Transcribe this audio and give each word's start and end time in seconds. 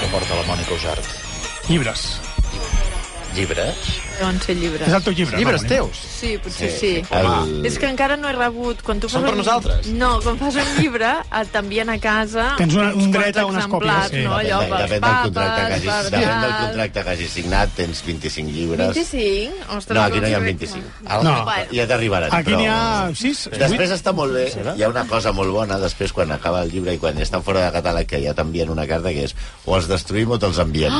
que 0.00 0.08
porta 0.12 0.36
la 0.38 0.44
Mònica 0.48 0.74
Usart? 0.74 1.12
Llibres. 1.68 2.04
Llibres? 3.34 3.94
Deuen 4.18 4.36
ser 4.40 4.54
llibres. 4.56 4.86
És 4.86 4.94
el 4.94 5.02
teu 5.02 5.14
llibre. 5.16 5.38
Llibres 5.40 5.62
no, 5.64 5.68
teus? 5.68 5.98
Sí, 6.14 6.34
potser 6.42 6.68
sí. 6.70 6.90
El... 7.10 7.66
És 7.66 7.78
que 7.82 7.88
encara 7.90 8.16
no 8.20 8.28
he 8.30 8.34
rebut... 8.36 8.82
Quan 8.86 9.00
tu 9.02 9.08
Són 9.10 9.24
fas 9.24 9.30
per 9.30 9.34
un... 9.34 9.40
nosaltres? 9.42 9.88
No, 9.98 10.10
quan 10.22 10.38
fas 10.38 10.54
un 10.60 10.70
llibre 10.78 11.10
et 11.40 11.50
t'envien 11.54 11.90
a 11.90 11.96
casa 12.02 12.44
Tens 12.60 12.76
una- 12.78 12.92
un 12.94 13.10
dret 13.14 13.36
a 13.42 13.46
unes 13.48 13.66
còpies, 13.72 14.12
sí. 14.12 14.22
no? 14.22 14.36
Allò 14.38 14.60
Depèn, 14.62 14.84
depèn, 14.84 15.02
del 15.04 15.18
contracte 15.26 15.64
que 15.66 15.74
hagis, 15.74 15.88
per 15.90 16.12
depèn 16.14 16.44
del 16.44 16.54
contracte 16.60 17.04
que 17.08 17.14
hagis 17.16 17.34
signat, 17.38 17.74
tens 17.76 18.02
25 18.06 18.54
llibres. 18.54 18.94
25? 18.94 19.76
Ostres, 19.78 19.98
No, 19.98 20.04
aquí 20.06 20.20
no 20.22 20.28
hi 20.30 20.34
ha 20.36 20.40
doncs- 20.44 20.70
25. 20.70 20.94
No. 21.24 21.34
Bueno, 21.44 21.66
Ja 21.74 21.86
t'arribaran, 21.90 22.30
Aquí 22.38 22.50
però... 22.52 22.60
n'hi 22.62 22.70
ha 22.70 23.10
sis, 23.18 23.44
Després 23.64 23.90
està 23.98 24.14
molt 24.14 24.32
bé. 24.36 24.46
Hi 24.76 24.82
ha 24.86 24.88
una 24.92 25.04
cosa 25.10 25.32
molt 25.34 25.50
bona 25.54 25.78
després 25.82 26.12
quan 26.14 26.30
acaba 26.34 26.62
el 26.62 26.70
llibre 26.70 26.94
i 26.94 27.02
quan 27.02 27.18
estan 27.18 27.42
fora 27.42 27.66
de 27.66 27.72
catàleg 27.74 28.06
que 28.14 28.22
ja 28.22 28.34
t'envien 28.36 28.70
una 28.70 28.86
carta 28.86 29.10
que 29.14 29.26
és 29.28 29.34
o 29.66 29.74
els 29.76 29.88
destruïm 29.90 30.30
o 30.34 30.38
te'ls 30.38 30.58
enviem. 30.62 30.94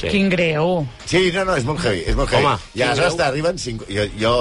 Sí. 0.00 0.08
Quin 0.08 0.28
greu. 0.32 0.84
Sí, 1.06 1.30
no, 1.34 1.44
no, 1.44 1.56
és 1.60 1.64
molt 1.68 1.82
heavy. 1.84 2.02
És 2.08 2.16
molt 2.16 2.30
heavy. 2.32 2.39
Home, 2.40 2.54
I 2.74 2.84
aleshores 2.86 3.14
quin 3.14 3.20
t'arriben 3.22 3.60
cinc... 3.62 3.84
Jo, 3.90 4.06
jo 4.20 4.32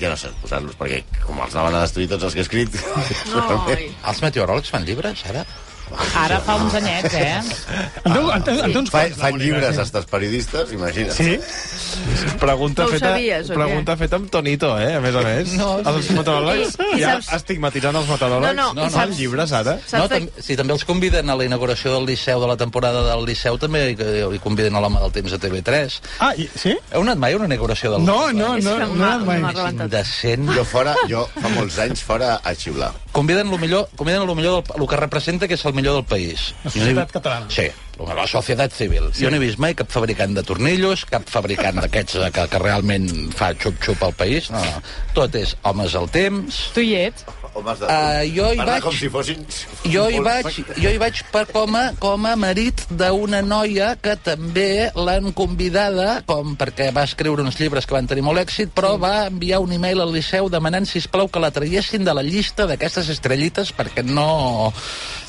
ja 0.00 0.12
no 0.12 0.18
sé 0.20 0.32
posar-los, 0.42 0.76
perquè 0.80 1.02
com 1.24 1.40
els 1.44 1.56
anaven 1.56 1.78
a 1.78 1.86
destruir 1.86 2.10
tots 2.12 2.28
els 2.28 2.36
que 2.36 2.44
he 2.44 2.46
escrit... 2.46 2.78
Ai. 3.74 3.88
Els 4.12 4.22
meteoròlegs 4.24 4.72
fan 4.74 4.86
llibres, 4.88 5.24
ara? 5.32 5.46
Ara 6.16 6.40
fa 6.40 6.56
uns 6.56 6.74
anyets, 6.74 7.14
eh? 7.14 7.40
En 8.04 8.12
teu, 8.12 8.30
en 8.32 8.42
teu, 8.44 8.58
en 8.64 8.76
uns 8.76 8.90
Fa, 8.90 9.00
quants, 9.02 9.16
la 9.18 9.24
fan 9.24 9.32
Mònica, 9.34 9.44
llibres, 9.44 9.74
sí. 9.76 9.82
estos 9.82 10.06
periodistes, 10.06 10.72
imagina't. 10.72 11.12
Sí? 11.16 11.38
Pregunta 12.38 12.82
No 12.82 12.88
ho 12.88 12.92
feta, 12.92 13.08
sabies, 13.12 13.48
o 13.50 13.52
què? 13.52 13.56
pregunta 13.58 13.96
feta 13.96 14.16
amb 14.16 14.30
tonito, 14.30 14.72
eh, 14.80 14.94
a 14.96 15.00
més 15.00 15.14
a 15.14 15.22
més. 15.24 15.52
No, 15.58 15.78
els 15.80 16.10
meteoròlegs 16.14 16.76
I- 16.78 16.96
i 16.98 17.00
ja 17.00 17.14
saps- 17.16 17.32
estigmatitzant 17.40 17.96
els 17.96 18.08
meteoròlegs. 18.08 18.54
No, 18.54 18.68
no, 18.68 18.74
No, 18.74 18.82
i 18.82 18.84
no, 18.84 18.90
Fan 18.90 19.08
saps- 19.08 19.18
llibres, 19.18 19.52
ara. 19.52 19.78
Saps 19.86 19.92
No, 20.02 20.08
de- 20.08 20.20
tam 20.20 20.42
si 20.42 20.56
també 20.56 20.72
els 20.72 20.84
conviden 20.84 21.30
a 21.30 21.34
la 21.36 21.44
inauguració 21.44 21.92
del 21.94 22.06
Liceu, 22.06 22.40
de 22.40 22.46
la 22.46 22.56
temporada 22.56 23.02
del 23.08 23.24
Liceu, 23.24 23.58
també 23.58 23.90
hi, 23.90 23.96
hi 24.34 24.38
conviden 24.38 24.74
a 24.76 24.80
l'home 24.80 25.00
del 25.00 25.12
temps 25.12 25.32
a 25.32 25.38
TV3. 25.38 26.00
Ah, 26.20 26.34
i, 26.36 26.48
sí? 26.54 26.76
Heu 26.92 27.02
anat 27.02 27.18
mai 27.18 27.32
a 27.32 27.36
una 27.36 27.46
inauguració 27.46 27.92
del 27.92 28.04
No, 28.04 28.32
no, 28.32 28.56
És 28.56 28.64
no, 28.64 28.74
que 28.76 28.84
no, 28.84 28.94
m'ha- 28.94 29.18
no, 29.18 29.24
mai. 29.24 29.38
m'ha 29.40 29.52
rebentat. 29.52 29.84
Indecent. 29.88 30.48
Jo 30.54 30.64
fora, 30.64 30.94
jo 31.08 31.28
fa 31.40 31.48
molts 31.48 31.78
anys 31.78 32.02
fora 32.02 32.40
a 32.44 32.54
xiular. 32.54 32.92
Conviden 33.12 33.50
lo 33.50 33.58
millor, 33.58 33.88
conviden 33.96 34.26
lo 34.26 34.34
millor 34.34 34.62
del, 34.62 34.80
el 34.82 34.88
que 34.88 34.96
representa 34.96 35.48
que 35.48 35.54
és 35.54 35.64
el 35.64 35.72
millor 35.78 36.00
del 36.02 36.06
país. 36.10 36.50
La 36.64 36.68
no 36.68 36.74
societat 36.76 37.08
vi- 37.08 37.16
catalana. 37.18 37.50
Sí, 37.54 37.68
la 38.14 38.26
societat 38.30 38.72
civil. 38.76 39.08
Sí. 39.12 39.24
Jo 39.24 39.30
no 39.32 39.38
he 39.38 39.42
vist 39.42 39.58
mai 39.62 39.74
cap 39.78 39.88
fabricant 39.90 40.34
de 40.36 40.42
tornillos, 40.46 41.04
cap 41.10 41.24
fabricant 41.30 41.80
d'aquests 41.82 42.18
que, 42.34 42.44
que 42.52 42.60
realment 42.62 43.08
fa 43.38 43.52
xup-xup 43.58 44.02
al 44.06 44.14
país. 44.18 44.50
No, 44.54 44.60
no. 44.62 44.82
Tot 45.16 45.34
és 45.40 45.56
homes 45.66 45.94
al 45.98 46.06
temps. 46.14 46.60
Tu 46.76 46.84
hi 46.86 46.94
ets? 47.08 47.24
Homes 47.58 47.80
de... 47.82 47.86
Ah, 47.90 48.22
jo 48.24 48.48
hi 48.54 48.58
Parla 48.60 48.76
vaig- 48.78 48.84
com 48.86 48.94
si 48.94 49.08
fossin... 49.12 49.44
Jo 49.88 50.04
hi 50.12 50.18
vaig, 50.24 50.48
jo 50.78 50.90
hi 50.94 50.98
vaig 51.00 51.20
per 51.32 51.44
com 51.50 51.74
a, 51.78 51.84
com 52.00 52.26
a 52.28 52.34
marit 52.38 52.84
d'una 52.90 53.40
noia 53.42 53.92
que 54.02 54.14
també 54.22 54.90
l'han 54.94 55.32
convidada, 55.36 56.20
com 56.28 56.54
perquè 56.60 56.90
va 56.94 57.04
escriure 57.08 57.42
uns 57.46 57.58
llibres 57.60 57.86
que 57.88 57.96
van 57.96 58.06
tenir 58.10 58.22
molt 58.26 58.40
èxit, 58.42 58.70
però 58.76 58.94
va 59.00 59.26
enviar 59.28 59.60
un 59.64 59.72
e-mail 59.74 60.00
al 60.04 60.12
Liceu 60.14 60.48
demanant, 60.52 60.86
si 60.88 61.00
plau 61.08 61.28
que 61.32 61.40
la 61.42 61.50
traiessin 61.54 62.04
de 62.06 62.14
la 62.14 62.22
llista 62.26 62.66
d'aquestes 62.68 63.08
estrellites 63.14 63.72
perquè 63.76 64.04
no, 64.06 64.72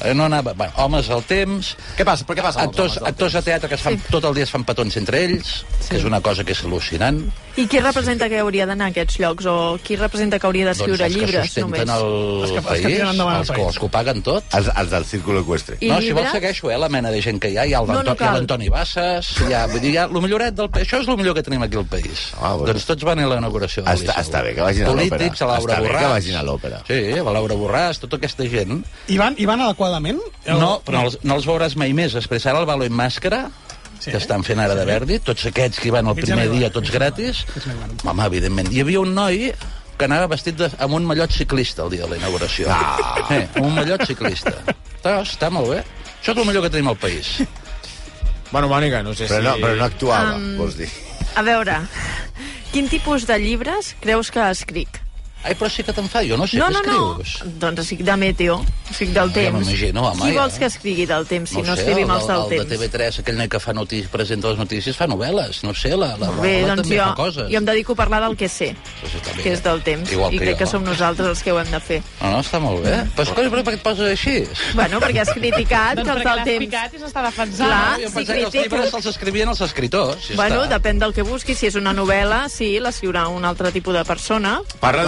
eh, 0.04 0.14
no 0.14 0.26
anava... 0.30 0.54
Bueno, 0.60 0.74
homes 0.86 1.10
al 1.14 1.24
temps, 1.30 1.74
Què 1.98 2.06
passa? 2.08 2.26
Però 2.28 2.38
què 2.40 2.44
passa 2.46 2.64
actors, 2.68 2.98
actors 3.06 3.34
de 3.40 3.42
teatre 3.48 3.70
que 3.72 3.78
es 3.80 3.82
fan, 3.86 3.98
Sí. 4.00 4.12
tot 4.14 4.26
el 4.30 4.36
dia 4.38 4.46
es 4.46 4.52
fan 4.54 4.64
petons 4.68 4.96
entre 5.00 5.24
ells, 5.26 5.64
que 5.88 5.98
és 5.98 6.04
una 6.06 6.20
cosa 6.22 6.44
que 6.46 6.54
és 6.54 6.62
al·lucinant. 6.68 7.24
I 7.58 7.66
qui 7.68 7.80
representa 7.82 8.30
que 8.30 8.38
hauria 8.40 8.66
d'anar 8.66 8.86
a 8.88 8.90
aquests 8.94 9.18
llocs? 9.20 9.46
O 9.50 9.78
qui 9.84 9.96
representa 9.98 10.40
que 10.40 10.48
hauria 10.48 10.68
d'escriure 10.70 10.98
doncs 10.98 11.10
els 11.10 11.16
que 11.16 11.26
llibres, 11.26 11.46
sustenten 11.50 11.88
només? 11.88 12.00
el 12.00 12.06
Els 12.40 12.52
que- 12.52 12.56
els 12.56 12.64
que 12.64 12.70
país, 12.70 12.86
el 12.86 12.92
els, 13.02 13.18
que, 13.18 13.54
país. 13.54 13.66
els 13.68 13.80
que 13.80 13.86
ho 13.86 13.90
paguen 13.90 14.22
tot. 14.22 14.44
Els, 14.56 14.70
els 14.78 14.90
del 14.90 15.06
círculo 15.06 15.40
equestre. 15.42 15.78
I 15.82 15.88
no, 15.90 16.00
si 16.00 16.12
vols 16.12 16.24
llibres? 16.24 16.32
segueixo, 16.32 16.72
eh, 16.72 16.78
la 16.78 16.90
mena 16.90 17.12
de 17.12 17.22
gent 17.22 17.40
que 17.42 17.50
hi 17.50 17.58
ha. 17.58 17.66
Hi 17.66 17.74
ha 17.74 17.80
el 17.82 17.88
No, 17.88 18.04
no 18.04 18.16
l'Antoni 18.20 18.70
Bassas, 18.70 19.34
hi 19.50 19.54
ha, 19.54 19.66
vull 19.68 19.82
dir, 19.82 19.92
hi 19.94 19.98
ha 19.98 20.08
lo 20.08 20.22
milloret 20.22 20.54
del 20.56 20.70
país. 20.70 20.88
Això 20.88 21.02
és 21.02 21.08
el 21.08 21.18
millor 21.18 21.36
que 21.36 21.44
tenim 21.44 21.62
aquí 21.64 21.76
al 21.78 21.86
país. 21.86 22.32
Ah, 22.40 22.54
bueno. 22.54 22.72
Doncs 22.74 22.86
tots 22.86 23.04
van 23.04 23.20
a 23.20 23.28
la 23.28 23.38
inauguració 23.38 23.84
del 23.84 23.94
Està, 23.98 24.16
està 24.24 24.42
bé 24.44 24.54
que 24.56 24.62
vagin 24.62 24.84
a 24.86 24.90
l'òpera. 24.94 25.10
Polítics, 25.10 25.42
a 25.42 25.46
Laura 25.48 25.74
Està 25.74 25.82
bé 25.82 25.90
Borràs. 25.90 26.00
que 26.00 26.08
vagin 26.08 26.36
a 26.36 26.44
l'òpera. 26.44 26.84
Sí, 26.88 27.20
a 27.20 27.24
la 27.24 27.32
Laura 27.34 27.56
Borràs, 27.56 28.00
tota 28.00 28.16
aquesta 28.18 28.44
gent. 28.48 28.86
I 29.08 29.18
van, 29.18 29.36
i 29.38 29.46
van 29.46 29.62
adequadament? 29.62 30.20
No, 30.48 30.82
però 30.86 31.02
no 31.02 31.06
els, 31.08 31.18
no 31.24 31.36
els 31.36 31.46
veuràs 31.46 31.76
mai 31.76 31.92
més. 31.94 32.14
Després 32.14 32.46
ara 32.46 32.60
el 32.60 32.66
Valo 32.66 32.86
en 32.86 32.94
Màscara, 32.94 33.50
Sí. 34.00 34.12
que 34.14 34.18
estan 34.18 34.46
fent 34.48 34.62
ara 34.64 34.76
de 34.78 34.86
Verdi, 34.88 35.20
tots 35.20 35.44
aquests 35.50 35.82
que 35.82 35.90
hi 35.90 35.92
van 35.92 36.08
el 36.08 36.16
primer 36.16 36.46
dia, 36.54 36.70
tots 36.72 36.92
gratis. 36.94 37.44
Home, 38.06 38.24
evidentment. 38.26 38.72
Hi 38.72 38.82
havia 38.86 39.02
un 39.04 39.12
noi 39.16 39.50
que 40.00 40.08
anava 40.08 40.30
vestit 40.32 40.56
de, 40.56 40.70
amb 40.80 40.96
un 40.96 41.04
mallot 41.08 41.34
ciclista 41.36 41.84
el 41.84 41.92
dia 41.98 42.06
de 42.06 42.14
la 42.14 42.20
inauguració. 42.22 42.70
Ah. 42.72 43.26
Eh, 43.36 43.42
amb 43.58 43.66
un 43.68 43.74
mallot 43.76 44.06
ciclista. 44.08 44.54
Està, 44.96 45.18
està 45.26 45.50
molt 45.52 45.74
bé. 45.74 45.82
Això 46.22 46.32
és 46.32 46.38
el 46.40 46.48
millor 46.48 46.64
que 46.66 46.72
tenim 46.78 46.88
al 46.94 46.98
país. 47.00 47.34
Bueno, 48.52 48.70
Mònica, 48.72 49.04
no 49.04 49.12
sé 49.14 49.28
Però 49.28 49.42
si... 49.44 49.46
no, 49.46 49.58
però 49.62 49.76
no 49.78 49.86
actuava, 49.86 50.38
Um, 50.40 50.56
vols 50.58 50.80
dir. 50.80 50.88
A 51.38 51.44
veure, 51.46 51.76
quin 52.72 52.88
tipus 52.90 53.28
de 53.30 53.38
llibres 53.38 53.94
creus 54.02 54.32
que 54.34 54.42
escric? 54.50 55.02
Ai, 55.42 55.54
però 55.56 55.70
sí 55.72 55.84
que 55.88 55.94
te'n 55.96 56.10
fa, 56.12 56.20
jo 56.28 56.36
no 56.36 56.46
sé 56.46 56.58
no, 56.60 56.68
què 56.68 56.74
no, 56.74 56.80
escrius. 56.84 57.36
no. 57.46 57.52
Doncs 57.62 57.80
escric 57.86 58.02
de 58.04 58.16
meteo, 58.20 58.58
escric 58.92 59.14
del 59.16 59.30
Ja 59.32 59.36
temps. 59.38 59.60
m'imagino, 59.60 60.02
home, 60.04 60.22
Qui 60.26 60.34
ja. 60.34 60.42
vols 60.42 60.58
que 60.60 60.66
escrigui 60.68 61.06
del 61.08 61.26
temps, 61.30 61.50
si 61.50 61.62
no, 61.62 61.76
sé, 61.76 61.82
escrivim 61.82 62.10
el, 62.12 62.18
els 62.18 62.28
del 62.28 62.42
el, 62.42 62.50
temps? 62.50 62.68
de 62.70 62.76
TV3, 62.90 63.20
aquell 63.24 63.38
noi 63.40 63.48
que 63.48 63.60
fa 63.64 63.74
notícies, 63.74 64.10
presenta 64.12 64.50
les 64.52 64.58
notícies, 64.60 64.98
fa 65.00 65.08
novel·les, 65.08 65.62
no 65.64 65.74
sé, 65.74 65.94
la, 65.96 66.10
la 66.20 66.28
Bé, 66.42 66.58
Rahola 66.60 66.76
doncs 66.76 66.84
també 66.90 66.98
jo, 67.00 67.06
fa 67.06 67.16
coses. 67.16 67.48
jo 67.54 67.58
em 67.62 67.66
dedico 67.72 67.94
a 67.94 67.96
parlar 67.96 68.20
del 68.26 68.36
que 68.36 68.50
sé, 68.50 68.76
Doncs 69.02 69.14
bé. 69.38 69.44
que 69.44 69.54
és 69.54 69.64
del 69.64 69.82
temps, 69.82 70.12
Igual 70.12 70.34
i 70.34 70.38
que 70.38 70.44
crec 70.44 70.56
jo. 70.56 70.60
que 70.60 70.68
som 70.74 70.84
nosaltres 70.84 71.28
els 71.30 71.42
que 71.44 71.52
ho 71.56 71.60
hem 71.64 71.72
de 71.72 71.80
fer. 71.80 72.02
No, 72.20 72.32
no, 72.36 72.40
està 72.44 72.60
molt 72.60 72.84
bé. 72.84 72.98
Però, 73.16 73.24
escolta, 73.24 73.50
però 73.50 73.64
per 73.64 73.74
què 73.74 73.80
et 73.80 73.84
poses 73.88 74.12
així? 74.12 74.36
Bueno, 74.76 75.00
perquè 75.00 75.22
has 75.24 75.32
criticat 75.32 75.96
Doncs 76.04 76.10
els 76.10 76.20
perquè 76.20 76.28
del 76.28 76.36
l'has 76.36 76.46
temps... 76.52 76.66
picat 76.68 76.94
i 76.94 77.00
s'està 77.06 77.24
defensant. 77.30 77.70
Clar, 77.70 77.96
jo 78.04 78.10
si 78.10 78.16
pensava 78.20 78.38
que 78.38 78.44
els 78.44 78.60
llibres 78.60 78.94
els 79.00 79.06
escrivien 79.16 79.48
els 79.56 79.62
escriptors. 79.62 80.28
Ja 80.34 80.36
Bueno, 80.36 80.64
està. 80.66 80.76
depèn 80.78 81.00
del 81.00 81.14
que 81.16 81.24
busquis. 81.24 81.58
Si 81.58 81.68
és 81.72 81.76
una 81.80 81.94
novel·la, 81.96 82.50
sí, 82.52 82.76
l'escriurà 82.84 83.28
un 83.32 83.46
altre 83.46 83.72
tipus 83.72 83.94
de 83.96 84.04
persona. 84.04 84.60
Parla 84.82 85.08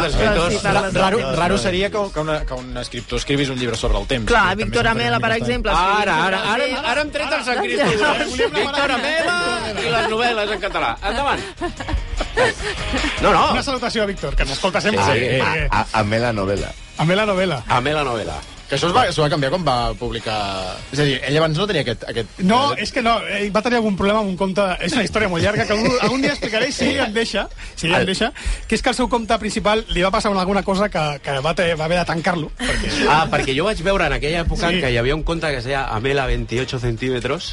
Sí, 0.50 0.58
de- 0.62 1.00
Raro, 1.02 1.36
raro 1.36 1.58
seria 1.58 1.90
que, 1.90 1.98
que, 2.14 2.20
una, 2.20 2.46
que 2.46 2.54
un 2.54 2.78
escriptor 2.78 3.20
escrivís 3.20 3.50
un 3.50 3.58
llibre 3.58 3.76
sobre 3.78 4.00
el 4.00 4.08
temps. 4.08 4.28
Clar, 4.28 4.56
Víctor 4.56 4.88
Amela, 4.88 5.20
per 5.20 5.32
exemple. 5.34 5.72
Ara, 5.72 6.26
ara, 6.26 6.42
ara, 6.54 6.66
temps. 6.66 6.82
ara 6.86 7.02
hem 7.02 7.12
tret 7.12 7.34
els 7.40 7.48
escriptors. 7.48 8.38
Víctor 8.54 8.92
Amela 8.92 9.38
i 9.72 9.90
les 9.92 10.10
novel·les 10.10 10.52
en 10.58 10.62
català. 10.62 10.98
Endavant. 11.02 11.40
No, 13.22 13.32
no. 13.34 13.52
Una 13.52 13.64
salutació 13.64 14.04
a 14.04 14.06
Víctor, 14.06 14.36
que 14.36 14.44
ens 14.44 14.52
escolta 14.54 14.82
sempre. 14.82 15.02
Ah, 15.02 15.14
Sí, 15.14 15.68
a, 15.70 15.82
a, 15.82 16.00
a 16.00 16.04
me 16.04 16.20
la 16.20 16.32
novel·la. 16.34 16.72
a 16.98 17.06
la 17.16 17.26
novel·la. 17.26 17.64
Amela 17.68 18.04
novel·la. 18.04 18.36
Que 18.72 18.78
això 18.78 18.88
es 18.88 18.94
va, 18.96 19.02
s'ho 19.12 19.26
va 19.26 19.28
canviar 19.28 19.50
quan 19.52 19.66
va 19.68 19.74
publicar... 20.00 20.34
És 20.96 21.00
a 21.04 21.04
dir, 21.04 21.18
ell 21.28 21.36
abans 21.42 21.58
no 21.60 21.66
tenia 21.68 21.82
aquest... 21.84 22.06
aquest... 22.08 22.38
No, 22.48 22.60
és 22.80 22.94
que 22.96 23.02
no, 23.04 23.18
ell 23.28 23.50
va 23.52 23.60
tenir 23.66 23.82
algun 23.82 23.98
problema 24.00 24.22
amb 24.24 24.32
un 24.32 24.38
compte... 24.40 24.64
És 24.80 24.94
una 24.96 25.04
història 25.04 25.28
molt 25.28 25.44
llarga, 25.44 25.66
que 25.68 25.76
algun, 25.76 25.98
algun 26.06 26.24
dia 26.24 26.32
explicaré 26.32 26.70
si 26.72 26.86
ell 26.94 27.02
em 27.04 27.12
deixa, 27.12 27.44
si 27.76 27.90
ell 27.90 27.98
em 27.98 28.06
deixa, 28.08 28.30
que 28.70 28.78
és 28.80 28.86
que 28.86 28.94
el 28.94 28.96
seu 28.96 29.10
compte 29.12 29.36
principal 29.44 29.84
li 29.92 30.06
va 30.06 30.14
passar 30.16 30.32
alguna 30.32 30.64
cosa 30.64 30.88
que, 30.94 31.04
que 31.26 31.36
va, 31.44 31.52
te, 31.58 31.66
va 31.76 31.90
haver 31.90 31.98
de 32.00 32.06
tancar-lo. 32.14 32.48
Perquè... 32.62 32.94
Ah, 33.12 33.26
perquè 33.34 33.58
jo 33.58 33.68
vaig 33.68 33.84
veure 33.84 34.08
en 34.08 34.16
aquella 34.22 34.46
època 34.46 34.72
Sí. 34.72 34.80
que 34.80 34.94
hi 34.94 35.02
havia 35.02 35.18
un 35.20 35.26
conte 35.28 35.52
que 35.52 35.60
es 35.60 35.68
deia 35.68 35.84
Amela 35.92 36.24
28 36.32 36.80
centímetres. 36.80 37.52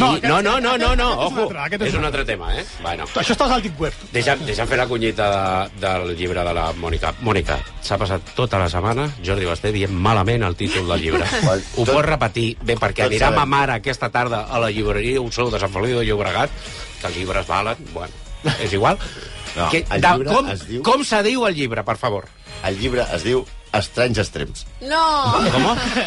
No, 0.00 0.14
I... 0.16 0.24
No, 0.24 0.40
no, 0.40 0.56
no, 0.56 0.78
no, 0.80 0.94
no, 0.96 1.10
aquest 1.20 1.36
és 1.36 1.36
un 1.36 1.44
ojo, 1.44 1.60
altre, 1.66 1.88
és 1.90 2.00
un 2.00 2.08
altre 2.08 2.24
tema, 2.24 2.54
eh? 2.56 2.64
Bueno. 2.80 3.04
Això 3.20 3.36
està 3.36 3.44
als 3.50 3.58
Àltic 3.58 3.76
Web. 3.82 4.00
Deixa'm, 4.14 4.46
deixa'm 4.48 4.72
fer 4.72 4.80
la 4.80 4.88
cunyita 4.88 5.28
de, 5.34 5.84
del 5.84 6.14
llibre 6.16 6.46
de 6.48 6.56
la 6.56 6.70
Mònica. 6.80 7.12
Mònica, 7.20 7.58
s'ha 7.84 8.00
passat 8.00 8.32
tota 8.38 8.62
la 8.62 8.70
setmana 8.72 9.10
Jordi 9.26 9.44
Basté 9.50 9.74
dient 9.76 9.92
malament 9.92 10.29
el 10.46 10.54
títol 10.56 10.86
del 10.88 11.02
llibre. 11.02 11.24
Ho 11.76 11.84
Tot- 11.84 11.90
pots 11.94 12.06
repetir 12.06 12.46
bé, 12.62 12.76
perquè 12.78 13.08
anirà 13.08 13.28
sabem. 13.32 13.40
ma 13.42 13.46
mare 13.58 13.72
aquesta 13.80 14.08
tarda 14.14 14.44
a 14.48 14.58
la 14.62 14.70
llibreria 14.70 15.20
Uxó 15.20 15.48
de 15.50 15.58
Sant 15.58 15.72
Feliu 15.74 15.98
de 15.98 16.06
Llobregat, 16.06 16.50
que 17.00 17.06
els 17.10 17.16
llibres 17.16 17.46
valen, 17.50 17.76
bueno, 17.92 18.14
és 18.62 18.72
igual. 18.72 18.98
No, 19.50 19.64
que, 19.66 19.80
el 19.90 19.98
de, 20.00 20.10
com, 20.30 20.46
diu- 20.68 20.82
com 20.86 21.00
se 21.02 21.18
diu 21.26 21.42
el 21.48 21.56
llibre, 21.58 21.82
per 21.82 21.96
favor? 21.98 22.28
El 22.62 22.76
llibre 22.78 23.02
es 23.16 23.24
diu 23.26 23.40
Estranys 23.74 24.20
extrems. 24.22 24.60
No! 24.86 25.00
Com? 25.50 25.64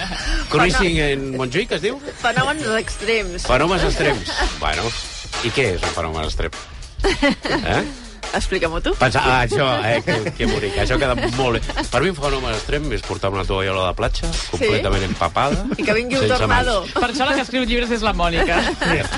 Cruising 0.53 0.95
en 1.03 1.25
Montjuïc, 1.35 1.73
es 1.75 1.81
diu? 1.83 1.97
Fenòmens 2.21 2.63
extrems. 2.79 3.43
Fenòmens 3.43 3.83
extrems. 3.89 4.31
Bueno, 4.61 4.87
i 5.43 5.51
què 5.51 5.73
és 5.75 5.83
un 5.83 5.91
fenomen 5.97 6.23
extrem? 6.23 6.55
Eh? 7.03 7.83
Explica-m'ho 8.33 8.81
tu. 8.81 8.93
Pensa, 8.99 9.21
ah, 9.21 9.43
això, 9.45 9.67
eh, 9.85 10.01
que, 10.05 10.31
que 10.37 10.47
bonic, 10.49 10.77
això 10.81 10.97
queda 11.01 11.15
molt 11.37 11.59
bé. 11.59 11.83
Per 11.91 12.01
mi 12.01 12.09
un 12.09 12.17
fenomen 12.17 12.55
extrem 12.55 12.87
és 12.95 13.03
portar 13.05 13.29
una 13.33 13.45
tovallola 13.45 13.87
de 13.91 13.97
platja 13.99 14.29
completament 14.49 15.05
empapada. 15.07 15.65
I 15.77 15.85
que 15.85 15.93
vingui 15.97 16.17
un 16.17 16.27
tornado. 16.31 16.79
mans. 16.81 16.93
Per 16.97 17.09
això 17.11 17.27
la 17.29 17.35
que 17.37 17.45
escriu 17.45 17.65
llibres 17.69 17.91
és 17.93 18.01
la 18.05 18.13
Mònica. 18.17 18.59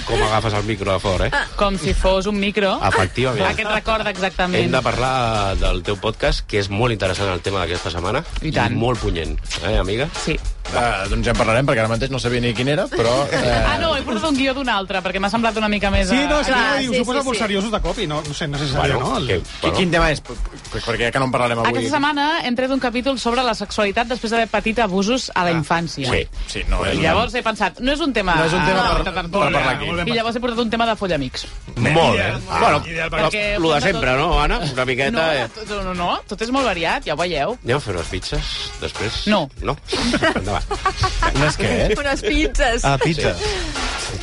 Com 0.08 0.22
agafes 0.28 0.54
el 0.60 0.68
micro 0.68 0.92
de 0.92 1.00
fora, 1.00 1.28
eh? 1.28 1.44
Com 1.60 1.80
si 1.80 1.94
fos 1.94 2.28
un 2.28 2.40
micro. 2.40 2.76
Efectivament. 2.92 3.48
Aquest 3.52 3.72
recorda 3.72 4.12
exactament. 4.12 4.66
Hem 4.66 4.76
de 4.76 4.82
parlar 4.86 5.56
del 5.62 5.82
teu 5.88 5.98
podcast, 6.02 6.46
que 6.48 6.60
és 6.60 6.70
molt 6.70 6.92
interessant 6.96 7.32
el 7.32 7.42
tema 7.46 7.64
d'aquesta 7.64 7.92
setmana. 7.96 8.24
I 8.42 8.52
tant. 8.52 8.76
molt 8.76 9.00
punyent, 9.00 9.38
eh, 9.64 9.78
amiga? 9.80 10.10
Sí. 10.26 10.38
Uh, 10.76 11.10
doncs 11.10 11.26
ja 11.28 11.32
en 11.34 11.38
parlarem, 11.40 11.66
perquè 11.68 11.82
ara 11.84 11.90
mateix 11.92 12.12
no 12.12 12.20
sabia 12.20 12.42
ni 12.44 12.54
quin 12.58 12.68
era, 12.74 12.86
però... 12.92 13.14
Uh, 13.26 13.54
Ah, 13.66 13.78
no, 13.82 13.94
he 13.96 14.02
portat 14.06 14.26
un 14.30 14.36
guió 14.38 14.54
d'un 14.54 14.70
altre, 14.70 15.00
perquè 15.06 15.20
m'ha 15.24 15.30
semblat 15.32 15.56
una 15.58 15.70
mica 15.72 15.90
més... 15.94 16.10
Sí, 16.10 16.18
no, 16.28 16.38
eh, 16.38 16.44
és 16.44 16.48
que 16.48 16.54
Clar, 16.54 16.80
diu, 16.82 16.92
sí, 16.94 17.00
s'ho 17.00 17.06
posa 17.08 17.22
sí, 17.22 17.26
molt 17.30 17.38
sí. 17.38 17.44
seriosos 17.44 17.72
de 17.72 17.80
cop 17.82 18.00
i 18.04 18.08
no, 18.12 18.22
no 18.28 18.34
sé, 18.36 18.48
necessari, 18.52 18.94
Bueno, 18.94 19.10
no? 19.14 19.18
El... 19.22 19.28
que, 19.28 19.38
Qui- 19.62 19.74
Quin 19.80 19.92
tema 19.94 20.10
és? 20.12 20.22
Perquè 20.26 21.08
ja 21.08 21.12
que 21.16 21.20
no 21.22 21.30
en 21.30 21.34
parlarem 21.34 21.60
avui. 21.62 21.72
Aquesta 21.72 21.96
setmana 21.98 22.26
hem 22.46 22.56
tret 22.60 22.72
un 22.76 22.80
capítol 22.84 23.18
sobre 23.22 23.44
la 23.48 23.54
sexualitat 23.58 24.10
després 24.12 24.34
d'haver 24.36 24.48
patit 24.52 24.80
abusos 24.84 25.30
a 25.34 25.46
la 25.48 25.54
infància. 25.56 26.12
Sí. 26.12 26.24
Sí, 26.52 26.64
no, 26.70 26.82
és 26.86 26.98
I 27.00 27.06
llavors 27.06 27.34
he 27.36 27.44
pensat, 27.46 27.80
no 27.80 27.94
és 27.96 28.04
un 28.04 28.14
tema... 28.14 28.36
No 28.42 28.46
és 28.50 28.54
un 28.58 28.66
tema 28.68 28.84
ah, 28.84 28.98
per- 29.00 29.14
per 29.16 29.26
parlar 29.32 29.64
aquí. 29.76 29.90
I 30.12 30.18
llavors 30.20 30.36
he 30.36 30.44
portat 30.44 30.60
un 30.66 30.70
tema 30.74 30.86
de 30.92 30.96
follamics. 31.00 31.46
Molt 31.78 31.96
bé. 31.96 32.26
Ideal, 32.26 32.42
Bueno, 32.50 32.82
ideal 32.92 33.10
per- 33.14 33.24
Perquè 33.26 33.46
lo 33.60 33.74
de 33.74 33.82
sempre, 33.82 34.12
tot. 34.12 34.20
no, 34.20 34.40
Anna? 34.44 34.60
Una 34.74 34.86
miqueta... 34.86 35.12
No, 35.16 35.26
eh? 35.32 35.48
tot, 35.56 35.74
no, 35.86 35.94
no, 35.96 36.12
tot 36.28 36.42
és 36.46 36.52
molt 36.52 36.68
variat, 36.68 37.06
ja 37.08 37.16
ho 37.16 37.20
veieu. 37.20 37.56
Anem 37.64 37.78
a 37.78 37.84
fer 37.84 37.96
unes 37.96 38.12
pizzas, 38.12 38.54
després? 38.82 39.24
No. 39.32 39.46
No? 39.64 39.78
Endavant. 40.36 40.65
Unes 41.36 41.58
què? 41.60 41.72
eh? 41.86 41.96
Unes 42.00 42.22
pizzas. 42.26 42.86
Ah, 42.88 42.98
pizza. 43.02 43.34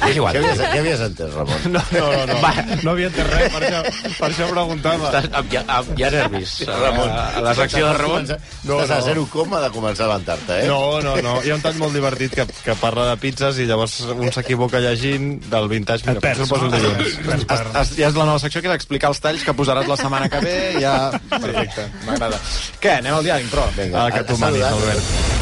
És 0.03 0.17
igual. 0.17 0.33
Què 0.35 0.41
havies, 0.41 0.61
què 0.63 0.79
havies 0.81 1.01
entès, 1.05 1.35
Ramon? 1.37 1.65
No, 1.75 1.81
no, 1.93 2.07
no, 2.27 2.35
no. 2.43 2.77
no 2.83 2.93
havia 2.95 3.09
entès 3.11 3.27
res, 3.29 3.53
per 3.53 3.61
això, 3.67 3.83
per 4.19 4.29
això 4.31 4.47
preguntava. 4.51 5.11
Estàs 5.11 5.29
amb, 5.39 5.51
ja, 5.53 5.63
amb 5.77 5.91
ja 6.01 6.11
nervis, 6.15 6.55
Ramon. 6.67 7.13
A 7.13 7.43
la 7.45 7.53
secció 7.59 7.85
de 7.91 7.93
Ramon. 8.01 8.27
No, 8.67 8.79
Estàs 8.83 8.95
a 8.97 9.01
zero 9.11 9.27
coma 9.31 9.61
de 9.63 9.71
començar 9.75 10.07
a 10.07 10.11
levantar-te, 10.13 10.59
eh? 10.65 10.67
No, 10.71 11.01
no, 11.05 11.15
no. 11.23 11.37
Hi 11.45 11.53
ha 11.53 11.59
un 11.59 11.63
tall 11.67 11.79
molt 11.83 11.95
divertit 11.99 12.35
que, 12.39 12.47
que 12.65 12.77
parla 12.81 13.07
de 13.13 13.19
pizzas 13.23 13.61
i 13.63 13.69
llavors 13.69 13.99
un 14.15 14.33
s'equivoca 14.35 14.81
llegint 14.83 15.29
del 15.53 15.69
vintage. 15.71 16.07
Mira, 16.09 16.19
Et 16.19 16.25
perds, 16.27 16.43
el 16.47 16.51
poso 16.51 16.71
no? 16.71 16.75
dilluns. 16.75 17.47
Es, 17.83 17.95
ja 18.01 18.09
és 18.11 18.17
la 18.19 18.27
nova 18.27 18.41
secció 18.43 18.63
que 18.65 18.73
és 18.73 18.79
explicar 18.81 19.13
els 19.13 19.23
talls 19.23 19.45
que 19.47 19.55
posaràs 19.59 19.91
la 19.91 19.99
setmana 20.01 20.31
que 20.33 20.43
ve. 20.43 20.57
Ja... 20.83 20.97
Perfecte, 21.33 21.87
m'agrada. 22.09 22.39
Què, 22.83 22.97
anem 23.03 23.19
al 23.21 23.27
diari, 23.29 23.47
però? 23.53 23.69
Vinga, 23.77 24.07
ah, 24.07 24.11
que 24.15 24.23
ha- 24.25 24.27
tu 24.27 24.39
ha 24.39 24.43
manis, 24.47 24.63
saludat. 24.65 24.81
Albert. 24.81 25.41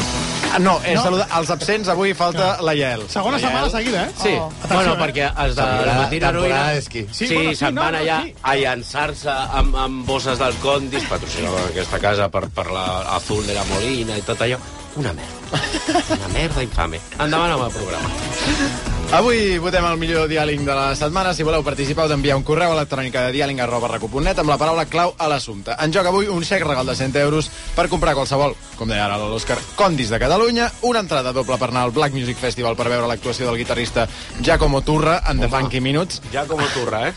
no, 0.59 0.79
he 0.83 0.93
No. 0.95 1.03
saludat 1.03 1.29
els 1.37 1.49
absents. 1.49 1.87
Avui 1.89 2.13
falta 2.13 2.61
la 2.61 2.73
Yael. 2.75 3.03
Segona 3.09 3.39
setmana 3.39 3.69
seguida, 3.69 4.03
eh? 4.05 4.11
Sí, 4.21 4.35
Oh. 4.39 4.51
bueno, 4.67 4.95
perquè 4.97 5.31
els 5.45 5.55
de 5.55 5.61
la 5.61 5.93
Matina 5.95 6.31
temporada 6.31 6.31
Heroïna... 6.31 6.73
d'esquí. 6.73 7.07
Sí, 7.11 7.27
Sí, 7.27 7.33
bueno, 7.35 7.49
sí, 7.51 7.55
se'n 7.55 7.75
no, 7.75 7.81
van 7.81 7.93
no, 7.93 7.99
allà 7.99 8.21
sí. 8.23 8.35
a 8.41 8.55
llançar-se 8.55 9.29
amb, 9.31 9.75
amb 9.75 10.05
bosses 10.05 10.39
del 10.39 10.53
Condis, 10.63 11.03
patrocinada 11.05 11.61
en 11.61 11.67
aquesta 11.69 11.99
casa 11.99 12.29
per, 12.29 12.47
per 12.49 12.67
la 12.71 13.15
Azul 13.15 13.45
de 13.47 13.53
la 13.53 13.63
Molina 13.65 14.17
i 14.17 14.21
tot 14.21 14.41
allò. 14.41 14.57
Una 14.95 15.13
merda. 15.13 15.61
Una 16.17 16.27
merda 16.33 16.63
infame. 16.63 16.99
Endavant 17.19 17.51
amb 17.51 17.63
el 17.69 17.71
programa. 17.71 18.90
Avui 19.11 19.57
votem 19.59 19.83
el 19.83 19.97
millor 19.99 20.29
diàling 20.31 20.61
de 20.63 20.71
la 20.71 20.93
setmana. 20.95 21.33
Si 21.35 21.43
voleu 21.43 21.65
participar, 21.67 22.05
heu 22.05 22.11
d'enviar 22.13 22.37
un 22.39 22.45
correu 22.47 22.71
electrònic 22.71 23.17
a 23.19 23.25
diàling 23.35 23.59
arroba 23.59 23.89
recu.net 23.91 24.39
amb 24.39 24.53
la 24.53 24.55
paraula 24.61 24.85
clau 24.87 25.11
a 25.19 25.27
l'assumpte. 25.27 25.75
En 25.83 25.91
joc 25.91 26.07
avui 26.07 26.29
un 26.31 26.45
xec 26.47 26.63
regal 26.63 26.87
de 26.87 26.95
100 26.95 27.19
euros 27.19 27.49
per 27.75 27.89
comprar 27.91 28.15
qualsevol, 28.15 28.55
com 28.79 28.87
deia 28.87 29.09
ara 29.09 29.19
l'Òscar, 29.19 29.59
Condis 29.75 30.13
de 30.15 30.19
Catalunya, 30.21 30.69
una 30.87 31.03
entrada 31.03 31.35
doble 31.35 31.59
per 31.59 31.73
anar 31.73 31.83
al 31.89 31.91
Black 31.91 32.15
Music 32.15 32.39
Festival 32.39 32.79
per 32.79 32.87
veure 32.87 33.11
l'actuació 33.11 33.51
del 33.51 33.59
guitarrista 33.59 34.07
Giacomo 34.39 34.79
Turra 34.81 35.19
en 35.27 35.43
The 35.43 35.51
Funky 35.51 35.83
Minutes, 35.83 36.23
Ja 36.31 36.47
com 36.47 36.63
a 36.63 36.71
turra, 36.71 37.09
eh? 37.09 37.13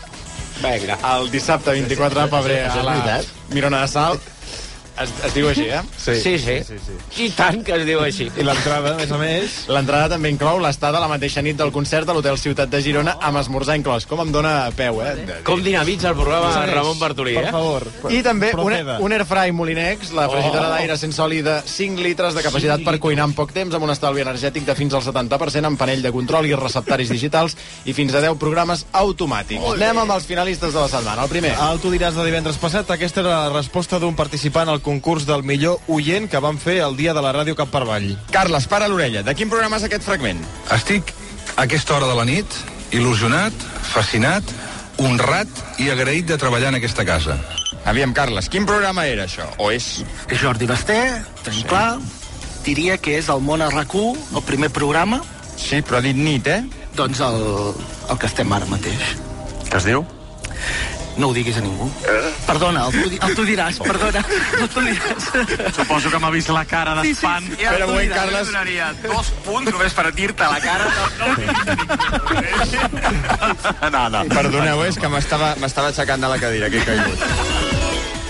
Vinga. 0.59 0.99
el 1.15 1.31
dissabte 1.31 1.71
24 1.71 2.21
de 2.21 2.27
febrer 2.27 2.63
a 2.67 2.83
la? 2.83 3.21
Mirona 3.55 3.81
de 3.81 3.87
Sal. 3.87 4.19
Es, 4.95 5.11
es 5.27 5.33
diu 5.35 5.49
així, 5.49 5.65
eh? 5.67 5.81
Sí, 5.99 6.15
sí. 6.23 6.37
sí, 6.39 6.77
sí. 6.79 7.25
I 7.25 7.29
tant 7.35 7.59
que 7.67 7.73
es 7.75 7.83
diu 7.87 7.99
així. 7.99 8.29
I 8.39 8.45
l'entrada, 8.47 8.93
a 8.93 8.99
més 8.99 9.11
a 9.11 9.17
més... 9.19 9.57
L'entrada 9.67 10.13
també 10.13 10.31
inclou 10.31 10.61
l'estada 10.63 11.01
la 11.03 11.09
mateixa 11.11 11.43
nit 11.43 11.57
del 11.59 11.73
concert 11.75 12.07
a 12.07 12.15
l'Hotel 12.15 12.39
Ciutat 12.39 12.71
de 12.71 12.79
Girona 12.85 13.17
amb 13.19 13.41
esmorzar 13.41 13.75
inclòs. 13.75 14.07
Com 14.07 14.21
em 14.23 14.31
dona 14.31 14.53
peu, 14.77 15.01
eh? 15.03 15.41
Com 15.47 15.63
dinamitza 15.65 16.13
el 16.13 16.15
programa 16.15 16.53
Segueix, 16.53 16.73
Ramon 16.77 17.01
Bartolí, 17.01 17.35
Per 17.35 17.49
eh? 17.49 17.51
favor. 17.51 17.87
I 18.07 18.21
també 18.23 18.53
un, 18.53 18.61
Proceda. 18.61 18.97
un 19.03 19.17
Airfry 19.17 19.51
Molinex, 19.57 20.13
la 20.15 20.29
fregidora 20.31 20.71
d'aire 20.71 20.97
sense 21.01 21.19
oli 21.25 21.41
de 21.43 21.57
5 21.67 22.05
litres 22.05 22.37
de 22.37 22.45
capacitat 22.45 22.85
per 22.87 22.95
cuinar 23.03 23.27
en 23.27 23.35
poc 23.35 23.51
temps 23.55 23.75
amb 23.75 23.87
un 23.89 23.91
estalvi 23.91 24.23
energètic 24.23 24.63
de 24.69 24.77
fins 24.79 24.95
al 24.95 25.03
70% 25.03 25.71
amb 25.71 25.81
panell 25.81 26.05
de 26.05 26.13
control 26.15 26.47
i 26.47 26.55
receptaris 26.55 27.11
digitals 27.11 27.57
i 27.83 27.93
fins 27.97 28.15
a 28.15 28.23
10 28.23 28.39
programes 28.39 28.85
automàtics. 28.95 29.67
Anem 29.75 30.03
amb 30.05 30.15
els 30.15 30.29
finalistes 30.29 30.71
de 30.71 30.79
la 30.79 30.87
setmana. 30.87 31.27
El 31.27 31.35
primer. 31.35 31.51
El 31.67 31.83
tu 31.83 31.91
diràs 31.91 32.15
de 32.15 32.23
divendres 32.27 32.59
passat, 32.61 32.95
aquesta 32.95 33.23
era 33.25 33.35
la 33.45 33.53
resposta 33.57 33.99
d'un 33.99 34.15
participant 34.15 34.71
al 34.71 34.83
concurs 34.85 35.25
del 35.25 35.43
millor 35.43 35.81
oient 35.91 36.29
que 36.29 36.41
van 36.43 36.59
fer 36.61 36.77
el 36.85 36.95
dia 36.99 37.15
de 37.17 37.23
la 37.25 37.33
ràdio 37.33 37.57
Cap 37.57 37.71
per 37.73 37.81
Avall. 37.83 38.11
Carles, 38.31 38.69
para 38.69 38.87
l'orella. 38.91 39.25
De 39.25 39.33
quin 39.35 39.49
programa 39.49 39.81
és 39.81 39.87
aquest 39.89 40.05
fragment? 40.05 40.43
Estic 40.75 41.11
a 41.55 41.65
aquesta 41.65 41.97
hora 41.97 42.09
de 42.11 42.15
la 42.17 42.25
nit, 42.29 42.57
il·lusionat, 42.93 43.67
fascinat, 43.91 44.55
honrat 45.01 45.81
i 45.81 45.89
agraït 45.91 46.29
de 46.29 46.37
treballar 46.39 46.71
en 46.73 46.79
aquesta 46.79 47.05
casa. 47.07 47.39
Aviam, 47.85 48.15
Carles, 48.17 48.49
quin 48.49 48.65
programa 48.65 49.05
era 49.09 49.27
això? 49.27 49.45
O 49.61 49.69
és... 49.73 50.03
És 50.29 50.41
Jordi 50.41 50.69
Basté, 50.69 50.99
tenim 51.43 51.61
sí. 51.61 51.69
clar. 51.69 51.99
Diria 52.65 52.97
que 52.97 53.19
és 53.19 53.29
el 53.29 53.43
món 53.45 53.61
a 53.61 53.69
rac 53.69 53.93
el 53.93 54.43
primer 54.45 54.71
programa. 54.73 55.21
Sí, 55.55 55.81
però 55.85 55.99
ha 55.99 56.05
dit 56.05 56.17
nit, 56.17 56.47
eh? 56.47 56.63
Doncs 56.97 57.21
el, 57.21 57.41
el 58.09 58.17
que 58.17 58.29
estem 58.31 58.51
ara 58.51 58.65
mateix. 58.71 59.15
Què 59.69 59.77
es 59.77 59.89
diu? 59.91 60.05
No 61.17 61.29
ho 61.29 61.33
diguis 61.33 61.57
a 61.57 61.61
ningú. 61.63 61.87
Perdona, 62.45 62.87
el 62.87 62.91
tu, 62.91 63.25
el 63.27 63.35
tu 63.37 63.45
diràs, 63.47 63.79
perdona. 63.79 64.21
El 64.59 64.67
tu 64.69 64.81
diràs. 64.83 65.29
Suposo 65.77 66.11
que 66.11 66.19
m'ha 66.19 66.31
vist 66.33 66.51
la 66.51 66.65
cara 66.67 66.95
d'espant. 66.99 67.45
Sí, 67.47 67.55
sí, 67.59 67.65
un 67.65 67.77
tu 67.81 67.87
moment. 67.87 68.13
Carles. 68.15 68.47
donaria 68.51 68.89
dos 69.05 69.31
punts 69.45 69.71
només 69.71 69.95
per 69.95 70.11
dir-te 70.15 70.43
la 70.51 70.59
cara. 70.63 70.91
No, 73.95 74.03
no. 74.09 74.25
Perdoneu, 74.31 74.83
és 74.89 74.99
que 74.99 75.09
m'estava 75.11 75.53
m'estava 75.61 75.91
aixecant 75.93 76.21
de 76.21 76.31
la 76.31 76.39
cadira, 76.41 76.69
que 76.69 76.81
he 76.81 76.85
caigut. 76.85 77.19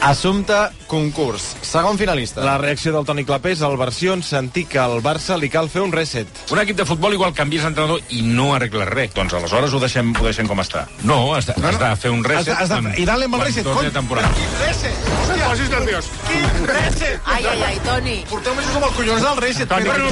Assumpte 0.05 0.53
concurs. 0.85 1.55
Segon 1.65 1.97
finalista. 1.97 2.43
La 2.45 2.59
reacció 2.59 2.91
del 2.93 3.05
Toni 3.09 3.23
Clapés 3.25 3.63
al 3.65 3.73
versió 3.75 4.13
en 4.13 4.21
sentir 4.21 4.67
que 4.69 4.77
al 4.77 4.99
Barça 5.01 5.33
li 5.41 5.49
cal 5.49 5.65
fer 5.73 5.81
un 5.81 5.89
reset. 5.91 6.29
Un 6.53 6.59
equip 6.61 6.77
de 6.77 6.85
futbol 6.85 7.15
igual 7.17 7.33
canvies 7.33 7.63
d'entrenador 7.65 8.03
i 8.13 8.21
no 8.21 8.51
arregles 8.53 8.85
res. 8.91 9.15
Doncs 9.15 9.33
aleshores 9.33 9.73
ho 9.73 9.79
deixem, 9.81 10.11
ho 10.13 10.27
deixem 10.27 10.45
com 10.45 10.61
està. 10.61 10.83
No, 11.09 11.33
has 11.33 11.47
de, 11.49 11.55
has 11.57 11.79
de 11.81 11.89
fer 12.03 12.11
un 12.13 12.21
reset. 12.23 12.53
Has 12.53 12.69
de- 12.69 12.75
has 12.77 12.83
de- 12.85 13.01
i 13.01 13.05
dale 13.09 13.25
amb 13.25 13.39
el 13.39 13.41
reset, 13.47 13.63
Dos 13.65 13.73
cony. 13.79 13.85
de 13.87 13.91
temporada. 13.97 14.29
No 14.29 15.33
et 15.33 15.41
posis 15.49 15.69
nerviós. 15.73 16.05
Quin 16.29 16.67
reset! 16.67 17.21
Ai, 17.25 17.45
ai, 17.45 17.63
ai, 17.63 17.79
Toni. 17.79 18.17
Porteu 18.29 18.53
mesos 18.55 18.75
amb 18.75 18.85
el 18.85 18.91
collons 18.91 19.21
del 19.23 19.37
reset. 19.37 19.67
Toni, 19.67 19.89
Però- 19.89 20.05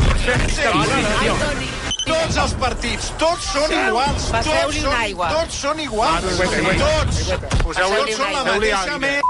Ai, 0.74 1.30
Toni. 1.46 1.70
Tots 2.04 2.36
els 2.38 2.54
partits, 2.56 3.12
tots 3.20 3.46
són 3.54 3.72
iguals. 3.72 4.24
Passeu-li 4.32 4.58
tots 4.64 4.78
una 4.82 4.90
són- 4.92 5.02
aigua. 5.04 5.30
Tots 5.30 5.56
són 5.56 5.80
iguals. 5.80 6.22
Tots. 6.24 7.28
Tots 7.62 8.18
són 8.18 8.34
la 8.34 8.44
mateixa 8.44 8.98
merda. 8.98 9.22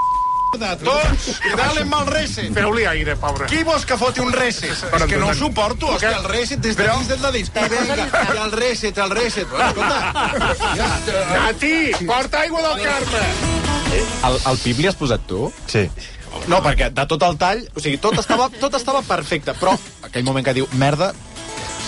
Tots. 0.53 1.27
I 1.41 1.55
dale 1.57 1.81
amb 1.81 1.95
el 1.97 2.09
reset. 2.13 2.51
Feu-li 2.53 2.85
aire, 2.85 3.15
pobre. 3.19 3.47
Qui 3.49 3.63
vols 3.65 3.85
que 3.89 3.97
foti 3.97 4.21
un 4.21 4.31
reset? 4.35 4.69
És 4.73 5.05
que 5.09 5.17
no 5.17 5.31
ho 5.31 5.37
suporto. 5.37 5.89
Hòstia, 5.95 6.13
el 6.19 6.29
reset 6.29 6.61
des 6.61 6.77
de 6.77 6.87
dins 6.89 7.09
del 7.09 7.21
dedit. 7.25 7.49
I 7.57 7.69
vinga, 7.71 7.97
i 7.97 8.41
el 8.43 8.53
reset, 8.53 8.97
el. 9.01 9.13
Bueno, 9.13 9.67
escolta. 9.73 11.47
A 11.47 11.53
ti, 11.59 11.75
porta 12.05 12.43
aigua 12.45 12.61
del 12.69 12.83
Carme. 12.85 13.23
El, 14.23 14.39
el 14.51 14.57
pip 14.63 14.79
li 14.81 14.89
has 14.89 14.97
posat 14.97 15.25
tu? 15.29 15.47
Sí. 15.69 15.87
No, 16.49 16.59
perquè 16.65 16.89
de 16.93 17.05
tot 17.09 17.21
el 17.25 17.37
tall, 17.39 17.61
o 17.73 17.81
sigui, 17.81 17.99
tot 18.01 18.17
estava, 18.19 18.49
tot 18.59 18.73
estava 18.77 19.03
perfecte, 19.05 19.53
però 19.59 19.75
aquell 20.05 20.25
moment 20.25 20.45
que 20.45 20.55
diu 20.57 20.67
merda, 20.81 21.11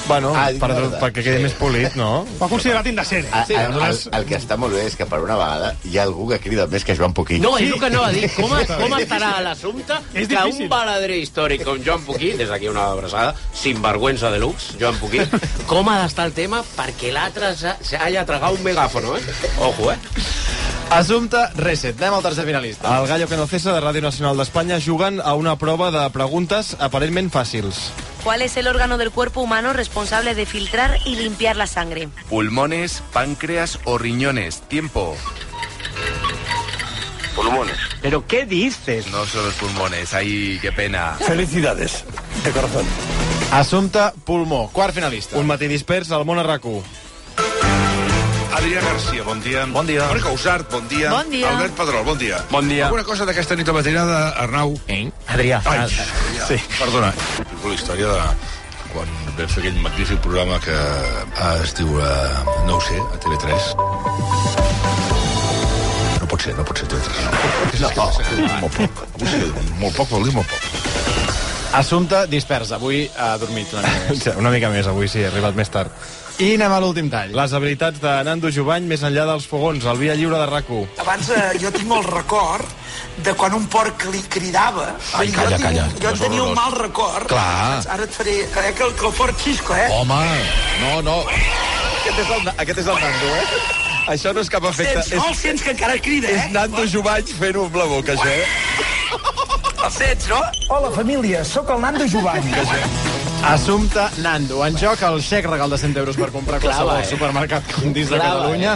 Bueno, 0.08 0.34
Ah, 0.36 0.52
per, 0.60 0.70
merda. 0.70 1.00
perquè 1.00 1.24
quedi 1.24 1.38
Sí. 1.38 1.44
més 1.44 1.54
polit, 1.54 1.96
no? 1.96 2.28
Ho 2.40 2.46
ha 2.46 2.48
considerat 2.48 2.86
indecent. 2.86 3.26
A, 3.34 3.44
Sí, 3.46 3.54
el, 3.54 3.60
el, 3.60 3.74
aleshores- 3.82 4.10
el 4.14 4.26
que 4.26 4.38
està 4.38 4.56
molt 4.56 4.74
bé 4.76 4.86
és 4.86 4.96
que 4.96 5.06
per 5.08 5.20
una 5.20 5.36
vegada 5.36 5.76
hi 5.84 5.98
ha 5.98 6.04
algú 6.04 6.28
que 6.30 6.40
crida 6.40 6.68
més 6.68 6.86
que 6.86 6.96
Joan 6.96 7.12
Poquí. 7.14 7.40
No, 7.40 7.58
és 7.58 7.72
el 7.74 7.80
que 7.80 7.90
no 7.90 8.02
va 8.02 8.12
dir. 8.12 8.30
Com, 8.36 8.50
com 8.52 8.94
estarà 9.00 9.42
l'assumpte 9.42 9.94
És 10.14 10.28
que 10.28 10.36
difícil. 10.36 10.64
un 10.64 10.70
baladrer 10.70 11.18
històric 11.18 11.64
com 11.64 11.82
Joan 11.84 12.02
Puquí, 12.06 12.34
des 12.34 12.48
d'aquí 12.50 12.68
una 12.68 12.86
abraçada, 12.92 13.34
sinvergüenza 13.54 14.30
de 14.30 14.40
lux, 14.40 14.76
Joan 14.80 14.96
Puquí, 14.98 15.20
com 15.66 15.90
ha 15.90 16.04
d'estar 16.04 16.28
el 16.28 16.34
tema 16.34 16.64
perquè 16.78 17.12
l'altre 17.12 17.56
s'ha- 17.56 17.78
se 17.82 17.98
haya 17.98 18.24
tragat 18.26 18.54
un 18.54 18.64
megáfono, 18.64 19.18
eh? 19.18 19.22
Ojo, 19.60 19.92
eh? 19.92 19.98
Assumpte 20.92 21.38
reset. 21.56 22.00
Anem 22.00 22.14
al 22.14 22.22
tercer 22.22 22.46
finalista. 22.46 23.00
El 23.02 23.08
Gallo 23.08 23.28
que 23.28 23.38
no 23.38 23.48
cessa 23.48 23.74
de 23.74 23.82
Ràdio 23.82 24.04
Nacional 24.04 24.38
d'Espanya 24.38 24.80
juguen 24.80 25.20
a 25.20 25.34
una 25.34 25.56
prova 25.58 25.90
de 25.90 26.08
preguntes 26.12 26.76
aparentment 26.80 27.32
fàcils. 27.34 27.90
¿Cuál 28.25 28.41
es 28.41 28.58
el 28.58 28.67
órgano 28.67 28.98
del 28.98 29.12
cuerpo 29.12 29.41
humano 29.41 29.72
responsable 29.72 30.34
de 30.34 30.48
filtrar 30.48 30.98
y 31.05 31.15
limpiar 31.15 31.55
la 31.58 31.67
sangre? 31.67 32.10
Pulmones, 32.27 33.03
páncreas 33.13 33.77
o 33.84 34.00
riñones. 34.00 34.62
Tiempo. 34.62 35.15
Pulmones. 37.36 37.77
¿Pero 38.01 38.25
qué 38.25 38.48
dices? 38.48 39.05
No 39.12 39.27
son 39.27 39.46
los 39.46 39.53
pulmones. 39.53 40.15
Ay, 40.15 40.58
qué 40.60 40.72
pena. 40.72 41.15
Felicidades, 41.20 42.03
de 42.44 42.50
corazón. 42.50 42.86
Assumpte 43.51 44.00
pulmó. 44.24 44.72
Quart 44.72 44.96
finalista. 44.96 45.38
Un 45.38 45.46
matí 45.46 45.67
dispers 45.67 46.10
al 46.10 46.25
món 46.25 46.39
a 46.39 46.44
rac 46.44 46.63
Adrià 48.55 48.82
Garcia, 48.82 49.22
bon 49.22 49.41
dia. 49.44 49.65
Bon 49.67 49.86
dia. 49.86 50.08
Mònica 50.08 50.32
Usart, 50.32 50.72
bon 50.72 50.88
dia. 50.88 51.12
Bon 51.12 51.29
dia. 51.29 51.50
Albert 51.51 51.75
Pedrol, 51.75 52.05
bon 52.08 52.17
dia. 52.17 52.39
Bon 52.50 52.67
dia. 52.67 52.86
Alguna 52.88 53.03
cosa 53.03 53.25
d'aquesta 53.27 53.53
nit 53.60 53.67
matinada, 53.70 54.29
Arnau? 54.41 54.74
Eh? 54.88 55.12
Adrià. 55.27 55.60
Ai, 55.65 55.79
Ah, 55.84 55.88
sí. 56.48 56.55
Perdona. 56.79 57.13
La 57.66 57.74
història 57.74 58.08
de 58.14 58.26
quan 58.94 59.10
vam 59.38 59.50
fer 59.50 59.64
aquell 59.64 59.80
magnífic 59.82 60.20
programa 60.22 60.60
que 60.62 60.76
ah, 60.76 61.56
es 61.64 61.74
diu, 61.76 61.90
uh, 61.98 62.04
no 62.68 62.78
ho 62.78 62.82
sé, 62.86 63.00
a 63.02 63.18
TV3. 63.24 63.70
No 66.22 66.30
pot 66.30 66.46
ser, 66.46 66.54
no 66.60 66.66
pot 66.68 66.78
ser 66.78 66.88
TV3. 66.92 67.10
No, 67.82 67.90
no, 67.90 68.06
no, 68.46 68.60
molt 68.68 68.78
poc. 68.78 69.02
Avui 69.18 69.32
sí, 69.32 69.40
molt 69.82 69.98
poc 69.98 70.14
vol 70.14 70.30
dir 70.30 70.36
molt 70.38 70.54
poc. 70.54 70.62
Assumpte 71.82 72.22
dispersa. 72.32 72.78
Avui 72.78 73.10
ha 73.18 73.34
dormit 73.42 73.74
una 73.74 73.84
mica 73.90 74.06
més. 74.14 74.30
Una 74.46 74.54
mica 74.54 74.70
més, 74.72 74.86
avui 74.94 75.10
sí, 75.12 75.26
ha 75.26 75.34
arribat 75.34 75.58
més 75.58 75.74
tard. 75.74 75.92
I 76.36 76.50
anem 76.58 76.74
a 76.75 76.82
l'últim 76.84 77.08
tall. 77.08 77.30
Les 77.32 77.54
habilitats 77.56 78.01
de 78.04 78.12
Nando 78.27 78.50
Jovany 78.51 78.84
més 78.89 79.06
enllà 79.08 79.24
dels 79.30 79.46
fogons, 79.48 79.86
el 79.88 80.00
via 80.01 80.18
lliure 80.20 80.36
de 80.42 80.48
rac 80.50 80.68
Abans 81.00 81.30
eh, 81.32 81.44
jo 81.62 81.70
tinc 81.72 81.92
el 81.96 82.04
record 82.04 82.65
de 83.24 83.34
quan 83.39 83.54
un 83.56 83.63
porc 83.72 84.04
li 84.12 84.20
cridava. 84.27 84.89
Ai, 85.15 85.30
jo 85.32 85.38
calla, 85.38 85.56
tinc, 85.56 85.63
calla, 85.63 85.86
Jo 86.01 86.10
en 86.10 86.18
és 86.18 86.24
tenia 86.25 86.44
un 86.44 86.54
mal 86.54 86.75
record. 86.75 87.30
Clar. 87.32 87.80
Ara 87.88 88.04
et 88.04 88.12
faré... 88.12 88.34
Eh, 88.44 88.74
que, 88.75 88.84
el, 88.84 88.92
que 89.00 89.08
el 89.08 89.13
porc 89.15 89.39
xisco, 89.39 89.75
eh? 89.80 89.88
Home, 89.96 90.20
no, 90.82 91.01
no. 91.08 91.18
Aquest 92.01 92.20
és 92.25 92.34
el, 92.38 92.50
aquest 92.51 92.82
és 92.84 92.89
el 92.92 93.00
Nando, 93.06 93.30
eh? 93.39 93.62
Això 94.12 94.34
no 94.36 94.44
és 94.44 94.51
cap 94.51 94.68
efecte. 94.74 95.06
Sents, 95.06 95.15
no? 95.15 95.30
El 95.32 95.38
sents 95.39 95.63
que 95.63 95.72
encara 95.72 95.96
crida, 96.04 96.34
eh? 96.34 96.42
És 96.50 96.51
Nando 96.58 96.84
Jovany 96.84 97.32
fent-ho 97.39 97.70
amb 97.70 97.80
la 97.80 97.88
boca, 97.94 98.20
això, 98.20 98.27
eh? 98.27 99.80
El 99.86 99.96
sents, 100.01 100.27
no? 100.34 100.44
Hola, 100.68 100.92
família, 101.00 101.46
sóc 101.48 101.72
el 101.72 101.80
Nando 101.88 102.10
Jovany. 102.12 102.51
Assumpte 103.46 104.02
Nando. 104.24 104.66
En 104.66 104.74
joc 104.78 105.02
el 105.06 105.20
xec 105.22 105.46
regal 105.46 105.70
de 105.70 105.78
100 105.78 105.98
euros 106.02 106.18
per 106.18 106.32
comprar 106.34 106.58
qualsevol 106.60 106.96
Clava, 106.96 107.04
eh? 107.04 107.10
supermercat 107.10 107.68
condis 107.75 108.10
de 108.10 108.18
Clava, 108.18 108.40
Catalunya. 108.42 108.74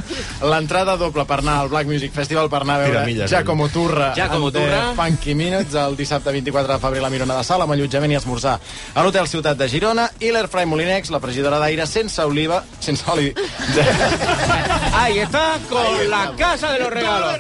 L'entrada 0.52 0.96
doble 0.96 1.26
per 1.26 1.40
anar 1.42 1.56
al 1.64 1.72
Black 1.72 1.90
Music 1.90 2.14
Festival 2.14 2.52
per 2.54 2.62
anar 2.62 2.76
a 2.78 2.84
veure 2.84 2.94
Tiramilles, 3.00 3.32
Giacomo 3.32 3.68
Turra 3.74 4.12
Giacomo 4.16 4.48
and 4.48 4.56
the 4.56 4.62
Turra. 4.62 4.82
Funky 4.96 5.34
Minutes 5.36 5.74
el 5.74 5.98
dissabte 5.98 6.32
24 6.32 6.74
de 6.74 6.80
febrer 6.80 7.02
a 7.02 7.08
la 7.08 7.10
Mirona 7.10 7.38
de 7.40 7.44
Sala 7.48 7.66
amb 7.66 7.74
allotjament 7.74 8.14
i 8.14 8.20
esmorzar 8.20 8.60
a 8.94 9.04
l'Hotel 9.04 9.28
Ciutat 9.32 9.58
de 9.58 9.70
Girona 9.74 10.06
i 10.20 10.30
l'Airfry 10.36 10.68
Molinex, 10.70 11.10
la 11.10 11.20
fregidora 11.24 11.58
d'aire 11.60 11.88
sense 11.90 12.22
oliva, 12.22 12.62
sense 12.80 13.04
oli. 13.10 13.34
Ahí 14.94 15.20
está 15.20 15.58
con 15.70 16.10
la 16.10 16.32
casa 16.38 16.72
de 16.74 16.80
los 16.80 16.94
regalos. 16.94 17.40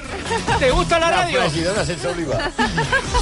¿Te 0.57 0.71
gusta 0.71 0.99
la 0.99 1.11
radio? 1.11 1.41
Fregidora 1.41 1.85
sense 1.85 2.07
oliva. 2.07 2.39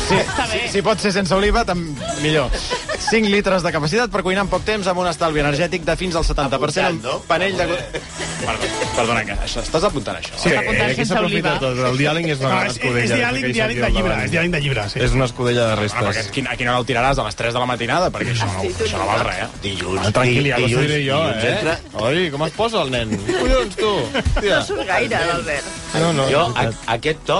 Sí, 0.07 0.15
si, 0.51 0.59
si 0.71 0.81
pot 0.81 0.99
ser 0.99 1.11
sense 1.11 1.33
oliva, 1.35 1.65
tam, 1.67 1.81
millor. 2.21 2.51
5 3.09 3.27
litres 3.27 3.63
de 3.63 3.71
capacitat 3.75 3.96
per 4.13 4.21
cuinar 4.23 4.43
en 4.45 4.49
poc 4.51 4.61
temps 4.67 4.85
amb 4.87 4.99
un 5.01 5.07
estalvi 5.09 5.41
energètic 5.41 5.81
de 5.87 5.95
fins 5.97 6.15
al 6.15 6.23
70% 6.23 6.53
Apuntant, 6.53 6.99
no? 7.03 7.15
panell 7.27 7.57
de... 7.57 7.65
Perdona, 8.37 8.69
perdona, 8.95 9.21
que 9.25 9.33
això, 9.47 9.63
estàs 9.65 9.83
apuntant 9.89 10.19
això? 10.19 10.35
Sí, 10.37 10.51
apuntant 10.53 10.91
aquí 10.93 11.05
s'aprofita 11.09 11.55
tot. 11.63 11.79
El 11.89 11.97
diàleg 11.97 12.27
és 12.35 12.39
una 12.43 12.51
No, 12.51 12.55
gran 12.59 12.67
és, 12.69 12.75
és 12.75 12.77
escudella. 12.77 13.15
diàleg, 13.17 13.47
diàleg 13.57 13.81
de 13.81 13.89
llibre, 13.95 14.17
és 14.27 14.31
diàleg 14.35 14.51
de 14.53 14.61
llibre, 14.61 14.85
sí. 14.93 15.01
És 15.07 15.15
una 15.17 15.25
escudella 15.25 15.65
de 15.71 15.75
restes. 15.81 16.19
que, 16.27 16.31
quina, 16.37 16.53
a 16.53 16.59
quina 16.59 16.71
hora 16.75 16.83
el 16.83 16.87
tiraràs? 16.91 17.17
A 17.17 17.25
les 17.27 17.35
3 17.41 17.53
de 17.57 17.59
la 17.63 17.65
matinada? 17.73 18.11
Perquè 18.13 18.35
això 18.35 18.47
no, 18.53 18.63
això 18.69 19.01
no 19.01 19.07
val 19.09 19.25
res, 19.25 19.41
eh? 19.43 19.49
Dilluns. 19.65 20.05
Ah, 20.05 20.11
tranquil, 20.19 20.45
ja 20.51 20.57
di- 20.61 20.69
t'ho 20.73 20.81
diré 20.85 20.99
jo, 21.07 21.17
dilluns 21.17 21.43
eh? 21.43 21.55
entra- 21.57 22.03
Oi, 22.07 22.29
com 22.31 22.45
es 22.47 22.51
posa 22.57 22.83
el 22.85 22.91
nen? 22.93 23.17
Collons, 23.27 23.75
tu! 23.81 23.91
Tia. 24.39 24.59
No 24.59 24.65
surt 24.69 24.85
gaire, 24.87 25.23
l'Albert. 25.31 25.65
No, 25.97 26.13
no. 26.13 26.29
Jo, 26.29 26.45
a, 26.55 26.67
aquest 26.97 27.25
to, 27.25 27.39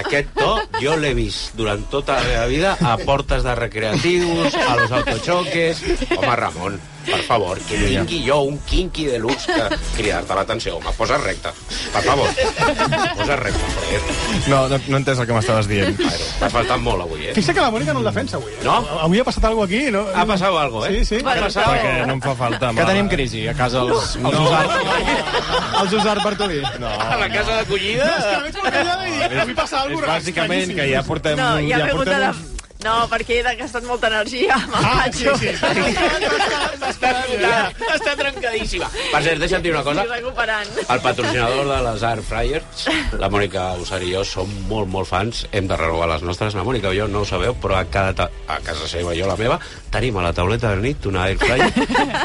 aquest 0.00 0.32
to, 0.36 0.50
jo 0.82 0.96
l'he 1.00 1.14
vist 1.16 1.54
durant 1.58 1.84
tota 1.90 2.18
la 2.18 2.26
meva 2.26 2.46
vida 2.50 2.74
a 2.80 2.96
portes 3.04 3.46
de 3.46 3.54
recreatius, 3.58 4.54
a 4.54 4.76
los 4.80 4.92
autochoques... 4.92 5.84
Home, 6.16 6.36
Ramon, 6.36 6.80
per 7.06 7.20
favor, 7.26 7.60
que 7.68 7.78
tingui 7.84 8.22
jo 8.26 8.40
un 8.48 8.58
quinqui 8.68 9.06
de 9.10 9.18
luxe 9.22 9.52
que 9.52 9.78
cridar-te 9.98 10.36
l'atenció. 10.38 10.76
Home, 10.78 10.92
posa 10.98 11.18
recte, 11.18 11.52
per 11.92 12.02
favor. 12.02 12.28
Posa 13.18 13.36
recte, 13.36 13.72
joder. 13.76 14.00
No, 14.48 14.60
no, 14.68 14.80
no 14.88 15.00
entès 15.00 15.20
el 15.20 15.28
que 15.28 15.36
m'estaves 15.36 15.68
dient. 15.70 15.96
Bueno, 15.98 16.30
T'ha 16.40 16.50
faltat 16.52 16.82
molt 16.82 17.04
avui, 17.04 17.28
eh? 17.28 17.34
Fixa 17.36 17.54
que 17.56 17.62
la 17.62 17.70
Mònica 17.74 17.94
no 17.94 18.02
el 18.02 18.08
defensa 18.08 18.38
avui. 18.40 18.52
Eh? 18.56 18.62
No? 18.66 18.78
Avui 19.04 19.20
ha 19.22 19.26
passat 19.26 19.46
alguna 19.48 19.68
aquí, 19.68 19.82
no? 19.94 20.04
Ha 20.14 20.26
passat 20.28 20.50
algo, 20.64 20.84
eh? 20.86 20.94
Sí, 20.98 21.04
sí. 21.14 21.20
Ha 21.24 21.36
passat 21.44 21.68
Perquè 21.70 22.06
no 22.08 22.16
em 22.18 22.24
fa 22.24 22.34
falta... 22.38 22.72
Que 22.76 22.88
tenim 22.90 23.10
crisi 23.12 23.44
a 23.50 23.54
casa 23.58 23.84
els, 23.84 24.16
els 24.16 24.34
No. 24.34 24.44
Usar, 24.44 24.64
els 25.82 25.98
Usar 26.00 26.16
Bartolí. 26.26 26.62
No. 26.82 26.90
A 26.90 27.20
la 27.20 27.28
casa 27.32 27.60
d'acollida... 27.60 28.10
És 28.16 28.26
que 28.30 28.42
veig 28.48 28.58
la 28.64 28.74
callada 28.78 29.06
i 29.08 29.14
dic, 29.14 29.38
avui 29.44 29.56
passa 29.60 29.76
És 29.76 29.82
alguna 29.84 30.02
cosa 30.06 30.18
bàsicament 30.18 30.74
que 30.80 30.90
ja 30.90 31.06
portem... 31.06 31.40
No, 31.40 31.54
ja, 31.68 31.86
ja 31.86 31.94
portem 31.94 32.26
De... 32.26 32.53
No, 32.84 32.94
perquè 33.08 33.38
he 33.40 33.54
gastat 33.56 33.84
molta 33.88 34.10
energia 34.12 34.58
amb 34.58 34.74
el 34.76 34.84
Ah, 34.84 35.06
sí, 35.12 35.24
sí. 35.40 35.48
Està, 36.84 37.10
està 37.94 38.12
trencadíssima. 38.18 38.88
Per 39.12 39.20
cert, 39.24 39.38
deixa'm 39.40 39.62
dir 39.64 39.72
una 39.72 39.82
cosa. 39.86 40.04
Recuperant. 40.08 40.68
El 40.84 41.00
patrocinador 41.04 41.66
de 41.70 41.78
les 41.86 42.02
Air 42.06 42.22
Fryers, 42.26 42.84
la 43.20 43.30
Mònica 43.32 43.64
Usar 43.80 44.00
i 44.04 44.10
jo, 44.12 44.24
som 44.28 44.50
molt, 44.68 44.88
molt 44.92 45.08
fans. 45.08 45.44
Hem 45.54 45.68
de 45.70 45.78
renovar 45.80 46.08
les 46.12 46.24
nostres. 46.26 46.54
La 46.58 46.64
Mònica 46.66 46.92
i 46.94 46.98
jo 47.00 47.06
no 47.10 47.22
ho 47.24 47.28
sabeu, 47.28 47.56
però 47.62 47.78
a, 47.80 47.84
cada 47.90 48.12
ta 48.18 48.28
a 48.52 48.58
casa 48.64 48.88
seva 48.90 49.14
i 49.16 49.20
jo 49.22 49.28
la 49.30 49.36
meva 49.40 49.58
tenim 49.94 50.16
a 50.18 50.24
la 50.26 50.32
tauleta 50.34 50.72
de 50.74 50.82
nit 50.82 51.04
una 51.06 51.24
Air 51.30 51.38
Fryer. 51.38 51.70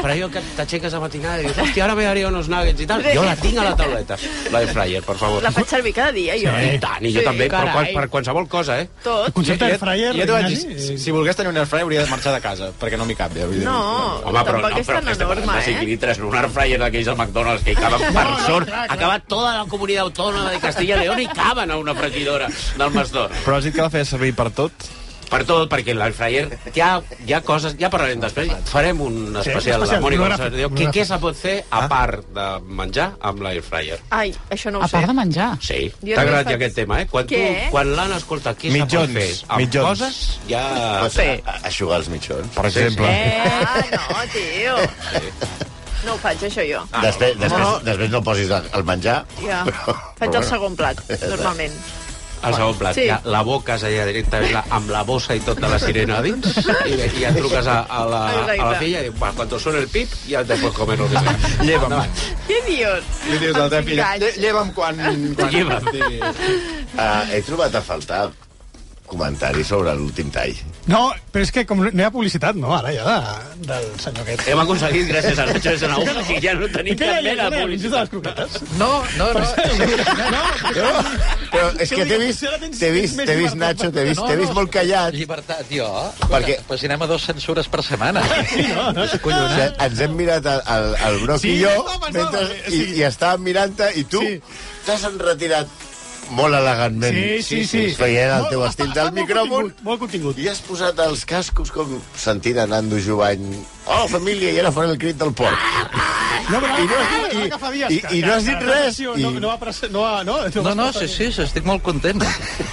però 0.02 0.14
jo 0.18 0.28
que 0.34 0.40
t'aixeques 0.58 0.94
a 0.94 1.00
matinada 1.02 1.38
i 1.40 1.46
dius, 1.46 1.58
hòstia, 1.62 1.84
ara 1.86 1.94
me 1.98 2.06
haria 2.10 2.28
uns 2.28 2.48
nuggets 2.50 2.82
i 2.82 2.88
tal. 2.90 3.04
Jo 3.14 3.22
la 3.24 3.36
tinc 3.38 3.60
a 3.62 3.66
la 3.70 3.74
tauleta, 3.78 4.18
la 4.50 4.62
Air 4.64 4.72
Fryer, 4.74 5.02
per 5.06 5.16
favor. 5.20 5.42
La 5.46 5.52
faig 5.54 5.70
servir 5.70 5.92
cada 5.96 6.10
dia, 6.16 6.34
jo. 6.40 6.50
I 6.50 6.78
tant, 6.82 7.04
i 7.06 7.12
jo 7.14 7.20
Sí, 7.22 7.26
també, 7.26 7.46
carai. 7.52 7.92
per 7.94 8.08
qualsevol 8.10 8.48
cosa, 8.50 8.80
eh? 8.82 8.88
Tot. 9.04 9.28
El 9.30 9.36
concepte 9.36 9.70
de 9.70 9.78
fryer, 9.78 10.12
jo 10.18 10.26
dir, 10.50 10.78
si, 10.84 10.98
si 11.00 11.14
volgués 11.14 11.38
tenir 11.38 11.52
un 11.52 11.60
airfryer 11.62 11.86
hauria 11.86 12.04
de 12.04 12.10
marxar 12.10 12.34
de 12.34 12.42
casa, 12.44 12.70
perquè 12.80 12.98
no 13.00 13.06
m'hi 13.08 13.16
cap. 13.18 13.34
Ja, 13.36 13.48
vull 13.48 13.60
dir. 13.60 13.66
No, 13.66 13.78
Home, 14.20 14.44
però, 14.46 14.60
tampoc 14.60 14.76
no, 14.76 14.82
és 14.82 14.90
però 14.90 15.00
tan 15.00 15.12
enorme, 15.14 15.56
de 15.56 15.64
5 15.70 15.82
eh? 15.82 15.88
litres 15.90 16.22
un 16.24 16.36
air 16.36 16.52
fryer 16.52 16.78
d'aquells 16.84 17.10
del 17.10 17.18
McDonald's 17.18 17.66
que 17.66 17.74
hi 17.74 17.80
caben 17.80 18.06
per 18.10 18.26
no, 18.28 18.38
sort. 18.46 18.70
clar, 18.70 18.86
clar. 18.86 18.98
Acaba 18.98 19.18
tota 19.34 19.56
la 19.58 19.66
comunitat 19.70 20.06
autònoma 20.06 20.54
de 20.54 20.62
Castilla 20.62 20.96
y 20.96 21.04
León 21.04 21.20
i 21.24 21.28
caben 21.28 21.70
a 21.70 21.80
una 21.80 21.94
fregidora 21.98 22.48
del 22.50 22.96
Masdor. 22.96 23.34
Però 23.44 23.58
has 23.58 23.68
dit 23.68 23.76
que 23.76 23.84
la 23.84 23.92
feia 23.92 24.08
servir 24.08 24.34
per 24.38 24.50
tot? 24.54 24.90
Per 25.30 25.40
tot, 25.46 25.68
perquè 25.70 25.94
l'air 25.94 26.10
fryer 26.16 26.46
hi 26.74 26.80
ha, 26.82 26.88
hi 27.26 27.34
ha 27.36 27.40
coses... 27.46 27.76
Ja 27.78 27.86
parlarem 27.92 28.18
després. 28.22 28.50
Farem 28.66 28.98
un 29.04 29.36
especial 29.38 29.78
de 29.78 29.86
especial, 29.86 30.02
Mònica 30.02 30.30
Rosario. 30.32 30.70
Què, 30.74 30.88
què 30.96 31.04
se 31.06 31.18
pot 31.22 31.38
fer 31.38 31.54
a 31.70 31.84
part 31.92 32.26
de 32.34 32.46
menjar 32.80 33.12
amb 33.30 33.44
l'air 33.46 33.62
fryer? 33.62 34.00
Ai, 34.16 34.34
això 34.50 34.72
no 34.74 34.80
ho 34.80 34.86
A 34.86 34.90
sé. 34.90 34.96
part 34.98 35.12
de 35.12 35.14
menjar. 35.20 35.48
Sí, 35.62 35.78
t'ha 36.00 36.10
no 36.16 36.20
agradat 36.24 36.50
ja 36.50 36.58
aquest 36.58 36.76
tema, 36.82 37.00
eh? 37.04 37.06
Quan, 37.12 37.30
tu, 37.30 37.38
quan 37.70 37.94
l'Anna 37.94 38.18
escolta 38.18 38.56
què 38.58 38.72
se 38.72 38.74
pot 38.74 38.80
Mitjons, 38.82 39.14
fer 39.20 39.28
amb 39.54 39.62
mitjons. 39.62 39.86
coses, 39.88 40.20
ja... 40.50 40.64
A, 41.06 41.06
a, 41.06 41.58
aixugar 41.70 42.02
els 42.02 42.10
mitjons. 42.10 42.50
Per 42.58 42.66
exemple. 42.66 43.06
Ah, 43.06 43.82
no, 43.94 44.26
tio. 44.34 44.76
No 46.00 46.14
ho 46.14 46.18
faig, 46.22 46.42
això, 46.48 46.62
jo. 46.64 46.80
Ah, 46.96 47.02
després, 47.04 47.34
després, 47.38 47.82
després 47.84 48.10
no 48.10 48.22
posis 48.24 48.50
el 48.56 48.68
el 48.78 48.84
menjar. 48.88 49.18
Ja. 49.44 49.62
Però, 49.68 49.96
Faig 50.18 50.38
el 50.38 50.46
segon 50.48 50.76
plat, 50.78 51.02
normalment. 51.32 51.74
El 52.42 52.54
segon 52.56 52.76
plat, 52.78 52.94
Sí. 52.96 53.02
ja, 53.06 53.18
la 53.24 53.42
boca 53.44 53.74
és 53.76 53.82
allà 53.84 54.04
directament 54.08 54.52
la, 54.54 54.62
amb 54.70 54.88
la 54.90 55.02
bossa 55.04 55.34
i 55.36 55.40
tot 55.44 55.58
de 55.60 55.68
la 55.68 55.78
sirena 55.78 56.18
a 56.18 56.22
dins 56.24 56.46
i, 56.88 56.94
i 56.96 57.08
ja 57.20 57.32
truques 57.36 57.66
a, 57.68 57.80
a, 57.84 57.98
la, 58.08 58.20
a 58.54 58.56
la 58.70 58.78
filla 58.80 59.00
i 59.02 59.08
dius, 59.10 59.18
"Va, 59.20 59.32
cuando 59.36 59.58
suene 59.60 59.78
el 59.84 59.88
pip 59.88 60.08
ya 60.26 60.42
te 60.44 60.56
puedes 60.56 60.76
comer 60.76 60.98
lo 60.98 61.08
que 61.08 61.18
sea. 61.18 61.36
Lleva'm. 61.68 61.92
Què 62.48 62.60
dius? 62.66 63.04
Li 63.28 63.38
dius 63.44 63.56
a 63.56 63.58
la 63.66 63.68
teva 63.68 63.82
filla, 63.82 64.06
cinc 64.06 64.12
anys. 64.12 64.22
"Lle- 64.24 64.40
lleva'm 64.46 64.72
quan... 64.72 64.96
quan 65.36 65.50
Lleva'm. 65.52 65.90
digui". 65.92 66.20
Uh, 66.20 67.24
he 67.34 67.42
trobat 67.42 67.74
a 67.74 67.82
faltar 67.82 68.30
comentaris 69.10 69.68
sobre 69.70 69.94
l'últim 69.98 70.30
tall. 70.32 70.56
No, 70.90 71.10
però 71.30 71.44
és 71.44 71.52
que 71.54 71.64
com 71.68 71.82
no 71.84 71.90
hi 71.90 72.06
ha 72.06 72.10
publicitat, 72.14 72.56
no, 72.58 72.72
ara 72.76 72.92
ja, 72.94 73.16
de, 73.56 73.66
del 73.68 73.88
senyor 74.02 74.24
aquest. 74.24 74.46
Hem 74.50 74.62
aconseguit, 74.62 75.08
gràcies 75.10 75.38
a 75.38 75.46
Nacho 75.50 75.74
de 75.74 75.76
Sanaúja, 75.82 76.14
que 76.28 76.38
ja 76.42 76.54
no 76.58 76.70
tenim 76.72 76.98
cap 77.00 77.20
mena 77.26 77.48
de 77.52 77.62
publicitat. 77.64 78.10
croquetes? 78.14 78.58
No, 78.80 78.90
no, 79.18 79.28
no. 79.36 79.44
Però 81.50 81.66
és 81.82 81.92
que 81.92 82.06
t'he 82.06 82.20
vist, 82.22 82.46
t'he 82.78 82.90
vist, 82.94 83.20
t'he 83.20 83.36
vist, 83.38 83.58
Nacho, 83.60 83.90
t'he 83.90 84.06
vist, 84.08 84.22
t'he 84.24 84.38
vist 84.40 84.56
molt 84.56 84.72
callat. 84.74 85.14
Llibertat, 85.14 85.66
jo. 85.74 85.88
Perquè-. 86.30 86.60
Pues 86.70 86.86
anem 86.88 87.06
a 87.06 87.10
dos 87.10 87.26
censures 87.30 87.70
per 87.70 87.84
setmana. 87.86 88.24
Sí, 88.50 88.64
no, 88.74 88.88
no. 88.96 89.04
O 89.04 89.06
sigui, 89.10 89.66
ens 89.84 90.00
hem 90.02 90.14
mirat 90.18 90.46
el, 90.50 90.94
el, 91.06 91.18
Broc 91.22 91.44
i 91.46 91.54
jo 91.60 91.70
mentre, 92.08 92.42
i, 92.72 92.80
i 92.98 93.04
estàvem 93.06 93.44
mirant-te 93.50 93.90
i 94.00 94.04
tu 94.10 94.22
t'has 94.86 95.04
enretirat 95.06 95.89
molt 96.30 96.54
elegantment 96.54 97.14
Sí, 97.42 97.42
sí, 97.42 97.64
sí. 97.66 97.96
veient 97.98 98.30
el 98.32 98.42
Molt- 98.44 98.50
teu 98.54 98.64
estil 98.66 98.92
del 98.94 99.10
molt 99.10 99.18
micròfon 99.20 99.48
contingut, 99.50 99.82
Molt 99.82 100.00
contingut. 100.00 100.38
i 100.38 100.48
has 100.48 100.60
posat 100.60 100.98
els 101.06 101.24
cascos 101.24 101.70
com 101.74 101.98
sentint 102.16 102.58
a 102.58 102.66
Nando 102.70 102.98
Jovany 103.02 103.44
oh, 103.86 104.06
família, 104.08 104.52
i 104.52 104.58
ara 104.60 104.70
faré 104.72 104.90
el 104.94 104.98
crit 104.98 105.16
del 105.18 105.32
porc 105.34 105.58
No, 106.50 106.58
però, 106.58 106.74
I 106.82 106.86
no 106.88 106.94
i- 106.98 107.94
i- 107.94 108.00
que- 108.00 108.16
i 108.16 108.22
no 108.22 108.32
has 108.34 108.44
dit 108.44 108.58
res, 108.66 108.98
No, 109.00 109.14
i- 109.14 109.22
no, 109.22 109.30
no, 109.30 109.48
va- 109.48 110.24
no, 110.24 110.62
No, 110.62 110.74
no, 110.74 110.92
sí, 110.92 111.06
sí, 111.06 111.30
sí, 111.32 111.42
estic 111.42 111.64
molt 111.64 111.80
content. 111.82 112.22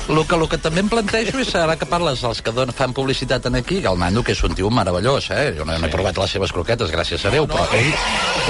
El 0.09 0.25
que, 0.25 0.35
el 0.35 0.47
que 0.49 0.57
també 0.57 0.79
em 0.81 0.89
plantejo 0.89 1.37
és, 1.43 1.53
ara 1.55 1.75
que 1.77 1.85
parles 1.85 2.21
dels 2.21 2.41
que 2.41 2.51
don, 2.51 2.71
fan 2.73 2.93
publicitat 2.93 3.45
en 3.45 3.55
aquí, 3.59 3.79
que 3.81 3.87
el 3.87 3.99
Nando, 3.99 4.23
que 4.23 4.31
és 4.31 4.41
un 4.43 4.55
tio 4.55 4.71
meravellós, 4.71 5.29
eh? 5.29 5.53
Jo 5.59 5.65
no, 5.65 5.77
no 5.77 5.85
he 5.85 5.91
provat 5.93 6.17
les 6.17 6.31
seves 6.31 6.51
croquetes, 6.51 6.89
gràcies 6.89 7.23
a 7.25 7.29
Déu, 7.29 7.45
però 7.45 7.67
ell, 7.73 7.93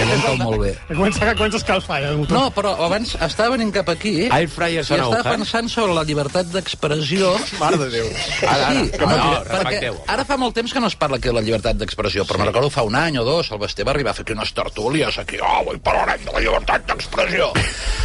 em 0.04 0.22
cau 0.24 0.38
molt 0.40 0.60
bé. 0.62 0.72
Que 0.88 0.96
comença, 0.98 1.20
que 1.26 1.34
comença 1.40 1.58
a 1.58 1.62
escalfar, 1.62 2.00
ja, 2.04 2.12
el 2.14 2.20
motor. 2.22 2.38
No, 2.38 2.44
però 2.56 2.74
abans 2.86 3.16
estava 3.28 3.56
venint 3.56 3.72
cap 3.76 3.90
aquí 3.90 4.28
Air 4.32 4.50
fryer 4.52 4.84
i 4.84 4.84
estava 4.84 5.24
pensant 5.26 5.70
sobre 5.74 5.96
la 5.98 6.04
llibertat 6.08 6.52
d'expressió. 6.54 7.34
Mare 7.62 7.80
de 7.82 7.90
Déu. 7.98 8.10
Ara, 8.48 8.68
Sí, 8.68 8.92
ara, 8.98 9.08
no, 9.08 9.18
no, 9.18 9.32
perquè 9.48 9.64
respecteu. 9.64 9.98
ara 10.16 10.26
fa 10.28 10.38
molt 10.38 10.56
temps 10.58 10.74
que 10.74 10.80
no 10.84 10.88
es 10.92 10.96
parla 11.00 11.18
aquí 11.18 11.30
de 11.32 11.36
la 11.38 11.42
llibertat 11.46 11.80
d'expressió, 11.80 12.26
però 12.26 12.38
sí. 12.38 12.44
me 12.44 12.50
recordo 12.52 12.70
fa 12.74 12.84
un 12.84 12.96
any 12.96 13.18
o 13.18 13.26
dos, 13.26 13.52
el 13.52 13.60
Basté 13.62 13.84
va 13.88 13.92
arribar 13.96 14.12
a 14.12 14.18
fer 14.20 14.26
aquí 14.28 14.34
unes 14.38 14.54
tertúlies 14.54 15.18
aquí, 15.18 15.40
oh, 15.42 15.56
avui 15.64 15.78
parlarem 15.84 16.24
de 16.26 16.32
la 16.36 16.44
llibertat 16.46 16.86
d'expressió. 16.90 17.52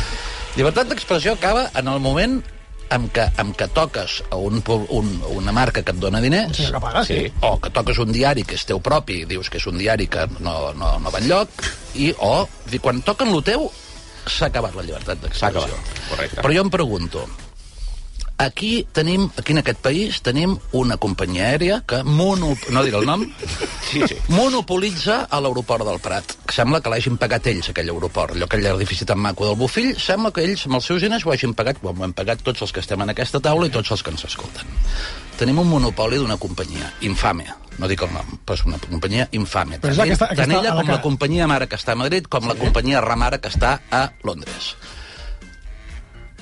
llibertat 0.56 0.88
d'expressió 0.90 1.32
acaba 1.34 1.70
en 1.74 1.88
el 1.88 2.00
moment 2.00 2.42
en 2.94 3.08
què, 3.10 3.24
en 3.40 3.52
què 3.56 3.68
toques 3.72 4.18
a 4.30 4.36
un, 4.36 4.62
un, 4.68 5.10
una 5.36 5.52
marca 5.52 5.82
que 5.82 5.92
et 5.94 6.00
dona 6.02 6.20
diners, 6.20 6.56
Sí, 6.56 6.66
que 6.72 6.80
paga, 6.80 7.04
sí. 7.04 7.20
o 7.42 7.54
que 7.60 7.70
toques 7.70 7.98
un 7.98 8.12
diari 8.12 8.44
que 8.44 8.54
és 8.58 8.64
teu 8.68 8.80
propi 8.80 9.22
i 9.22 9.28
dius 9.30 9.48
que 9.50 9.58
és 9.58 9.66
un 9.70 9.78
diari 9.78 10.06
que 10.12 10.26
no, 10.40 10.72
no, 10.76 10.98
no 11.02 11.10
va 11.14 11.20
enlloc, 11.22 11.48
i, 11.96 12.12
o 12.18 12.46
di- 12.70 12.78
quan 12.82 13.02
toquen 13.02 13.32
lo 13.32 13.40
teu, 13.42 13.70
s'ha 14.26 14.46
acabat 14.52 14.74
la 14.78 14.82
llibertat 14.86 15.18
S'ha 15.18 15.50
d'expressió. 15.50 15.64
acabat, 15.66 16.04
correcte. 16.10 16.40
Però 16.44 16.54
jo 16.54 16.62
em 16.66 16.70
pregunto, 16.70 17.24
Aquí 18.42 18.86
tenim, 18.92 19.28
aquí 19.38 19.52
en 19.54 19.60
aquest 19.60 19.78
país, 19.84 20.16
tenim 20.26 20.56
una 20.74 20.96
companyia 20.98 21.44
aèria 21.52 21.76
que 21.86 22.00
mono, 22.02 22.56
no 22.74 22.82
diré 22.82 22.98
el 22.98 23.06
nom, 23.06 23.22
sí, 23.90 24.02
sí. 24.08 24.16
monopolitza 24.34 25.28
a 25.30 25.38
l'aeroport 25.40 25.86
del 25.86 26.00
Prat. 26.02 26.34
Sembla 26.52 26.80
que 26.82 26.90
l'hagin 26.90 27.18
pagat 27.22 27.46
ells, 27.52 27.68
aquell 27.70 27.92
aeroport. 27.92 28.34
Allò, 28.34 28.48
aquell 28.48 28.66
edifici 28.72 29.06
tan 29.06 29.20
maco 29.22 29.46
del 29.46 29.54
Bufill, 29.60 29.92
sembla 30.00 30.32
que 30.34 30.42
ells, 30.42 30.66
amb 30.66 30.80
els 30.80 30.88
seus 30.90 31.04
diners, 31.06 31.24
ho 31.26 31.30
hagin 31.32 31.54
pagat, 31.54 31.78
com 31.84 32.00
ho 32.02 32.04
hem 32.08 32.14
pagat 32.18 32.42
tots 32.42 32.64
els 32.66 32.72
que 32.74 32.82
estem 32.82 33.00
en 33.06 33.12
aquesta 33.14 33.38
taula 33.40 33.68
i 33.70 33.74
tots 33.74 33.94
els 33.94 34.02
que 34.02 34.10
ens 34.10 34.24
escolten. 34.26 34.66
Tenim 35.38 35.58
un 35.62 35.68
monopoli 35.70 36.18
d'una 36.18 36.36
companyia 36.36 36.90
infame, 37.06 37.46
no 37.78 37.88
dic 37.88 38.02
el 38.04 38.10
nom, 38.12 38.34
però 38.44 38.58
és 38.58 38.64
una 38.66 38.78
companyia 38.82 39.28
infame. 39.38 39.78
Tant, 39.78 39.94
aquesta- 39.94 40.26
aquesta 40.34 40.42
tant 40.48 40.58
ella 40.58 40.72
a 40.72 40.74
la 40.74 40.80
com 40.82 40.86
que- 40.90 40.96
la 40.98 41.02
companyia 41.06 41.46
mare 41.46 41.68
que 41.68 41.76
està 41.78 41.92
a 41.94 42.00
Madrid, 42.02 42.26
com 42.28 42.48
la 42.50 42.54
companyia 42.58 43.00
Ramara 43.00 43.38
que 43.40 43.48
està 43.48 43.78
a 43.90 44.10
Londres. 44.24 44.74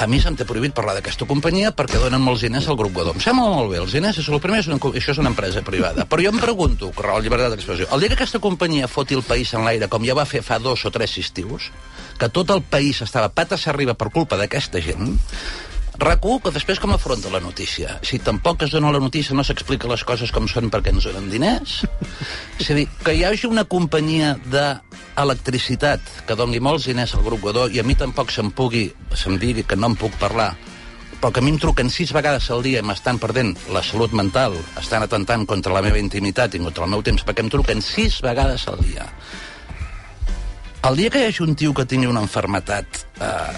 A 0.01 0.07
mi 0.09 0.17
se'm 0.17 0.33
té 0.33 0.47
prohibit 0.49 0.73
parlar 0.73 0.95
d'aquesta 0.97 1.27
companyia 1.29 1.75
perquè 1.77 1.99
donen 2.01 2.23
molts 2.25 2.41
diners 2.47 2.65
al 2.73 2.77
grup 2.81 2.95
Godó. 2.97 3.13
Em 3.13 3.21
sembla 3.21 3.51
molt 3.53 3.69
bé, 3.69 3.83
els 3.83 3.93
diners, 3.93 4.17
és 4.23 4.31
el 4.33 4.41
primer, 4.41 4.63
és 4.63 4.71
una, 4.71 4.79
això 4.81 5.13
és 5.13 5.21
una 5.21 5.29
empresa 5.29 5.61
privada. 5.61 6.07
Però 6.09 6.25
jo 6.25 6.33
em 6.33 6.41
pregunto, 6.41 6.89
que 6.97 7.05
la 7.05 7.19
llibertat 7.21 7.53
d'expressió, 7.53 7.85
el 7.93 8.01
dia 8.01 8.09
que 8.09 8.17
aquesta 8.17 8.41
companyia 8.41 8.89
foti 8.89 9.19
el 9.19 9.27
país 9.29 9.53
en 9.53 9.69
l'aire, 9.69 9.91
com 9.93 10.07
ja 10.09 10.17
va 10.17 10.25
fer 10.25 10.41
fa 10.47 10.57
dos 10.57 10.87
o 10.89 10.95
tres 10.95 11.19
estius, 11.21 11.69
que 12.17 12.31
tot 12.33 12.49
el 12.57 12.65
país 12.65 13.03
estava 13.05 13.29
patas 13.29 13.69
arriba 13.69 13.93
per 13.93 14.09
culpa 14.09 14.41
d'aquesta 14.41 14.81
gent, 14.81 15.19
RAC1, 16.01 16.39
que 16.41 16.53
després 16.55 16.79
com 16.81 16.95
afronta 16.95 17.29
la 17.29 17.43
notícia? 17.45 17.99
Si 18.07 18.19
tampoc 18.25 18.63
es 18.65 18.73
dona 18.73 18.93
la 18.95 19.03
notícia, 19.03 19.35
no 19.37 19.45
s'explica 19.45 19.89
les 19.91 20.05
coses 20.09 20.33
com 20.33 20.47
són 20.49 20.71
perquè 20.73 20.95
ens 20.95 21.05
donen 21.05 21.29
diners? 21.29 21.83
És 22.57 22.71
a 22.73 22.77
dir, 22.79 22.87
que 23.05 23.13
hi 23.13 23.27
hagi 23.29 23.51
una 23.51 23.67
companyia 23.69 24.33
d'electricitat 24.49 26.25
que 26.27 26.39
doni 26.41 26.63
molts 26.65 26.89
diners 26.89 27.13
al 27.15 27.27
grup 27.27 27.45
Godó 27.45 27.67
i 27.69 27.83
a 27.83 27.85
mi 27.85 27.99
tampoc 28.01 28.33
se'm 28.33 28.49
pugui, 28.57 28.87
se'm 29.13 29.37
digui 29.43 29.67
que 29.69 29.77
no 29.77 29.93
em 29.93 29.99
puc 30.01 30.17
parlar 30.23 30.55
però 31.21 31.35
que 31.37 31.43
a 31.43 31.45
mi 31.45 31.53
em 31.53 31.59
truquen 31.61 31.91
sis 31.93 32.15
vegades 32.17 32.47
al 32.49 32.63
dia 32.65 32.81
i 32.81 32.87
m'estan 32.87 33.19
perdent 33.21 33.53
la 33.77 33.83
salut 33.85 34.15
mental, 34.17 34.55
estan 34.81 35.05
atentant 35.05 35.45
contra 35.45 35.75
la 35.77 35.83
meva 35.85 36.01
intimitat 36.01 36.57
i 36.57 36.63
contra 36.65 36.87
el 36.87 36.95
meu 36.95 37.05
temps, 37.05 37.27
perquè 37.29 37.45
em 37.45 37.51
truquen 37.53 37.85
sis 37.85 38.23
vegades 38.25 38.65
al 38.73 38.81
dia. 38.81 39.05
El 40.89 40.97
dia 40.97 41.13
que 41.13 41.21
hi 41.21 41.29
hagi 41.29 41.45
un 41.45 41.53
tio 41.61 41.75
que 41.77 41.85
tingui 41.85 42.09
una 42.09 42.23
enfermetat 42.25 43.05
eh, 43.21 43.53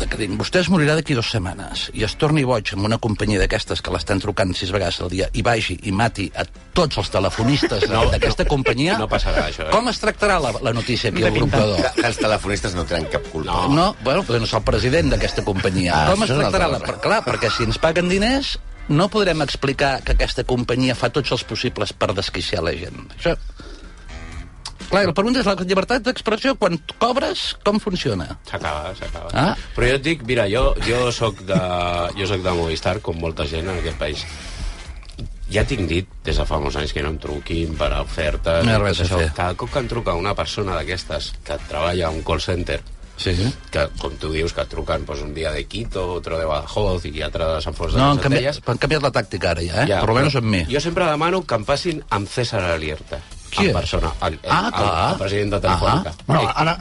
de 0.00 0.08
que 0.08 0.18
diguin, 0.18 0.38
vostè 0.40 0.62
es 0.64 0.70
morirà 0.72 0.96
d'aquí 0.98 1.14
dues 1.16 1.30
setmanes 1.32 1.88
i 1.96 2.04
es 2.06 2.14
torni 2.20 2.44
boig 2.48 2.72
amb 2.74 2.86
una 2.88 2.98
companyia 3.02 3.40
d'aquestes 3.42 3.82
que 3.84 3.92
l'estan 3.94 4.22
trucant 4.22 4.52
sis 4.56 4.72
vegades 4.74 5.00
al 5.00 5.12
dia 5.12 5.30
i 5.32 5.44
vagi 5.46 5.78
i 5.88 5.94
mati 5.94 6.30
a 6.34 6.44
tots 6.76 7.00
els 7.02 7.10
telefonistes 7.12 7.86
No, 7.90 8.04
d'aquesta 8.12 8.46
companyia 8.48 8.98
no 9.00 9.08
passarà, 9.10 9.46
això, 9.48 9.66
eh? 9.68 9.74
com 9.74 9.88
es 9.90 10.00
tractarà 10.02 10.38
la, 10.42 10.52
la 10.62 10.74
notícia 10.76 11.10
aquí 11.10 11.24
al 11.26 11.34
grup 11.34 11.50
Que, 11.50 12.06
els 12.06 12.18
telefonistes 12.20 12.74
no 12.76 12.84
tenen 12.88 13.08
cap 13.10 13.24
culpa. 13.32 13.50
No, 13.50 13.74
no 13.74 13.86
bueno, 14.04 14.22
però 14.26 14.38
no 14.40 14.46
és 14.48 14.54
el 14.54 14.62
president 14.66 15.10
d'aquesta 15.12 15.44
companyia. 15.46 15.94
Ah, 15.96 16.12
Com 16.12 16.24
es 16.24 16.32
tractarà? 16.32 16.68
La... 16.70 16.80
Per, 16.84 16.96
clar, 17.02 17.20
perquè 17.26 17.50
si 17.52 17.66
ens 17.66 17.80
paguen 17.82 18.08
diners 18.10 18.56
no 18.90 19.08
podrem 19.10 19.42
explicar 19.44 20.00
que 20.04 20.16
aquesta 20.16 20.44
companyia 20.46 20.96
fa 20.98 21.10
tots 21.14 21.32
els 21.36 21.44
possibles 21.46 21.92
per 21.94 22.12
desquiciar 22.16 22.64
la 22.66 22.74
gent. 22.76 23.10
Això... 23.18 23.36
Clar, 24.90 25.04
la 25.06 25.14
pregunta 25.14 25.38
és 25.38 25.46
la 25.46 25.54
llibertat 25.62 26.02
d'expressió, 26.02 26.56
quan 26.58 26.74
cobres, 26.98 27.52
com 27.62 27.78
funciona? 27.78 28.26
S'acaba, 28.48 28.90
s'acaba. 28.98 29.30
Ah? 29.38 29.52
Però 29.76 29.86
jo 29.86 29.98
et 30.00 30.02
dic, 30.02 30.24
mira, 30.26 30.48
jo, 30.50 30.72
jo 30.82 31.04
soc 31.14 31.44
de, 31.46 31.58
jo 32.18 32.26
soc 32.26 32.42
de 32.42 32.54
Movistar, 32.58 32.96
com 33.04 33.20
molta 33.22 33.46
gent 33.46 33.70
en 33.70 33.78
aquest 33.78 34.00
país. 34.02 34.24
Ja 35.50 35.62
tinc 35.66 35.86
dit 35.90 36.10
des 36.26 36.38
de 36.38 36.46
fa 36.46 36.58
molts 36.62 36.78
anys 36.78 36.94
que 36.94 37.02
no 37.06 37.12
em 37.14 37.20
truquin 37.22 37.78
per 37.78 37.92
a 37.94 38.02
ofertes. 38.02 38.66
No 38.66 38.80
res 38.82 39.04
això. 39.06 39.22
Cada 39.34 39.54
cop 39.58 39.70
que 39.70 39.82
em 39.82 39.88
truca 39.90 40.18
una 40.18 40.34
persona 40.38 40.74
d'aquestes 40.78 41.32
que 41.46 41.58
treballa 41.70 42.10
a 42.10 42.14
un 42.14 42.22
call 42.26 42.42
center, 42.42 42.82
sí. 43.20 43.34
que, 43.70 43.86
com 44.02 44.14
tu 44.18 44.34
dius, 44.34 44.54
que 44.54 44.66
et 44.66 44.70
truquen 44.74 45.06
pues, 45.06 45.22
un 45.22 45.34
dia 45.34 45.54
de 45.54 45.66
Quito, 45.70 46.06
otro 46.18 46.38
de 46.38 46.46
Badajoz 46.50 47.06
i 47.10 47.22
altre 47.22 47.46
de 47.46 47.58
Sant 47.62 47.78
Fons 47.78 47.94
de 47.94 48.02
No, 48.02 48.14
les 48.14 48.26
Centelles, 48.26 48.62
han 48.66 48.82
canviat 48.82 49.06
la 49.06 49.14
tàctica 49.14 49.54
ara 49.54 49.66
ja, 49.66 49.84
eh? 49.84 49.90
Ja, 49.90 50.02
per 50.02 50.10
almenys 50.14 50.38
amb 50.42 50.50
mi. 50.50 50.64
jo 50.70 50.82
sempre 50.82 51.06
demano 51.06 51.42
que 51.46 51.58
em 51.58 51.66
passin 51.68 52.02
amb 52.10 52.30
César 52.30 52.64
Alierta. 52.74 53.20
Qui 53.50 53.66
en 53.66 53.72
persona, 53.74 54.12
el, 54.22 54.34
el, 54.34 54.40
Ah, 54.48 54.66
el, 54.66 54.72
clar. 54.72 55.12
el 55.12 55.18
president 55.18 55.50
de 55.54 55.60
Telefònica. 55.60 56.12
Bueno, 56.26 56.52
ara... 56.54 56.74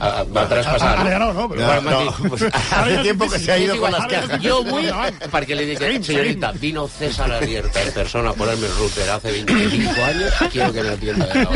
Ah, 0.00 0.24
va 0.36 0.42
traspassar. 0.48 0.98
Ara 0.98 1.10
ja 1.12 1.18
no, 1.18 1.32
no, 1.32 1.48
però- 1.48 1.82
No, 1.82 2.04
no. 2.04 2.28
pues, 2.30 2.42
Hace 2.52 2.96
tiempo 3.02 3.28
que 3.30 3.38
se 3.38 3.52
ha 3.52 3.58
ido 3.58 3.78
con 3.78 3.92
las 3.92 4.06
quejas. 4.06 4.40
Yo 4.40 4.62
vull, 4.64 4.88
perquè 5.30 5.54
li 5.54 5.66
dic, 5.66 6.02
señorita, 6.02 6.52
vino 6.52 6.88
César 6.88 7.30
Alierta 7.30 7.82
en 7.82 7.92
persona 7.92 8.30
a 8.30 8.32
ponerme 8.32 8.66
el 8.66 8.74
router 8.76 9.10
hace 9.10 9.30
25 9.32 10.04
años, 10.04 10.32
quiero 10.50 10.72
que 10.72 10.82
me 10.82 10.88
atienda 10.90 11.26
de 11.26 11.46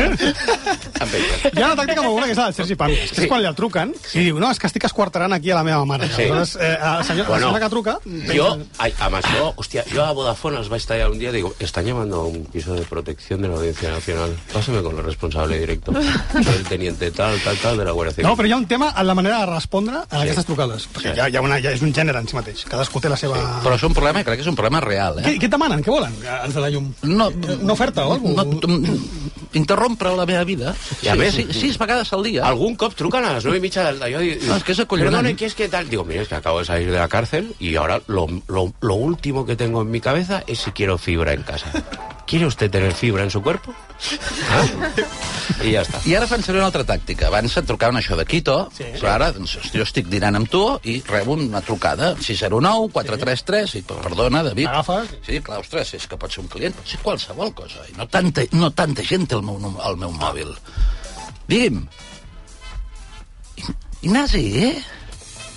ahora. 1.01 1.51
Hi 1.53 1.61
ha 1.61 1.65
una 1.71 1.75
tàctica 1.81 2.01
molt 2.03 2.13
bona 2.15 2.25
que 2.27 2.33
és 2.35 2.39
la 2.39 2.45
del 2.49 2.55
Sergi 2.59 2.75
Pàmies, 2.79 3.11
que 3.15 3.23
és 3.23 3.29
quan 3.31 3.41
li 3.41 3.47
el 3.49 3.55
truquen 3.55 3.93
i 4.13 4.23
diu, 4.27 4.39
no, 4.39 4.49
és 4.51 4.59
que 4.59 4.67
estic 4.69 4.85
esquarterant 4.89 5.33
aquí 5.33 5.51
a 5.51 5.55
la 5.59 5.63
meva 5.67 5.85
mare. 5.85 6.07
Sí. 6.09 6.23
Aleshores, 6.27 6.55
eh, 6.59 6.77
el 6.97 7.03
senyor, 7.05 7.27
Bueno, 7.27 7.39
la 7.39 7.59
senyora 7.59 7.59
que 7.65 7.69
truca... 7.69 7.97
Yo, 8.33 8.57
ay, 8.77 8.93
además, 8.99 9.25
yo, 9.35 9.53
hostia, 9.55 9.83
yo 9.93 10.05
a 10.05 10.11
Vodafone 10.11 10.59
vais 10.69 10.83
a 10.85 10.87
tallar 10.87 11.09
un 11.11 11.19
día, 11.19 11.31
digo, 11.31 11.53
están 11.59 11.85
llamando 11.85 12.21
a 12.21 12.25
un 12.27 12.45
piso 12.45 12.73
de 12.73 12.81
protección 12.83 13.41
de 13.41 13.47
la 13.47 13.55
Audiencia 13.55 13.89
Nacional. 13.91 14.35
Pásame 14.53 14.81
con 14.81 14.97
el 14.97 15.03
responsable 15.03 15.57
directo. 15.59 15.91
Soy 15.93 16.55
el 16.55 16.63
teniente 16.65 17.11
tal, 17.11 17.39
tal, 17.41 17.57
tal 17.57 17.77
de 17.77 17.85
la 17.85 17.91
Guardia 17.91 18.13
Civil. 18.15 18.27
No, 18.29 18.35
però 18.37 18.47
hi 18.47 18.51
ha 18.51 18.57
un 18.57 18.67
tema 18.67 18.93
en 18.97 19.07
la 19.07 19.13
manera 19.15 19.39
de 19.39 19.45
respondre 19.53 19.95
a 19.97 20.21
aquestes 20.21 20.45
trucades. 20.45 20.87
Perquè 20.93 21.09
Sí. 21.13 21.15
ja, 21.17 21.29
hi 21.29 21.35
ha 21.37 21.41
una, 21.41 21.59
ja 21.61 21.71
és 21.71 21.81
un 21.81 21.93
gènere 21.93 22.19
en 22.19 22.27
si 22.27 22.35
mateix. 22.35 22.65
Cadascú 22.69 22.99
té 23.01 23.09
la 23.09 23.17
seva... 23.17 23.37
Però 23.63 23.75
és 23.75 23.83
un 23.83 23.93
problema, 23.93 24.23
crec 24.23 24.37
que 24.39 24.45
és 24.45 24.47
un 24.51 24.55
problema 24.55 24.79
real, 24.83 25.19
eh? 25.19 25.23
Què, 25.25 25.37
què 25.39 25.45
et 25.49 25.51
demanen? 25.51 25.81
Què 25.83 25.89
volen? 25.93 26.13
Els 26.43 26.53
de 26.53 26.61
la 26.61 26.69
llum? 26.69 26.91
No, 27.03 27.29
Una 27.59 27.73
oferta 27.73 28.05
o 28.05 28.13
alguna 28.13 28.43
no, 28.43 28.59
mm, 28.67 28.97
interrompre 29.53 30.11
la 30.15 30.25
meva 30.25 30.43
vida. 30.43 30.75
I 31.03 31.09
a 31.09 31.15
més, 31.15 31.35
sí, 31.35 31.47
sis 31.53 31.77
vegades 31.77 32.11
al 32.13 32.23
dia. 32.23 32.45
Algún 32.47 32.75
cop 32.75 32.95
trucan 32.95 33.25
a 33.25 33.33
las 33.33 33.45
nueve 33.45 33.59
y 33.59 33.61
mecha 33.61 33.91
del 33.91 33.99
yo 34.11 34.19
digo, 34.19 34.35
No, 34.47 34.55
es 34.55 34.63
que 34.63 34.71
es 34.73 34.79
acollonant. 34.79 35.15
Perdone, 35.15 35.35
¿qué 35.35 35.45
es 35.45 35.55
que 35.55 35.69
tal? 35.69 35.89
Digo, 35.89 36.03
mire, 36.03 36.21
es 36.21 36.27
que 36.27 36.35
acabo 36.35 36.59
de 36.59 36.65
salir 36.65 36.91
de 36.91 36.97
la 36.97 37.07
cárcel 37.07 37.53
y 37.59 37.75
ahora 37.75 38.01
lo, 38.07 38.27
lo, 38.47 38.73
lo 38.81 38.95
último 38.95 39.45
que 39.45 39.55
tengo 39.55 39.81
en 39.81 39.91
mi 39.91 40.01
cabeza 40.01 40.43
es 40.47 40.59
si 40.59 40.71
quiero 40.71 40.97
fibra 40.97 41.33
en 41.33 41.43
casa. 41.43 41.71
¿Quiere 42.29 42.45
usted 42.45 42.69
tener 42.69 42.93
fibra 42.93 43.23
en 43.23 43.31
su 43.31 43.41
cuerpo? 43.41 43.73
Ah? 44.51 44.91
I 45.65 45.71
ja 45.73 45.81
està. 45.81 45.97
I 46.05 46.13
ara 46.13 46.27
fan 46.29 46.43
servir 46.45 46.59
una 46.61 46.67
altra 46.69 46.83
tàctica. 46.85 47.25
Abans 47.25 47.55
et 47.57 47.65
trucaven 47.65 47.97
això 47.97 48.13
de 48.19 48.25
Quito, 48.29 48.57
sí. 48.75 48.85
però 48.99 49.15
ara 49.15 49.31
doncs, 49.33 49.55
jo 49.73 49.81
estic 49.81 50.11
dinant 50.13 50.37
amb 50.37 50.51
tu 50.53 50.61
i 50.85 50.99
rebo 51.07 51.33
una 51.33 51.63
trucada, 51.65 52.11
609 52.21 52.91
433, 52.93 53.73
i 53.79 53.81
perdona, 53.89 54.43
David. 54.45 54.69
Agafes? 54.69 55.15
Sí, 55.25 55.41
clar, 55.41 55.63
ostres, 55.65 55.95
és 55.97 56.05
que 56.05 56.21
pot 56.21 56.29
ser 56.29 56.43
un 56.43 56.51
client, 56.53 56.77
pot 56.77 56.93
ser 56.93 57.01
qualsevol 57.01 57.49
cosa. 57.57 57.81
I 57.89 57.97
no 57.97 58.05
tanta, 58.13 58.45
no 58.53 58.69
tanta 58.77 59.07
gent 59.09 59.25
té 59.25 59.39
el 59.39 59.47
meu, 59.49 59.57
el 59.89 59.97
meu 59.97 60.13
mòbil. 60.21 60.53
Digui'm. 61.49 61.81
Ignasi, 64.05 64.45
eh? 64.69 64.75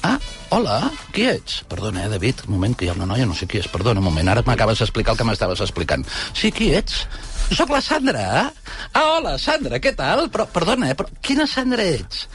Ah, 0.09 0.17
hola, 0.53 0.79
qui 1.15 1.25
ets? 1.31 1.63
Perdona, 1.71 2.05
eh, 2.07 2.09
David, 2.13 2.43
un 2.47 2.55
moment, 2.55 2.75
que 2.77 2.87
hi 2.87 2.91
ha 2.93 2.97
una 2.97 3.07
noia, 3.09 3.27
no 3.27 3.35
sé 3.35 3.47
qui 3.49 3.59
és. 3.63 3.69
Perdona, 3.73 4.01
un 4.03 4.07
moment, 4.07 4.29
ara 4.29 4.43
m'acabes 4.47 4.79
d'explicar 4.83 5.15
el 5.15 5.19
que 5.21 5.27
m'estaves 5.29 5.61
explicant. 5.65 6.05
Sí, 6.37 6.53
qui 6.53 6.71
ets? 6.77 7.07
Soc 7.53 7.71
la 7.73 7.81
Sandra. 7.85 8.27
Ah, 8.93 9.05
hola, 9.19 9.37
Sandra, 9.41 9.81
què 9.83 9.95
tal? 9.97 10.29
Però, 10.33 10.47
perdona, 10.53 10.91
eh, 10.93 10.97
però 10.99 11.09
quina 11.25 11.47
Sandra 11.51 11.85
ets? 11.85 12.27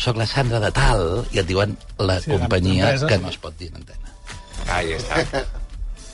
Soc 0.00 0.16
la 0.16 0.26
Sandra 0.26 0.60
de 0.62 0.70
tal, 0.72 1.26
i 1.34 1.42
et 1.42 1.46
diuen 1.50 1.76
la 1.98 2.20
Sí, 2.22 2.30
companyia 2.32 2.94
que 3.06 3.18
no 3.20 3.28
es 3.28 3.36
pot 3.42 3.56
dir 3.58 3.68
en 3.74 3.82
antena. 3.82 4.14
Ahí 4.72 4.94
està. 4.96 5.44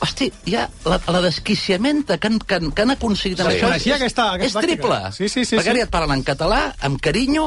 Hosti, 0.05 0.27
ja, 0.45 0.67
la, 0.85 0.99
la 1.09 1.21
desquiciamenta 1.25 2.19
que 2.19 2.27
han, 2.29 2.39
que, 2.39 2.55
han, 2.59 2.71
que 2.77 2.83
han 2.85 2.91
aconseguit 2.93 3.41
amb 3.41 3.51
Sí, 3.55 3.57
això 3.63 3.71
és, 3.73 3.87
aquesta- 3.97 4.27
aquesta 4.37 4.61
és 4.61 4.67
triple. 4.67 4.99
Sí, 5.17 5.29
sí, 5.33 5.45
sí, 5.49 5.57
Perquè 5.57 5.71
sí. 5.71 5.71
ara 5.73 5.79
ja 5.81 5.87
et 5.89 5.95
parlen 5.95 6.19
en 6.19 6.25
català, 6.27 6.59
amb 6.85 7.01
carinyo, 7.01 7.47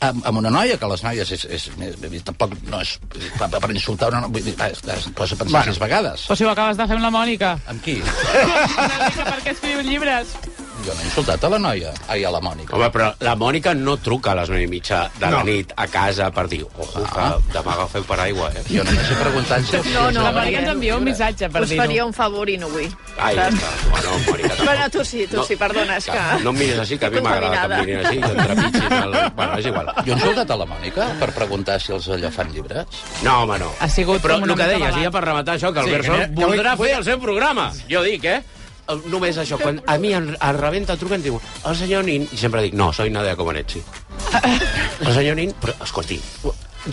amb, 0.00 0.24
amb 0.26 0.40
una 0.40 0.50
noia, 0.52 0.78
que 0.80 0.88
les 0.90 1.02
noies 1.04 1.32
és, 1.36 1.44
és, 1.44 1.66
és, 1.88 2.24
tampoc 2.26 2.54
no 2.70 2.80
és 2.84 2.96
per, 3.38 3.50
per 3.52 3.70
insultar 3.74 4.10
una 4.12 4.22
noia, 4.26 4.54
es, 4.70 4.82
es 4.96 5.10
posa 5.16 5.36
a 5.36 5.42
pensar 5.42 5.58
Bueno. 5.58 5.72
sis 5.72 5.82
vegades. 5.82 6.26
Però 6.30 6.38
si 6.38 6.48
ho 6.48 6.50
acabes 6.52 6.80
de 6.80 6.88
fer 6.88 6.98
amb 6.98 7.06
la 7.08 7.12
Mònica. 7.14 7.54
Amb 7.70 7.84
qui? 7.84 8.00
per 8.00 9.38
què 9.44 9.54
escriu 9.54 9.84
llibres? 9.86 10.36
Jo 10.84 10.94
no 10.94 11.00
he 11.02 11.04
insultat 11.04 11.42
a 11.44 11.48
la 11.52 11.58
noia, 11.60 11.90
ai, 12.08 12.22
a 12.24 12.30
la 12.32 12.40
Mònica. 12.40 12.74
Home, 12.76 12.88
però 12.90 13.10
la 13.20 13.34
Mònica 13.36 13.74
no 13.76 13.96
truca 14.00 14.32
a 14.32 14.34
les 14.40 14.48
9 14.48 14.62
i 14.64 14.66
mitja 14.70 15.02
de 15.18 15.26
la 15.26 15.30
No. 15.30 15.42
nit 15.44 15.72
a 15.76 15.86
casa 15.88 16.30
per 16.30 16.46
dir, 16.48 16.62
ojo, 16.64 17.02
Ah. 17.04 17.36
que 17.36 17.58
demà 17.58 17.72
agafeu 17.74 18.04
paraigua, 18.04 18.50
eh? 18.56 18.62
Jo 18.70 18.82
només 18.84 19.10
he 19.10 19.14
preguntat 19.20 19.64
si... 19.64 19.76
No, 19.92 20.10
no, 20.10 20.22
La 20.22 20.32
Mònica 20.32 20.58
ens 20.62 20.68
envia 20.70 20.96
un 20.96 21.04
missatge 21.04 21.48
per 21.50 21.62
Us 21.62 21.68
dir-ho. 21.68 21.82
faria 21.82 22.04
un 22.06 22.12
favor 22.12 22.48
i 22.48 22.56
no 22.56 22.68
vull. 22.68 22.88
Ai, 23.18 23.34
ja 23.36 23.48
està. 23.50 23.68
Bueno, 23.90 24.10
Mònica, 24.26 24.48
tampoc. 24.48 24.64
Bueno, 24.66 24.90
tu 24.90 25.04
sí, 25.04 25.26
tu 25.30 25.36
No. 25.36 25.44
sí, 25.44 25.56
perdona, 25.56 25.96
és 25.98 26.04
que... 26.06 26.18
No 26.44 26.50
em 26.50 26.56
miris 26.58 26.78
així, 26.78 26.98
que 26.98 27.06
a 27.06 27.10
mi 27.10 27.20
m'agrada 27.20 27.66
que 27.68 27.74
em 27.74 27.80
mirin 27.84 28.06
així, 28.06 28.20
que 28.20 28.30
em 28.30 28.36
trepitgin 28.36 28.92
el... 28.92 29.18
Bueno, 29.40 29.58
és 29.58 29.66
igual. 29.66 29.86
Jo 30.06 30.12
he 30.12 30.16
insultat 30.16 30.50
a 30.50 30.56
la 30.56 30.66
Mònica 30.66 31.08
per 31.20 31.30
preguntar 31.32 31.80
si 31.80 31.92
els 31.92 32.08
allò 32.08 32.30
fan 32.32 32.50
llibres? 32.52 32.86
No, 33.22 33.42
home, 33.42 33.58
no. 33.58 33.72
Ha 33.80 33.88
sigut 33.88 34.20
Però 34.22 34.36
el 34.42 34.54
que 34.56 34.66
deies, 34.66 34.94
ja 35.02 35.10
per 35.10 35.24
rematar 35.24 35.56
això, 35.58 35.72
que 35.72 35.80
el 35.80 35.86
Sí, 36.02 36.08
ja 36.08 36.26
voldrà 36.34 36.76
fer 36.76 36.96
el 36.96 37.04
seu 37.04 37.18
programa. 37.20 37.70
Jo 37.90 38.02
dic, 38.02 38.24
eh? 38.24 38.42
El- 38.90 39.02
Només 39.12 39.36
això, 39.38 39.58
quan 39.60 39.80
a 39.86 39.96
mi 40.02 40.12
em, 40.16 40.30
em 40.34 40.56
rebenta 40.58 40.96
truquen, 41.00 41.22
diu, 41.22 41.40
el 41.66 41.76
senyor 41.78 42.04
Nin, 42.04 42.26
i 42.32 42.36
sempre 42.40 42.62
dic, 42.64 42.74
no, 42.74 42.92
soy 42.92 43.10
Nadia 43.10 43.36
Comaneci. 43.38 43.82
El 45.06 45.14
senyor 45.14 45.36
Nin, 45.38 45.54
però, 45.62 45.74
escolti, 45.84 46.18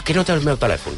que 0.04 0.14
no 0.14 0.24
té 0.28 0.34
el 0.36 0.42
meu 0.44 0.58
telèfon. 0.60 0.96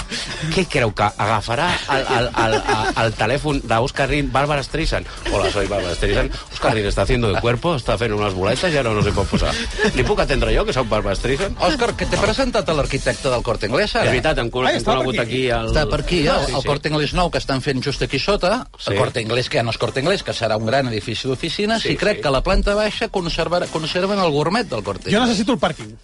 Què 0.54 0.64
creu 0.72 0.92
que 0.98 1.06
agafarà 1.06 1.68
el, 1.94 2.06
el, 2.18 2.30
el, 2.44 2.56
el, 2.58 2.88
el 3.04 3.14
telèfon 3.20 3.60
d'Òscar 3.70 4.08
Rin, 4.10 4.32
Bàrbara 4.34 4.64
Streisand? 4.66 5.06
Hola, 5.32 5.52
soy 5.54 5.68
Bàrbara 5.70 5.94
Streisand. 5.96 6.34
Òscar 6.54 6.74
Rin 6.74 6.88
està 6.90 7.04
haciendo 7.06 7.30
de 7.34 7.42
cuerpo, 7.44 7.76
està 7.78 7.98
fent 8.02 8.14
unes 8.18 8.34
boletes 8.34 8.74
i 8.74 8.80
ara 8.82 8.94
no 8.96 9.04
s'hi 9.06 9.14
pot 9.16 9.30
posar. 9.30 9.54
Li 9.96 10.04
puc 10.08 10.20
atendre 10.24 10.54
jo, 10.56 10.66
que 10.66 10.74
soc 10.76 10.88
Bàrbara 10.90 11.16
Streisand? 11.20 11.60
Òscar, 11.70 11.92
que 12.00 12.08
t'he 12.10 12.18
presentat 12.22 12.70
a 12.70 12.76
l'arquitecte 12.78 13.30
del 13.30 13.44
Corte 13.46 13.70
Inglés, 13.70 13.94
ara. 13.96 14.06
És 14.10 14.16
veritat, 14.16 14.42
hem, 14.42 14.50
hem 14.50 14.84
conegut 14.88 15.20
aquí 15.22 15.46
el... 15.54 15.70
Està 15.74 15.86
per 15.90 16.02
aquí, 16.06 16.24
Ah, 16.30 16.40
el, 16.48 16.56
el 16.60 16.66
Corte 16.68 16.90
Inglés 16.92 17.14
nou, 17.18 17.30
que 17.34 17.40
estan 17.42 17.62
fent 17.66 17.82
just 17.86 18.02
aquí 18.06 18.20
sota, 18.20 18.66
Sí. 18.80 18.92
el 18.94 18.98
Corte 19.00 19.22
Inglés, 19.22 19.50
que 19.50 19.58
ja 19.60 19.64
no 19.64 19.72
és 19.74 19.78
Corte 19.82 20.00
Inglés, 20.04 20.22
que 20.24 20.34
serà 20.34 20.58
un 20.60 20.66
gran 20.68 20.88
edifici 20.92 21.28
d'oficines, 21.28 21.82
Sí, 21.84 21.94
i 21.94 21.98
crec 21.98 22.18
sí. 22.20 22.24
que 22.24 22.30
la 22.34 22.42
planta 22.44 22.76
baixa 22.78 23.08
conservar, 23.10 23.66
conserven 23.72 24.20
el 24.20 24.30
gourmet 24.32 24.68
del 24.70 24.84
Corte 24.84 25.10
Jo 25.10 25.18
Inglés. 25.18 25.30
necessito 25.30 25.54
el 25.54 25.60
pàrquing. 25.60 25.96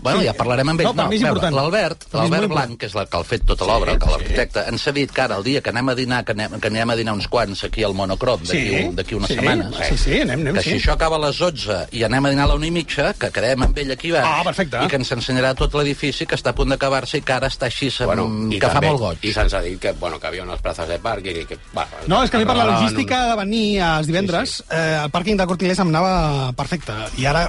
Bueno, 0.00 0.22
ja 0.22 0.34
parlarem 0.36 0.68
amb 0.70 0.80
ell. 0.80 0.90
No, 0.94 1.06
important. 1.12 1.54
L'Albert, 1.56 1.95
Molt 2.12 2.30
l'Albert. 2.30 2.48
Blanc, 2.52 2.78
que 2.80 2.86
és 2.86 2.94
el 2.94 3.08
que 3.08 3.16
ha 3.18 3.24
fet 3.24 3.44
tota 3.44 3.66
l'obra, 3.66 3.96
que 3.98 4.06
l'arquitecte, 4.10 4.64
ens 4.70 4.86
ha 4.88 4.92
dit 4.92 5.10
que 5.12 5.20
ara, 5.22 5.36
el 5.36 5.44
dia 5.44 5.60
que 5.60 5.70
anem 5.70 5.88
a 5.88 5.94
dinar, 5.94 6.24
que 6.24 6.32
anem, 6.32 6.58
que 6.60 6.68
anem 6.68 6.90
a 6.90 6.96
dinar 6.96 7.14
uns 7.14 7.26
quants 7.28 7.64
aquí 7.64 7.82
al 7.84 7.94
Monocrom, 7.94 8.40
d'aquí 8.42 8.62
Sí, 8.68 8.84
un- 8.86 8.94
d'aquí 8.96 9.14
unes 9.14 9.28
sí, 9.28 9.34
setmanes, 9.34 9.74
sí, 9.88 9.96
sí, 9.98 10.20
anem, 10.20 10.40
anem, 10.40 10.54
que 10.54 10.62
sí. 10.62 10.70
si 10.70 10.76
això 10.78 10.92
acaba 10.94 11.16
a 11.16 11.18
les 11.26 11.38
12 11.38 11.88
i 11.92 12.02
anem 12.04 12.24
a 12.26 12.30
dinar 12.30 12.44
a 12.44 12.48
la 12.48 12.54
una 12.54 12.66
i 12.66 12.70
mitja, 12.70 13.12
que 13.14 13.30
quedem 13.30 13.62
amb 13.62 13.78
ell 13.78 13.90
aquí 13.92 14.10
baix, 14.12 14.24
Ah, 14.26 14.42
perfecte. 14.44 14.84
i 14.84 14.88
que 14.88 14.96
ens 14.96 15.12
ensenyarà 15.12 15.54
tot 15.54 15.74
l'edifici, 15.74 16.26
que 16.26 16.34
està 16.36 16.50
a 16.50 16.54
punt 16.54 16.68
d'acabar-se 16.70 17.18
i 17.18 17.22
que 17.22 17.32
ara 17.32 17.48
està 17.48 17.66
així, 17.66 17.90
Bueno, 18.04 18.26
que 18.50 18.60
fa 18.66 18.74
també- 18.74 18.88
molt 18.88 19.00
goig. 19.00 19.18
I 19.22 19.32
se'ns 19.32 19.54
ha 19.54 19.60
dit 19.62 19.78
que, 19.80 19.92
bueno, 19.92 20.18
que 20.20 20.26
havia 20.26 20.42
unes 20.42 20.60
places 20.60 20.88
de 20.88 20.98
pàrquing 21.00 21.42
i 21.42 21.44
que... 21.46 21.58
Va, 21.76 21.86
No, 22.06 22.22
és 22.24 22.30
que 22.30 22.36
a 22.36 22.40
mi 22.40 22.46
per 22.46 22.56
la 22.56 22.64
regalaven 22.64 22.84
logística 22.84 23.26
de 23.30 23.36
venir 23.36 23.78
els 23.80 24.06
divendres, 24.06 24.64
eh, 24.70 25.00
el 25.04 25.10
pàrquing 25.10 25.36
de 25.36 25.46
Corte 25.46 25.64
Inglés 25.64 25.78
em 25.78 25.88
anava 25.88 26.52
perfecte. 26.52 26.92
I 27.18 27.26
ara, 27.26 27.48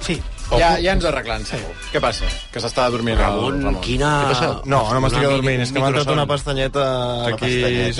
sí. 0.00 0.20
Ja, 0.54 0.74
ja 0.78 0.92
ens 0.92 1.04
arreglant, 1.08 1.44
segur. 1.48 1.72
Què 1.90 2.00
passa? 2.02 2.26
Que 2.52 2.60
s'està 2.62 2.84
dormint 2.92 3.16
el 3.16 3.22
Ramon, 3.24 3.56
Ramon. 3.64 3.80
quina... 3.82 4.10
Què 4.24 4.34
passa? 4.34 4.48
No, 4.70 4.80
no 4.92 5.00
m'estic 5.02 5.24
dormint, 5.24 5.62
és 5.64 5.72
que 5.72 5.80
m'ha 5.82 5.88
entrat 5.90 6.10
una 6.12 6.26
pestanyeta 6.30 6.84
aquí... 7.30 7.50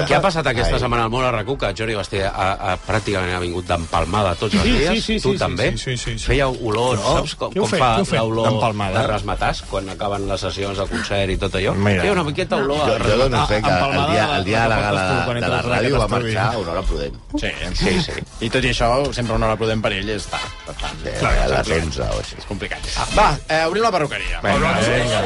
Què 0.05 0.15
ha 0.19 0.21
passat 0.23 0.47
aquesta 0.53 0.77
Ai. 0.77 0.81
setmana 0.85 1.07
al 1.09 1.11
món 1.15 1.25
a 1.25 1.33
RAC1 1.35 1.57
que 1.63 1.71
Jordi 1.81 1.97
Basté 1.99 2.21
ha, 2.29 2.31
ha, 2.53 2.75
pràcticament 2.87 3.35
ha 3.35 3.41
vingut 3.43 3.67
d'empalmada 3.67 4.35
tots 4.39 4.55
els 4.55 4.63
Sí, 4.65 4.73
dies? 4.77 4.91
sí, 4.93 5.01
sí, 5.01 5.17
tu 5.25 5.33
sí, 5.33 5.39
també? 5.41 5.71
sí, 5.73 5.79
sí, 5.79 5.97
sí, 5.97 6.19
sí. 6.19 6.25
Feia 6.27 6.47
olor, 6.49 6.99
No. 7.01 7.17
saps 7.19 7.35
com, 7.41 7.53
com 7.55 7.69
fa 7.75 7.95
l'olor 8.23 8.75
de 8.95 9.07
rasmatàs 9.09 9.65
quan 9.71 9.89
acaben 9.95 10.29
les 10.29 10.41
sessions 10.47 10.79
de 10.79 10.87
concert 10.91 11.31
i 11.35 11.37
tot 11.41 11.55
allò? 11.59 11.75
Mira. 11.75 12.03
Feia 12.05 12.13
una 12.13 12.25
miqueta 12.29 12.57
olor 12.63 12.85
Jo, 12.85 12.99
jo 13.09 13.17
dono 13.25 13.47
fe 13.49 13.61
que 13.63 13.69
el 13.71 13.75
empalmada 13.75 14.13
dia, 14.13 14.27
la- 14.29 14.37
el 14.39 14.45
dia 14.45 14.63
de 14.63 14.69
la 14.69 14.81
gala 14.81 15.03
de, 15.35 15.49
la 15.49 15.63
ràdio 15.63 15.99
va 15.99 16.09
marxar 16.09 16.49
una 16.59 16.73
hora 16.77 16.83
prudent. 16.83 17.17
Sí, 17.41 17.51
Sí, 17.75 18.01
sí. 18.01 18.13
I 18.47 18.51
tot 18.51 18.63
i 18.65 18.71
això, 18.71 19.13
sempre 19.13 19.35
una 19.35 19.47
hora 19.47 19.57
prudent 19.57 19.83
per 19.83 19.93
ell 19.97 20.09
està. 20.15 20.39
Per 20.67 20.75
tant, 20.79 21.03
a 21.05 21.49
les 21.49 21.67
clar, 21.67 21.81
11 21.83 22.03
o 22.03 22.19
així. 22.21 22.34
És 22.39 22.47
complicat. 22.49 22.81
Va, 23.15 23.29
eh, 23.49 23.65
obrim 23.69 23.83
la 23.83 23.91
perruqueria. 23.95 24.41
Vinga, 24.45 24.73
vinga. 24.81 25.23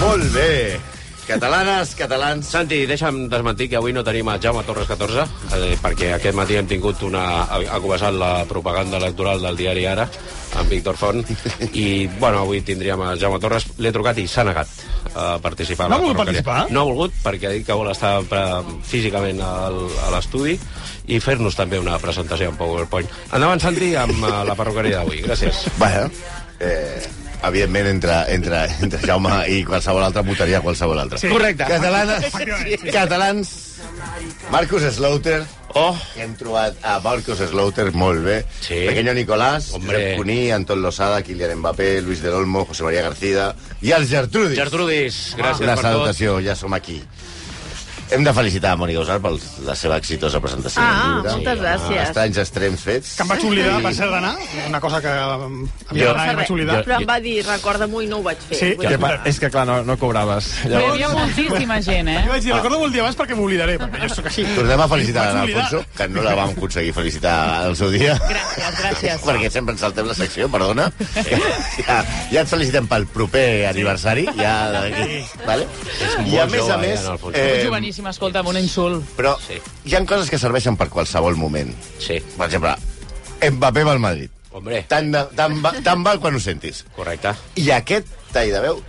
Molt 0.00 0.32
bé. 0.34 0.78
Catalanes, 1.26 1.96
catalans... 1.98 2.46
Santi, 2.46 2.84
deixa'm 2.86 3.24
desmentir 3.26 3.66
que 3.72 3.78
avui 3.80 3.90
no 3.92 4.04
tenim 4.06 4.28
a 4.30 4.36
Jaume 4.38 4.62
Torres 4.62 4.86
14, 4.86 5.24
eh, 5.56 5.72
perquè 5.82 6.12
aquest 6.14 6.36
matí 6.38 6.54
hem 6.54 6.68
tingut 6.70 7.02
una... 7.02 7.24
Ha, 7.50 7.80
començat 7.82 8.14
la 8.14 8.44
propaganda 8.46 9.00
electoral 9.00 9.42
del 9.42 9.58
diari 9.58 9.88
Ara, 9.90 10.06
amb 10.60 10.70
Víctor 10.70 10.94
Font, 11.00 11.24
i, 11.72 12.06
bueno, 12.20 12.44
avui 12.44 12.62
tindríem 12.62 13.02
a 13.02 13.16
Jaume 13.18 13.40
Torres. 13.42 13.66
L'he 13.82 13.90
trucat 13.92 14.22
i 14.22 14.28
s'ha 14.30 14.46
negat 14.46 14.70
a 15.18 15.26
participar. 15.42 15.90
No 15.90 15.98
ha 15.98 16.04
volgut 16.04 16.22
participar? 16.22 16.60
No 16.70 16.84
ha 16.84 16.88
volgut, 16.92 17.18
perquè 17.26 17.50
ha 17.50 17.54
dit 17.58 17.66
que 17.66 17.74
vol 17.82 17.90
estar 17.90 18.14
pre- 18.30 18.78
físicament 18.86 19.42
al, 19.42 19.82
a 20.06 20.14
l'estudi 20.14 20.54
i 21.10 21.18
fer-nos 21.22 21.58
també 21.58 21.82
una 21.82 21.98
presentació 22.02 22.54
en 22.54 22.58
PowerPoint. 22.60 23.10
Endavant, 23.32 23.66
Santi, 23.66 23.96
amb 23.98 24.22
eh, 24.22 24.34
la 24.46 24.54
perruqueria 24.58 25.02
d'avui. 25.02 25.24
Gràcies. 25.26 25.66
Bueno, 25.82 26.06
eh, 26.62 27.02
evidentment, 27.48 27.86
entre, 27.88 28.16
entre, 28.34 28.64
entre 28.82 29.00
Jaume 29.06 29.36
i 29.52 29.62
qualsevol 29.64 30.02
altre 30.06 30.22
votaria 30.26 30.60
qualsevol 30.60 30.98
altre. 31.04 31.18
Sí. 31.18 31.28
Correcte. 31.28 31.64
Catalanes, 31.68 32.24
Efectivament. 32.24 32.90
catalans, 32.92 33.54
Marcus 34.50 34.82
Slaughter, 34.94 35.44
Oh, 35.78 35.92
hem 36.16 36.30
trobat 36.40 36.78
a 36.82 36.94
Marcus 37.04 37.36
Slaughter 37.50 37.90
molt 37.92 38.22
bé. 38.24 38.36
Sí. 38.64 38.78
Pequeño 38.88 39.12
Nicolás, 39.12 39.72
Hombre. 39.74 39.98
Josep 39.98 40.16
Cuní, 40.22 40.50
Anton 40.50 40.80
Losada, 40.80 41.20
Kylian 41.22 41.58
Mbappé, 41.58 42.00
Luis 42.00 42.22
del 42.22 42.32
Olmo, 42.32 42.64
José 42.64 42.82
María 42.86 43.02
García 43.02 43.50
i 43.82 43.90
els 43.92 44.08
Gertrudis. 44.08 44.56
Gertrudis, 44.56 45.18
gràcies 45.36 45.60
Una 45.66 45.74
per 45.74 45.82
tot. 45.82 45.90
salutació, 45.90 46.38
ja 46.40 46.54
som 46.56 46.72
aquí. 46.72 47.02
Hem 48.10 48.22
de 48.22 48.32
felicitar 48.32 48.70
a 48.72 48.76
Mònica 48.78 49.00
Usar 49.02 49.16
per 49.20 49.32
la 49.66 49.74
seva 49.74 49.96
exitosa 49.98 50.38
presentació 50.40 50.80
Ah, 50.82 50.90
del 50.94 51.14
llibre. 51.16 51.32
moltes 51.32 51.58
gràcies. 51.60 52.02
Estranys 52.06 52.36
extrems 52.38 52.80
fets. 52.86 53.14
Que 53.16 53.22
em 53.24 53.28
vaig 53.32 53.44
oblidar, 53.48 53.80
per 53.82 53.92
ser 53.94 54.06
d'anar, 54.10 54.34
una 54.68 54.80
cosa 54.80 55.00
que 55.02 55.08
havia 55.08 56.06
d'anar 56.12 56.26
i 56.26 56.30
em 56.30 56.36
vaig 56.36 56.50
oblidar. 56.54 56.76
Però 56.86 57.00
em 57.00 57.06
va 57.08 57.16
dir, 57.20 57.34
recorda-m'ho 57.46 58.02
i 58.02 58.06
no 58.06 58.18
ho 58.18 58.22
vaig 58.22 58.38
fer. 58.48 58.58
Sí, 58.58 58.68
que 58.78 58.98
pa- 58.98 59.20
És 59.24 59.40
que, 59.40 59.50
clar, 59.50 59.66
no, 59.66 59.82
no 59.82 59.96
cobraves. 59.98 60.52
Però 60.64 60.80
hi 60.80 60.84
havia 60.92 61.08
moltíssima 61.08 61.80
gent, 61.82 62.08
eh? 62.08 62.22
Jo 62.26 62.30
vaig 62.30 62.42
dir, 62.44 62.54
recordo 62.54 62.78
molt 62.78 62.92
dia 62.92 63.02
abans 63.02 63.16
perquè 63.18 63.34
m'oblidaré, 63.34 63.76
perquè 63.80 64.02
jo 64.08 64.14
sóc 64.14 64.26
així. 64.26 64.44
Tornem 64.54 64.80
a 64.80 64.88
felicitar 64.88 65.26
a 65.26 65.32
l'Alfonso, 65.40 65.84
que 65.96 66.08
no 66.08 66.22
la 66.22 66.34
vam 66.36 66.50
aconseguir 66.50 66.92
felicitar 66.94 67.64
al 67.66 67.76
seu 67.76 67.90
dia. 67.90 68.14
Gràcies, 68.22 68.78
gràcies. 68.80 69.20
perquè 69.28 69.50
sempre 69.50 69.72
ens 69.74 69.80
saltem 69.80 70.06
la 70.06 70.14
secció, 70.14 70.48
perdona. 70.48 70.92
Ja, 71.86 72.04
ja 72.32 72.40
et 72.42 72.48
felicitem 72.48 72.86
pel 72.88 73.04
proper 73.06 73.66
aniversari, 73.68 74.24
ja 74.38 74.70
d'aquí, 74.72 75.20
vale? 75.46 75.66
I 76.26 76.38
a 76.38 76.46
molt 76.46 76.52
més 76.52 76.62
a 76.62 76.66
jove, 76.66 76.78
més... 76.86 77.04
eh, 77.34 77.62
Joveníssim, 77.96 78.06
escolta'm, 78.10 78.46
un 78.46 78.56
insult. 78.58 79.04
però 79.16 79.36
Sí. 79.40 79.56
hi 79.84 79.94
ha 79.94 80.04
coses 80.04 80.28
que 80.28 80.38
serveixen 80.38 80.76
per 80.76 80.88
qualsevol 80.90 81.36
moment. 81.36 81.72
Sí, 81.98 82.20
Per 82.36 82.46
exemple, 82.46 82.74
Mbappé 83.50 83.84
va 83.84 83.92
al 83.92 83.98
Madrid. 84.00 84.30
hombre, 84.52 84.84
Tant, 84.88 85.14
tant, 85.34 85.64
va, 85.64 85.72
tant 85.82 86.02
val 86.04 86.20
quan 86.20 86.34
ho 86.34 86.40
sentis. 86.40 86.84
correcte. 86.94 87.32
I 87.56 87.70
aquest 87.70 88.06
tall 88.32 88.50
de 88.50 88.60
veu, 88.60 88.82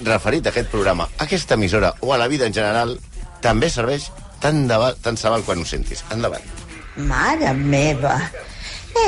referit 0.00 0.46
a 0.46 0.50
aquest 0.50 0.68
programa, 0.70 1.04
a 1.18 1.24
aquesta 1.24 1.54
emissora 1.54 1.94
o 2.00 2.12
a 2.14 2.18
la 2.18 2.28
vida 2.28 2.46
en 2.46 2.52
general, 2.54 2.98
també 3.42 3.68
serveix 3.70 4.10
tant, 4.40 4.66
de 4.68 4.76
val, 4.76 4.96
tant 5.02 5.16
se 5.16 5.28
val 5.28 5.42
quan 5.42 5.58
ho 5.60 5.64
sentis. 5.64 6.02
Endavant. 6.10 6.42
Mare 6.96 7.52
meva, 7.52 8.30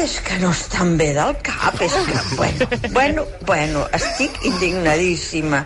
és 0.03 0.21
que 0.21 0.39
no 0.41 0.51
estan 0.51 0.97
bé 0.99 1.15
del 1.15 1.37
cap, 1.43 1.81
és 1.81 1.93
que, 1.93 2.37
bueno, 2.37 2.69
bueno, 2.93 3.27
bueno, 3.47 3.87
estic 3.93 4.31
indignadíssima. 4.45 5.65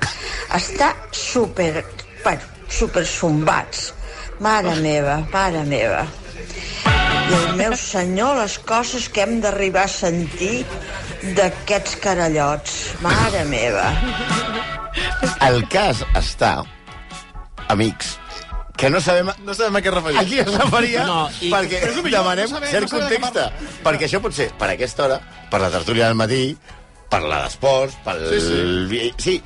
Està 0.50 0.94
super, 1.10 1.84
bueno, 2.24 2.42
super 2.78 3.04
sombats. 3.06 3.92
Mare 4.42 4.74
meva, 4.82 5.20
mare 5.32 5.62
meva. 5.68 6.06
Déu 7.28 7.52
meu 7.56 7.76
senyor, 7.78 8.36
les 8.42 8.56
coses 8.68 9.06
que 9.12 9.22
hem 9.24 9.38
d'arribar 9.44 9.84
a 9.86 9.92
sentir 9.92 10.64
d'aquests 11.36 11.96
carallots. 12.02 12.74
Mare 13.04 13.44
meva. 13.48 13.86
El 15.46 15.62
cas 15.72 16.02
està, 16.18 16.56
amics, 17.72 18.16
que 18.76 18.90
no 18.90 19.00
sabem 19.00 19.30
No 19.46 19.54
sabem 19.54 19.76
a 19.78 19.82
què 19.84 19.92
referir. 19.94 20.18
a 20.18 20.24
qui 20.26 20.38
es 20.42 20.50
referia, 20.52 21.04
No, 21.06 21.30
i- 21.40 21.50
perquè 21.52 21.80
millor, 22.02 22.10
demanem 22.20 22.50
no 22.50 22.56
sabem- 22.58 22.70
cert 22.70 22.92
no 22.92 22.98
context. 22.98 23.82
Perquè 23.84 24.08
això 24.08 24.20
pot 24.20 24.32
ser 24.34 24.50
per 24.58 24.68
aquesta 24.74 25.04
hora, 25.04 25.20
per 25.50 25.60
la 25.60 25.70
tertúlia 25.70 26.06
del 26.06 26.14
matí, 26.18 26.56
per 27.08 27.22
la 27.22 27.42
d'esports, 27.44 27.94
pel... 28.04 28.22
Sí, 28.30 28.40
sí. 28.40 29.12
sí. 29.18 29.42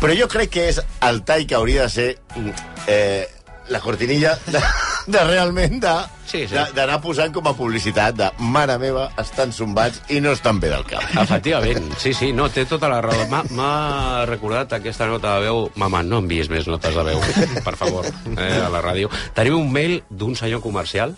Però 0.00 0.14
jo 0.18 0.28
crec 0.28 0.50
que 0.50 0.68
és 0.72 0.80
el 1.02 1.22
tall 1.24 1.46
que 1.46 1.54
hauria 1.56 1.82
de 1.86 1.88
ser 1.92 2.08
mm, 2.36 2.50
eh, 2.88 3.28
la 3.68 3.80
cortinilla 3.80 4.34
de, 4.46 4.60
de 5.06 5.24
realment 5.24 5.78
de 5.80 5.94
Sí, 6.26 6.42
sí. 6.48 6.54
de- 6.56 6.72
d'anar 6.74 6.98
posant 7.00 7.32
com 7.32 7.46
a 7.46 7.52
publicitat 7.56 8.16
de 8.18 8.26
mare 8.38 8.74
meva, 8.80 9.06
estan 9.20 9.52
zombats 9.52 10.00
i 10.10 10.18
no 10.20 10.32
estan 10.34 10.58
bé 10.60 10.68
del 10.72 10.84
cap. 10.88 11.04
Efectivament, 11.22 11.92
sí, 12.00 12.12
sí, 12.16 12.32
no, 12.32 12.48
té 12.50 12.64
tota 12.66 12.88
la 12.90 13.00
raó. 13.04 13.26
M'ha- 13.30 13.44
M'ha 13.54 14.26
recordat 14.26 14.72
aquesta 14.76 15.06
nota 15.06 15.36
de 15.38 15.46
veu. 15.46 15.70
Mama, 15.76 16.02
no 16.02 16.18
envies 16.24 16.50
més 16.50 16.66
notes 16.66 16.94
de 16.96 17.04
veu, 17.06 17.20
per 17.64 17.76
favor, 17.76 18.08
eh, 18.36 18.60
a 18.64 18.68
la 18.72 18.82
ràdio. 18.82 19.08
Tenim 19.36 19.56
un 19.60 19.70
mail 19.72 20.02
d'un 20.10 20.34
senyor 20.36 20.60
comercial, 20.64 21.14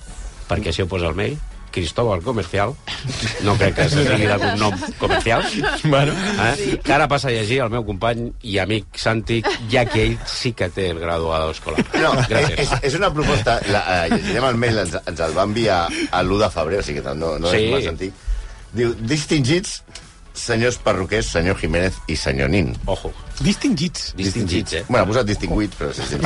perquè 0.51 0.69
així 0.75 0.83
ho 0.85 0.89
posa 0.91 1.09
el 1.09 1.15
mail, 1.19 1.39
Cristóbal 1.77 2.23
Comercial, 2.25 2.73
no 3.45 3.53
crec 3.61 3.75
que 3.77 3.85
se 3.93 4.05
digui 4.09 4.25
de 4.31 4.39
cognom 4.41 4.73
comercial, 4.99 5.45
Bueno. 5.85 6.15
eh? 6.47 6.79
que 6.83 6.93
ara 6.97 7.05
passa 7.09 7.29
a 7.29 7.33
llegir 7.37 7.61
el 7.67 7.71
meu 7.75 7.85
company 7.85 8.31
i 8.49 8.57
amic 8.63 8.97
Santi, 8.97 9.43
ja 9.71 9.85
que 9.85 10.07
ell 10.07 10.17
sí 10.25 10.55
que 10.57 10.71
té 10.73 10.89
el 10.95 10.99
graduado 11.05 11.51
escolar. 11.53 11.85
No, 12.01 12.15
és, 12.23 12.29
Gràcies. 12.33 12.73
és 12.89 12.95
una 12.97 13.13
proposta, 13.13 13.59
la, 13.69 13.85
eh, 14.07 14.09
llegirem 14.17 14.45
el 14.49 14.57
mail, 14.65 14.79
ens, 14.87 14.97
ens 15.05 15.21
el 15.29 15.37
va 15.37 15.45
enviar 15.45 15.83
a 16.11 16.23
l'1 16.25 16.41
de 16.47 16.51
febrer, 16.57 16.81
o 16.81 16.83
sigui 16.89 17.03
que 17.05 17.13
no, 17.15 17.37
no 17.39 17.51
Sí. 17.53 17.57
és 17.67 17.71
massa 17.77 17.93
antic. 17.93 18.13
Diu, 18.77 18.97
distingits 19.13 19.83
senyors 20.37 20.77
perruquers, 20.85 21.27
senyor 21.33 21.57
Jiménez 21.57 21.95
i 22.13 22.17
senyor 22.21 22.51
Nin. 22.53 22.75
Ojo. 22.85 23.09
Distingits. 23.41 24.11
Distingits, 24.17 24.73
eh? 24.81 24.85
Bueno, 24.89 25.05
ha 25.05 25.09
posat 25.09 25.27
distinguits, 25.29 25.77
però... 25.81 25.93
Sí, 25.97 26.03
sí. 26.09 26.17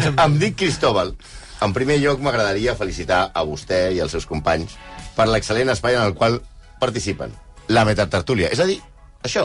Se'm... 0.00 0.16
em 0.24 0.36
dic 0.40 0.56
Cristóbal. 0.60 1.12
En 1.60 1.74
primer 1.76 1.98
lloc, 2.00 2.20
m'agradaria 2.24 2.76
felicitar 2.78 3.30
a 3.34 3.44
vostè 3.44 3.90
i 3.94 4.00
als 4.00 4.14
seus 4.16 4.26
companys 4.26 4.76
per 5.16 5.28
l'excel·lent 5.28 5.72
espai 5.74 5.98
en 5.98 6.06
el 6.08 6.14
qual 6.14 6.40
participen. 6.80 7.34
La 7.68 7.84
metatertúlia, 7.84 8.48
és 8.50 8.60
a 8.60 8.66
dir, 8.66 8.80
Això. 9.20 9.42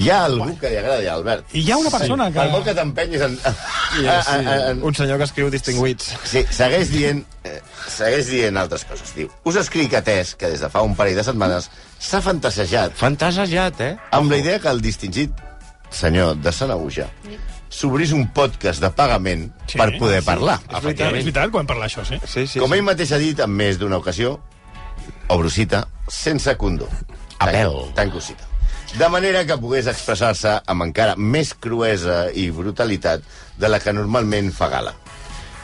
Hi 0.00 0.06
ha 0.08 0.22
algú 0.24 0.54
que 0.56 0.70
li 0.72 0.78
agradi, 0.80 1.08
Albert. 1.12 1.50
I 1.52 1.60
hi 1.60 1.72
ha 1.72 1.76
una 1.76 1.90
persona 1.92 2.28
sí. 2.28 2.32
que- 2.32 2.40
Per 2.40 2.52
molt 2.54 2.64
que 2.64 2.74
t'empenyis 2.78 3.20
en... 3.26 3.34
Sí, 3.36 4.06
sí. 4.28 4.80
Un 4.88 4.94
senyor 4.96 5.18
que 5.20 5.26
escriu 5.28 5.50
distinguits. 5.52 6.14
Sí, 6.24 6.40
segueix 6.56 6.88
dient, 6.88 7.20
eh, 7.44 7.58
segueix 7.84 8.30
dient 8.32 8.56
altres 8.56 8.86
coses. 8.88 9.12
Diu, 9.18 9.28
us 9.44 9.60
escric 9.60 9.92
atès 10.00 10.32
que 10.40 10.48
des 10.48 10.64
de 10.64 10.72
fa 10.72 10.80
un 10.86 10.96
parell 10.96 11.20
de 11.20 11.26
setmanes 11.26 11.68
s'ha 11.98 12.22
fantasejat... 12.24 12.96
Fantasejat, 12.96 13.84
eh? 13.84 13.92
Amb 14.16 14.32
la 14.32 14.40
idea 14.40 14.58
que 14.58 14.72
el 14.72 14.80
distingit 14.80 15.36
senyor 15.92 16.36
de 16.40 16.52
Sanaúja 16.54 17.10
s'obrís 17.70 18.12
un 18.12 18.26
podcast 18.34 18.82
de 18.82 18.90
pagament 18.92 19.46
sí, 19.64 19.78
per 19.78 19.92
poder 19.96 20.20
parlar. 20.26 20.58
És 20.66 20.82
veritat, 20.82 21.14
és 21.14 21.24
veritat 21.30 21.54
quan 21.54 21.70
parla 21.70 21.86
això, 21.86 22.04
sí. 22.04 22.18
sí, 22.26 22.58
Com 22.58 22.74
ell 22.74 22.84
mateix 22.84 23.14
ha 23.14 23.22
dit 23.22 23.40
en 23.40 23.54
més 23.54 23.78
d'una 23.80 24.00
ocasió, 24.02 24.36
obro 25.30 25.50
cita, 25.50 25.86
sense 26.10 26.56
condó. 26.58 26.90
A 27.40 27.48
pèl. 27.48 27.76
Tanco 27.96 28.20
cita. 28.20 28.50
De 28.98 29.06
manera 29.08 29.44
que 29.46 29.56
pogués 29.62 29.86
expressar-se 29.86 30.56
amb 30.66 30.82
encara 30.88 31.14
més 31.14 31.54
cruesa 31.54 32.24
i 32.34 32.48
brutalitat 32.50 33.22
de 33.56 33.70
la 33.70 33.78
que 33.78 33.94
normalment 33.94 34.50
fa 34.52 34.68
gala. 34.72 34.96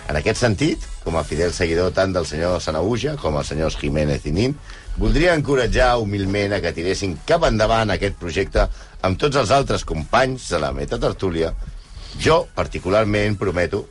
En 0.06 0.14
aquest 0.14 0.38
sentit, 0.38 0.84
com 1.02 1.16
a 1.18 1.24
fidel 1.26 1.50
seguidor 1.54 1.90
tant 1.94 2.12
del 2.14 2.26
senyor 2.30 2.60
Sanaúja 2.62 3.16
com 3.18 3.34
els 3.40 3.50
senyors 3.50 3.74
Jiménez 3.80 4.28
i 4.30 4.32
Nin, 4.34 4.54
voldria 4.96 5.34
encoratjar 5.34 5.96
humilment 5.98 6.54
a 6.54 6.60
que 6.62 6.72
tiressin 6.76 7.16
cap 7.26 7.44
endavant 7.48 7.90
aquest 7.90 8.14
projecte 8.20 8.68
amb 9.02 9.18
tots 9.18 9.36
els 9.42 9.50
altres 9.50 9.84
companys 9.84 10.46
de 10.54 10.62
la 10.62 10.70
metatertúlia. 10.76 11.50
Jo, 12.22 12.46
particularment, 12.54 13.36
prometo, 13.38 13.84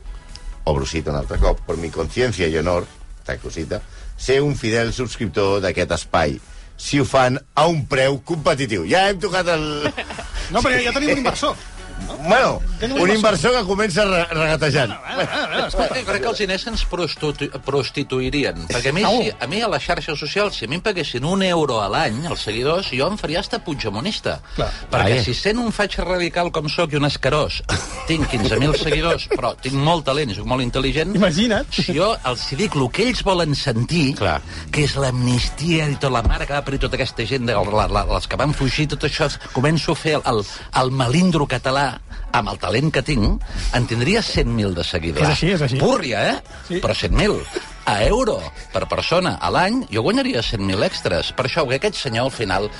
obro 0.64 0.86
cita 0.86 1.12
un 1.12 1.20
altre 1.20 1.38
cop, 1.38 1.62
per 1.66 1.76
mi 1.78 1.92
consciència 1.94 2.48
i 2.50 2.58
honor, 2.58 2.86
tanco 3.26 3.52
cita, 3.54 3.80
ser 4.18 4.40
un 4.42 4.56
fidel 4.58 4.92
subscriptor 4.96 5.60
d'aquest 5.64 5.94
espai, 5.98 6.36
si 6.76 7.00
ho 7.00 7.06
fan 7.08 7.38
a 7.54 7.66
un 7.70 7.84
preu 7.88 8.20
competitiu. 8.26 8.84
Ja 8.90 9.06
hem 9.08 9.20
tocat 9.22 9.48
el... 9.54 9.66
No, 10.52 10.60
perquè 10.60 10.82
ja 10.84 10.92
tenim 10.96 11.14
un 11.14 11.20
inversor. 11.24 11.56
Bueno, 12.26 12.60
un 12.82 13.10
inversor 13.10 13.52
que 13.54 13.62
comença 13.64 14.04
re 14.04 14.24
regatejant. 14.30 14.92
Escolta, 15.66 15.96
jo 16.00 16.04
crec 16.08 16.22
que 16.24 16.30
els 16.32 16.40
diners 16.42 16.66
ens 16.72 16.84
prostitu 16.90 17.48
prostituirien. 17.66 18.66
Perquè 18.70 18.92
a 18.92 18.96
mi, 18.96 19.04
si, 19.06 19.30
a 19.30 19.48
mi 19.50 19.62
a 19.62 19.70
les 19.72 19.84
xarxes 19.86 20.18
socials, 20.18 20.58
si 20.58 20.66
a 20.66 20.70
mi 20.70 20.78
em 20.80 20.84
paguessin 20.84 21.24
un 21.24 21.44
euro 21.46 21.78
a 21.82 21.88
l'any, 21.92 22.24
els 22.30 22.42
seguidors, 22.48 22.90
jo 22.92 23.08
em 23.08 23.18
faria 23.20 23.40
hasta 23.40 23.60
puigdemonista. 23.64 24.38
Perquè 24.56 25.20
Ai. 25.20 25.22
si 25.24 25.34
sent 25.38 25.60
un 25.62 25.72
faig 25.74 25.96
radical 26.02 26.50
com 26.54 26.68
sóc 26.72 26.94
i 26.94 27.00
un 27.00 27.08
escarós, 27.08 27.60
tinc 28.10 28.28
15.000 28.32 28.82
seguidors, 28.82 29.28
però 29.32 29.54
tinc 29.62 29.78
molt 29.78 30.06
talent 30.10 30.34
i 30.34 30.38
soc 30.38 30.50
molt 30.50 30.66
intel·ligent... 30.66 31.16
Imagina't. 31.16 31.70
Si 31.72 31.96
jo 31.96 32.12
els 32.28 32.46
dic 32.58 32.76
el 32.76 32.88
que 32.92 33.08
ells 33.08 33.22
volen 33.26 33.54
sentir, 33.58 34.08
Clar. 34.20 34.38
que 34.74 34.84
és 34.86 34.96
l'amnistia 35.00 35.88
i 35.90 35.96
tota 35.96 36.16
la 36.18 36.24
mare 36.26 36.48
que 36.48 36.56
va 36.58 36.64
parir 36.66 36.82
tota 36.82 36.98
aquesta 36.98 37.26
gent, 37.28 37.46
de, 37.48 37.56
la, 37.56 37.88
la, 37.92 38.04
els 38.18 38.28
que 38.28 38.38
van 38.40 38.54
fugir, 38.56 38.88
tot 38.92 39.06
això, 39.08 39.30
començo 39.54 39.94
a 39.94 40.00
fer 40.00 40.18
el, 40.18 40.26
el, 40.34 40.44
el 40.82 40.94
melindro 40.94 41.48
català 41.50 41.85
amb 42.36 42.52
el 42.52 42.60
talent 42.62 42.92
que 42.94 43.02
tinc, 43.06 43.46
en 43.76 43.88
tindria 43.88 44.22
100.000 44.24 44.74
de 44.76 44.84
seguidors. 44.84 45.24
És 45.24 45.32
així, 45.34 45.54
és 45.56 45.64
així. 45.66 45.80
Púrria, 45.80 46.22
eh? 46.34 46.60
Sí. 46.68 46.82
Però 46.84 46.94
100.000 46.96 47.40
a 47.86 47.96
euro 48.04 48.38
per 48.74 48.84
persona 48.90 49.36
a 49.40 49.50
l'any, 49.54 49.84
jo 49.92 50.04
guanyaria 50.06 50.44
100.000 50.44 50.86
extras. 50.86 51.32
Per 51.36 51.48
això, 51.48 51.66
que 51.68 51.80
aquest 51.80 52.00
senyor 52.06 52.30
al 52.30 52.34
final... 52.34 52.70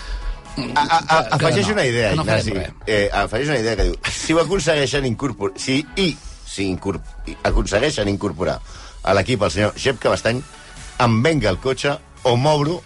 A, 0.56 0.82
a, 0.82 0.98
a, 0.98 1.16
afegeix 1.36 1.66
no, 1.68 1.74
una 1.76 1.84
idea, 1.84 2.14
no 2.16 2.24
Ignasi. 2.24 2.54
Eh, 2.88 3.10
afegeix 3.12 3.50
una 3.52 3.58
idea 3.60 3.76
que 3.76 3.90
diu, 3.90 3.98
si 4.08 4.36
ho 4.36 4.40
aconsegueixen 4.40 5.04
incorporar... 5.08 5.58
Si 5.60 5.82
i 6.00 6.14
si 6.46 6.68
incorpor, 6.70 7.02
aconsegueixen 7.44 8.08
incorporar 8.08 8.60
a 9.02 9.14
l'equip 9.16 9.42
el 9.42 9.52
senyor 9.52 9.74
Xep 9.78 9.98
Cabastany, 10.02 10.40
em 11.04 11.18
venga 11.22 11.50
el 11.52 11.58
cotxe 11.62 11.96
o 12.26 12.36
m'obro 12.40 12.80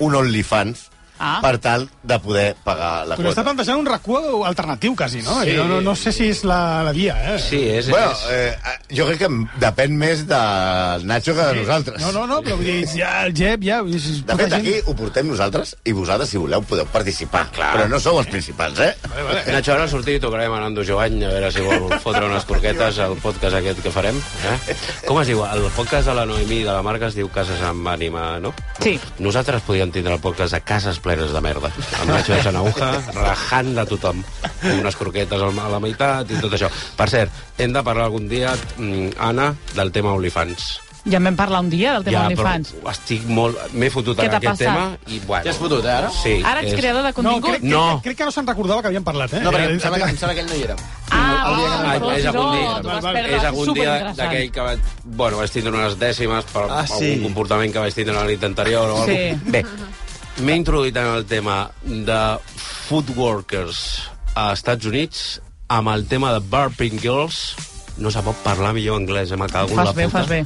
un 0.00 0.16
OnlyFans 0.16 0.86
Ah. 1.20 1.38
per 1.44 1.58
tal 1.60 1.82
de 2.02 2.16
poder 2.18 2.54
pagar 2.64 3.04
la 3.06 3.16
Però 3.18 3.28
està 3.28 3.42
quota. 3.42 3.50
plantejant 3.50 3.78
un 3.82 3.86
recuo 3.86 4.44
alternatiu, 4.48 4.94
quasi, 4.96 5.20
no? 5.22 5.34
Sí. 5.44 5.50
Sí. 5.50 5.56
No, 5.60 5.80
no 5.84 5.92
sé 5.94 6.12
si 6.16 6.30
és 6.32 6.42
la, 6.48 6.80
la 6.86 6.92
via, 6.96 7.16
eh? 7.34 7.38
Sí, 7.38 7.58
és... 7.68 7.90
Bueno, 7.92 8.10
és... 8.14 8.22
eh, 8.32 8.78
jo 8.96 9.04
crec 9.10 9.18
que 9.20 9.28
depèn 9.60 9.96
més 10.00 10.22
del 10.30 11.04
Nacho 11.06 11.34
que 11.36 11.44
de 11.50 11.58
nosaltres. 11.60 12.00
No, 12.00 12.12
no, 12.16 12.22
no, 12.30 12.38
però 12.42 12.56
vull 12.56 12.64
dir, 12.70 12.86
ja 12.94 13.26
el 13.26 13.34
Jep, 13.36 13.60
ja... 13.68 13.82
De 13.84 14.00
tota 14.24 14.38
fet, 14.40 14.54
gent- 14.54 14.60
aquí 14.62 14.74
ho 14.88 14.94
portem 14.96 15.28
nosaltres 15.28 15.74
i 15.84 15.92
vosaltres, 15.92 16.30
si 16.32 16.40
voleu, 16.40 16.62
podeu 16.64 16.86
participar. 16.88 17.46
Clar. 17.52 17.72
Però 17.76 17.88
no 17.92 18.00
sou 18.00 18.18
els 18.22 18.30
principals, 18.32 18.80
eh? 18.80 18.94
Vale, 19.10 19.26
vale. 19.28 19.44
Nacho, 19.52 19.74
ara 19.76 19.84
al 19.84 19.92
sortir 19.92 20.16
tocarem 20.24 20.52
a 20.56 20.62
Nando 20.64 20.84
Jovany, 20.88 21.20
a 21.26 21.34
veure 21.34 21.52
si 21.52 21.60
vol 21.66 21.92
fotre 22.00 22.24
unes 22.30 22.48
croquetes 22.48 22.98
al 23.04 23.18
podcast 23.20 23.58
aquest 23.60 23.82
que 23.84 23.92
farem. 23.92 24.16
Eh? 24.54 24.76
Com 25.06 25.20
es 25.20 25.28
diu? 25.28 25.44
El 25.44 25.66
podcast 25.76 26.08
de 26.08 26.14
la 26.16 26.24
Noemí 26.24 26.62
de 26.64 26.70
la 26.72 26.80
marca 26.86 27.08
es 27.12 27.18
diu 27.18 27.28
Cases 27.34 27.60
amb 27.66 27.86
ànima, 27.92 28.38
no? 28.40 28.54
Sí. 28.80 28.96
Nosaltres 29.20 29.62
podíem 29.68 29.92
tindre 29.92 30.14
el 30.16 30.20
podcast 30.24 30.54
de 30.56 30.62
Cases 30.64 30.98
plenes 31.10 31.32
de 31.34 31.40
merda. 31.42 31.70
Amb 32.00 32.10
Nacho 32.12 32.34
de 32.36 32.42
Sanauja, 32.44 32.90
rajant 33.16 33.72
de 33.74 33.86
tothom. 33.90 34.20
Amb 34.62 34.76
unes 34.82 34.96
croquetes 35.00 35.42
a 35.42 35.68
la 35.72 35.80
meitat 35.82 36.30
i 36.30 36.38
tot 36.42 36.54
això. 36.54 36.70
Per 36.96 37.08
cert, 37.10 37.32
hem 37.58 37.72
de 37.74 37.82
parlar 37.82 38.06
algun 38.10 38.28
dia, 38.30 38.54
mm, 38.76 39.16
Anna, 39.18 39.54
del 39.74 39.90
tema 39.92 40.12
OnlyFans. 40.14 40.70
Ja 41.08 41.16
en 41.16 41.24
vam 41.24 41.36
parlar 41.36 41.60
un 41.64 41.70
dia 41.72 41.94
del 41.94 42.04
tema 42.04 42.26
OnlyFans. 42.26 42.74
però 42.76 42.90
estic 42.92 43.22
molt... 43.24 43.56
M'he 43.72 43.88
fotut 43.90 44.18
en 44.20 44.26
aquest 44.28 44.44
passat? 44.44 44.58
tema 44.58 44.98
i, 45.08 45.18
bueno... 45.26 45.44
Ja 45.46 45.50
has 45.50 45.56
fotut, 45.56 45.84
eh, 45.84 45.90
ara? 45.94 46.10
Sí. 46.12 46.34
Ara 46.44 46.60
ets 46.60 46.74
creador 46.76 47.02
de 47.02 47.08
No, 47.08 47.14
contingut? 47.14 47.50
crec, 47.54 47.62
No. 47.62 47.84
crec, 47.88 48.02
crec 48.04 48.16
que 48.18 48.24
no 48.28 48.30
se'n 48.36 48.46
recordava 48.46 48.82
que 48.82 48.88
havíem 48.88 49.02
parlat, 49.04 49.32
eh? 49.32 49.40
No, 49.40 49.50
perquè 49.50 49.64
Era- 49.64 49.72
em 49.72 49.80
sembla, 49.80 49.98
que, 50.04 50.10
em 50.12 50.18
sembla 50.20 50.34
que 50.34 50.40
ell 50.44 50.50
no 50.52 50.54
hi 50.58 50.62
era. 50.68 50.76
Ah, 51.10 51.46
El 51.48 51.56
dia 51.56 51.64
que 51.64 51.72
oh, 51.72 51.80
no 51.80 51.88
Ai, 51.88 52.18
hi 52.18 52.20
és 52.20 52.26
algun 52.26 52.52
dia. 52.52 52.68
Val, 52.68 53.00
val. 53.00 53.14
perdre 53.14 53.36
és 53.38 53.44
algun 53.48 53.72
dia 53.74 54.12
d'aquell 54.20 54.52
que 54.52 54.60
vaig... 54.68 54.80
Bueno, 55.04 55.36
vaig 55.40 55.50
tindre 55.50 55.72
unes 55.72 55.98
dècimes 55.98 56.44
per 56.52 56.66
Ah, 56.68 56.84
sí. 56.86 57.12
algun 57.14 57.24
comportament 57.30 57.72
que 57.72 57.78
vaig 57.88 57.94
tindre 57.96 58.14
la 58.20 58.24
nit 58.28 58.44
anterior 58.44 58.90
o 58.92 59.04
Sí. 59.06 59.16
alguna 59.32 59.50
Bé, 59.56 59.64
m'he 60.44 60.56
introduït 60.56 60.96
en 60.96 61.08
el 61.16 61.26
tema 61.28 61.70
de 61.84 62.20
food 62.56 63.10
workers 63.16 63.80
a 64.38 64.50
Estats 64.54 64.86
Units 64.88 65.40
amb 65.70 65.90
el 65.92 66.06
tema 66.10 66.32
de 66.34 66.40
burping 66.40 66.98
girls. 67.02 67.40
No 68.00 68.10
se 68.10 68.22
pot 68.24 68.38
parlar 68.44 68.72
millor 68.76 69.00
anglès, 69.00 69.32
eh? 69.32 69.38
m'ha 69.38 69.50
cagut 69.52 69.76
Fas 69.76 69.90
la 69.90 69.96
bé, 69.96 70.06
puta. 70.08 70.18
fas 70.18 70.30
bé. 70.30 70.40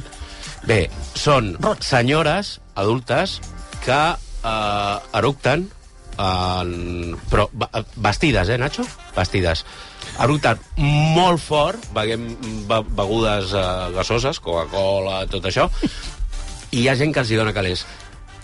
Bé, 0.65 0.79
són 1.15 1.53
senyores 1.85 2.57
adultes 2.75 3.39
que 3.85 4.01
eh, 4.17 5.17
eructen 5.21 5.67
en... 6.17 7.15
però 7.29 7.47
vestides, 7.95 8.49
eh, 8.49 8.57
Nacho? 8.59 8.85
Vestides. 9.15 9.63
Eructen 10.23 10.59
molt 11.15 11.41
fort, 11.43 11.89
beguem 11.95 12.27
be 12.69 12.81
begudes 12.97 13.53
eh, 13.55 13.67
gasoses, 13.95 14.39
Coca-Cola, 14.43 15.23
tot 15.31 15.47
això, 15.47 15.69
i 16.71 16.83
hi 16.83 16.89
ha 16.89 16.97
gent 16.99 17.13
que 17.15 17.23
els 17.23 17.31
hi 17.31 17.39
dona 17.39 17.55
calés. 17.55 17.85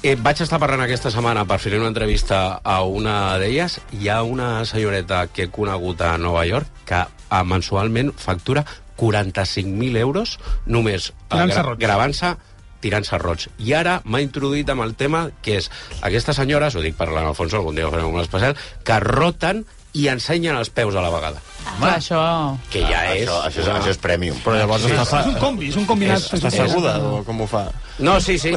Eh, 0.01 0.15
vaig 0.17 0.39
estar 0.41 0.57
parlant 0.57 0.81
aquesta 0.81 1.11
setmana 1.13 1.43
per 1.45 1.59
fer 1.61 1.75
una 1.77 1.91
entrevista 1.91 2.55
a 2.65 2.79
una 2.89 3.35
d'elles. 3.37 3.75
Hi 3.93 4.07
ha 4.09 4.23
una 4.25 4.63
senyoreta 4.65 5.27
que 5.29 5.45
he 5.45 5.51
conegut 5.53 6.01
a 6.01 6.15
Nova 6.17 6.41
York 6.49 6.79
que 6.89 7.03
eh, 7.05 7.41
mensualment 7.45 8.09
factura 8.17 8.63
45.000 8.97 9.99
euros 10.01 10.39
només 10.65 11.11
eh, 11.29 11.61
roig. 11.61 11.77
gravant-se 11.83 12.33
tirant-se 12.81 13.19
roig. 13.21 13.45
I 13.61 13.75
ara 13.77 13.99
m'ha 14.09 14.23
introduït 14.25 14.73
amb 14.73 14.87
el 14.87 14.95
tema 14.97 15.27
que 15.45 15.59
és 15.59 15.69
aquestes 16.01 16.41
senyores, 16.41 16.73
ho 16.73 16.81
dic 16.81 16.97
per 16.97 17.11
l'Alfonso, 17.13 17.59
algun 17.61 17.77
dia 17.77 17.85
ho 17.85 17.93
farem 17.93 18.09
un 18.09 18.25
especial, 18.25 18.57
que 18.81 18.99
roten 19.05 19.67
i 19.97 20.07
ensenyen 20.11 20.55
els 20.55 20.69
peus 20.71 20.95
a 20.95 21.03
la 21.03 21.09
vegada. 21.11 21.41
Clar, 21.61 21.95
això... 21.97 22.19
Que 22.71 22.81
ja 22.85 23.01
és... 23.11 23.25
Això, 23.25 23.37
això, 23.47 23.61
és, 23.61 23.69
això 23.75 23.91
és 23.93 23.99
premium. 24.01 24.37
Però 24.43 24.55
llavors 24.57 24.85
És, 24.87 24.93
està, 24.97 25.21
és 25.21 25.31
un 25.33 25.39
combi, 25.41 25.69
és 25.71 25.77
un 25.77 25.87
combinat. 25.89 26.27
està 26.37 26.49
asseguda 26.49 26.93
o 27.05 27.21
com 27.27 27.43
ho 27.43 27.47
fa? 27.49 27.65
No, 28.01 28.15
sí, 28.23 28.37
sí. 28.41 28.53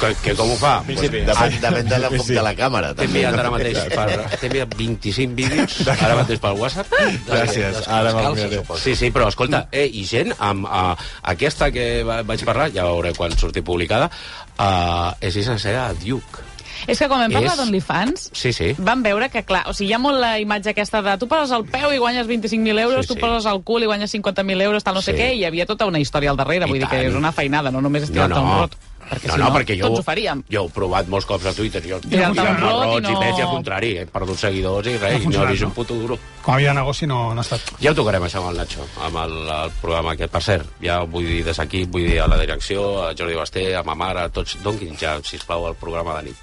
Que, 0.00 0.10
que 0.22 0.34
com 0.38 0.52
ho 0.52 0.56
fa? 0.60 0.76
Principi. 0.86 1.22
Depèn, 1.26 1.56
depèn 1.62 1.88
de 1.90 2.00
la, 2.02 2.10
de 2.10 2.44
la 2.44 2.52
càmera. 2.58 2.92
T'he 2.98 3.08
enviat 3.08 3.38
ara 3.40 3.52
mateix 3.52 3.80
per, 3.92 4.04
t'he 4.36 4.50
enviat 4.50 4.76
25 4.78 5.38
vídeos 5.38 5.78
ara 5.96 6.18
mateix 6.20 6.42
pel 6.42 6.60
WhatsApp. 6.60 6.94
Gràcies, 7.26 7.80
ara 7.88 8.14
me'l 8.16 8.38
miraré. 8.38 8.62
Sí, 8.80 8.94
sí, 9.00 9.10
però 9.14 9.30
escolta, 9.32 9.64
eh, 9.72 9.88
i 9.88 10.04
gent 10.08 10.32
amb 10.38 10.68
uh, 10.68 10.92
aquesta 11.34 11.72
que 11.74 11.88
va, 12.06 12.20
vaig 12.26 12.44
parlar, 12.48 12.70
ja 12.76 12.86
veuré 12.88 13.12
quan 13.16 13.34
surti 13.36 13.64
publicada, 13.66 14.08
uh, 14.56 15.10
és 15.20 15.36
llicenciada 15.36 15.88
a 15.88 15.98
Duke. 15.98 16.49
És 16.86 16.98
que 16.98 17.08
quan 17.08 17.20
vam 17.20 17.32
parlar 17.32 17.52
És- 17.52 17.58
d'OnlyFans, 17.58 18.30
Sí, 18.32 18.52
sí. 18.52 18.74
vam 18.78 19.02
veure 19.02 19.28
que, 19.30 19.42
clar, 19.44 19.64
o 19.68 19.72
sigui, 19.74 19.90
hi 19.90 19.94
ha 19.94 19.98
molt 19.98 20.18
la 20.20 20.38
imatge 20.38 20.70
aquesta 20.70 21.02
de 21.02 21.16
tu 21.18 21.28
poses 21.28 21.50
el 21.50 21.64
peu 21.64 21.92
i 21.92 21.98
guanyes 21.98 22.26
25.000 22.26 22.78
euros, 22.78 23.06
Sí, 23.06 23.08
tu 23.08 23.14
sí. 23.14 23.20
poses 23.20 23.46
el 23.50 23.62
cul 23.62 23.82
i 23.82 23.86
guanyes 23.86 24.10
50.000 24.10 24.60
euros, 24.62 24.84
tal 24.84 24.94
no 24.94 25.02
sé 25.02 25.12
Sí. 25.12 25.18
què, 25.18 25.34
i 25.34 25.38
hi 25.40 25.44
havia 25.44 25.66
tota 25.66 25.86
una 25.86 25.98
història 25.98 26.30
al 26.30 26.36
darrere, 26.36 26.66
I 26.66 26.68
vull 26.68 26.78
dir 26.78 26.88
que 26.88 26.96
tant. 26.96 27.08
és 27.08 27.14
una 27.14 27.32
feinada, 27.32 27.70
no 27.70 27.80
només 27.80 28.04
és 28.04 28.10
No, 28.10 28.28
no. 28.28 28.42
un 28.42 28.58
rot. 28.60 28.76
Perquè 29.10 29.26
no, 29.26 29.32
si 29.34 29.38
no, 29.40 29.48
no, 29.48 29.54
perquè 29.58 29.74
jo, 29.80 29.86
tots 29.88 29.98
ho 29.98 30.02
faríem. 30.04 30.44
jo 30.48 30.66
he 30.66 30.68
provat 30.70 31.08
molts 31.08 31.26
cops 31.26 31.44
a 31.46 31.52
Twitter. 31.52 31.82
Jo 31.82 31.98
i 32.08 32.16
rots 32.16 32.36
i 32.38 33.12
no- 33.12 33.18
pets 33.18 33.38
i 33.38 33.42
al 33.42 33.48
contrari. 33.48 33.96
He 33.98 34.06
perdut 34.06 34.38
seguidors 34.38 34.86
i 34.86 34.96
res, 34.98 35.24
No 35.24 35.30
i 35.32 35.34
no 35.34 35.48
és 35.48 35.60
un 35.62 35.68
no? 35.68 35.74
puto 35.74 35.94
duro. 35.94 36.18
Com 36.42 36.54
a 36.54 36.58
vida 36.58 36.68
de 36.68 36.74
negoci 36.76 37.08
no, 37.08 37.34
no 37.34 37.40
ha 37.40 37.42
estat. 37.42 37.60
Ja 37.82 37.90
ho 37.90 37.94
tocarem, 37.94 38.22
això, 38.22 38.38
amb 38.38 38.50
el 38.50 38.56
Nacho, 38.58 38.86
amb 39.02 39.16
el, 39.16 39.48
el 39.48 39.70
programa 39.80 40.12
aquest. 40.12 40.30
Per 40.30 40.42
cert, 40.42 40.66
ja 40.80 41.00
vull 41.02 41.26
dir 41.26 41.44
des 41.44 41.58
aquí, 41.58 41.84
vull 41.86 42.06
dir 42.06 42.20
a 42.20 42.28
la 42.28 42.38
direcció, 42.38 43.02
a 43.08 43.12
Jordi 43.18 43.34
Basté, 43.34 43.74
a 43.74 43.82
ma 43.82 43.96
mare, 43.96 44.20
a 44.20 44.28
tots, 44.28 44.62
donguin 44.62 44.96
ja, 44.96 45.18
sisplau, 45.24 45.66
el 45.66 45.74
programa 45.74 46.18
de 46.18 46.28
nit, 46.28 46.36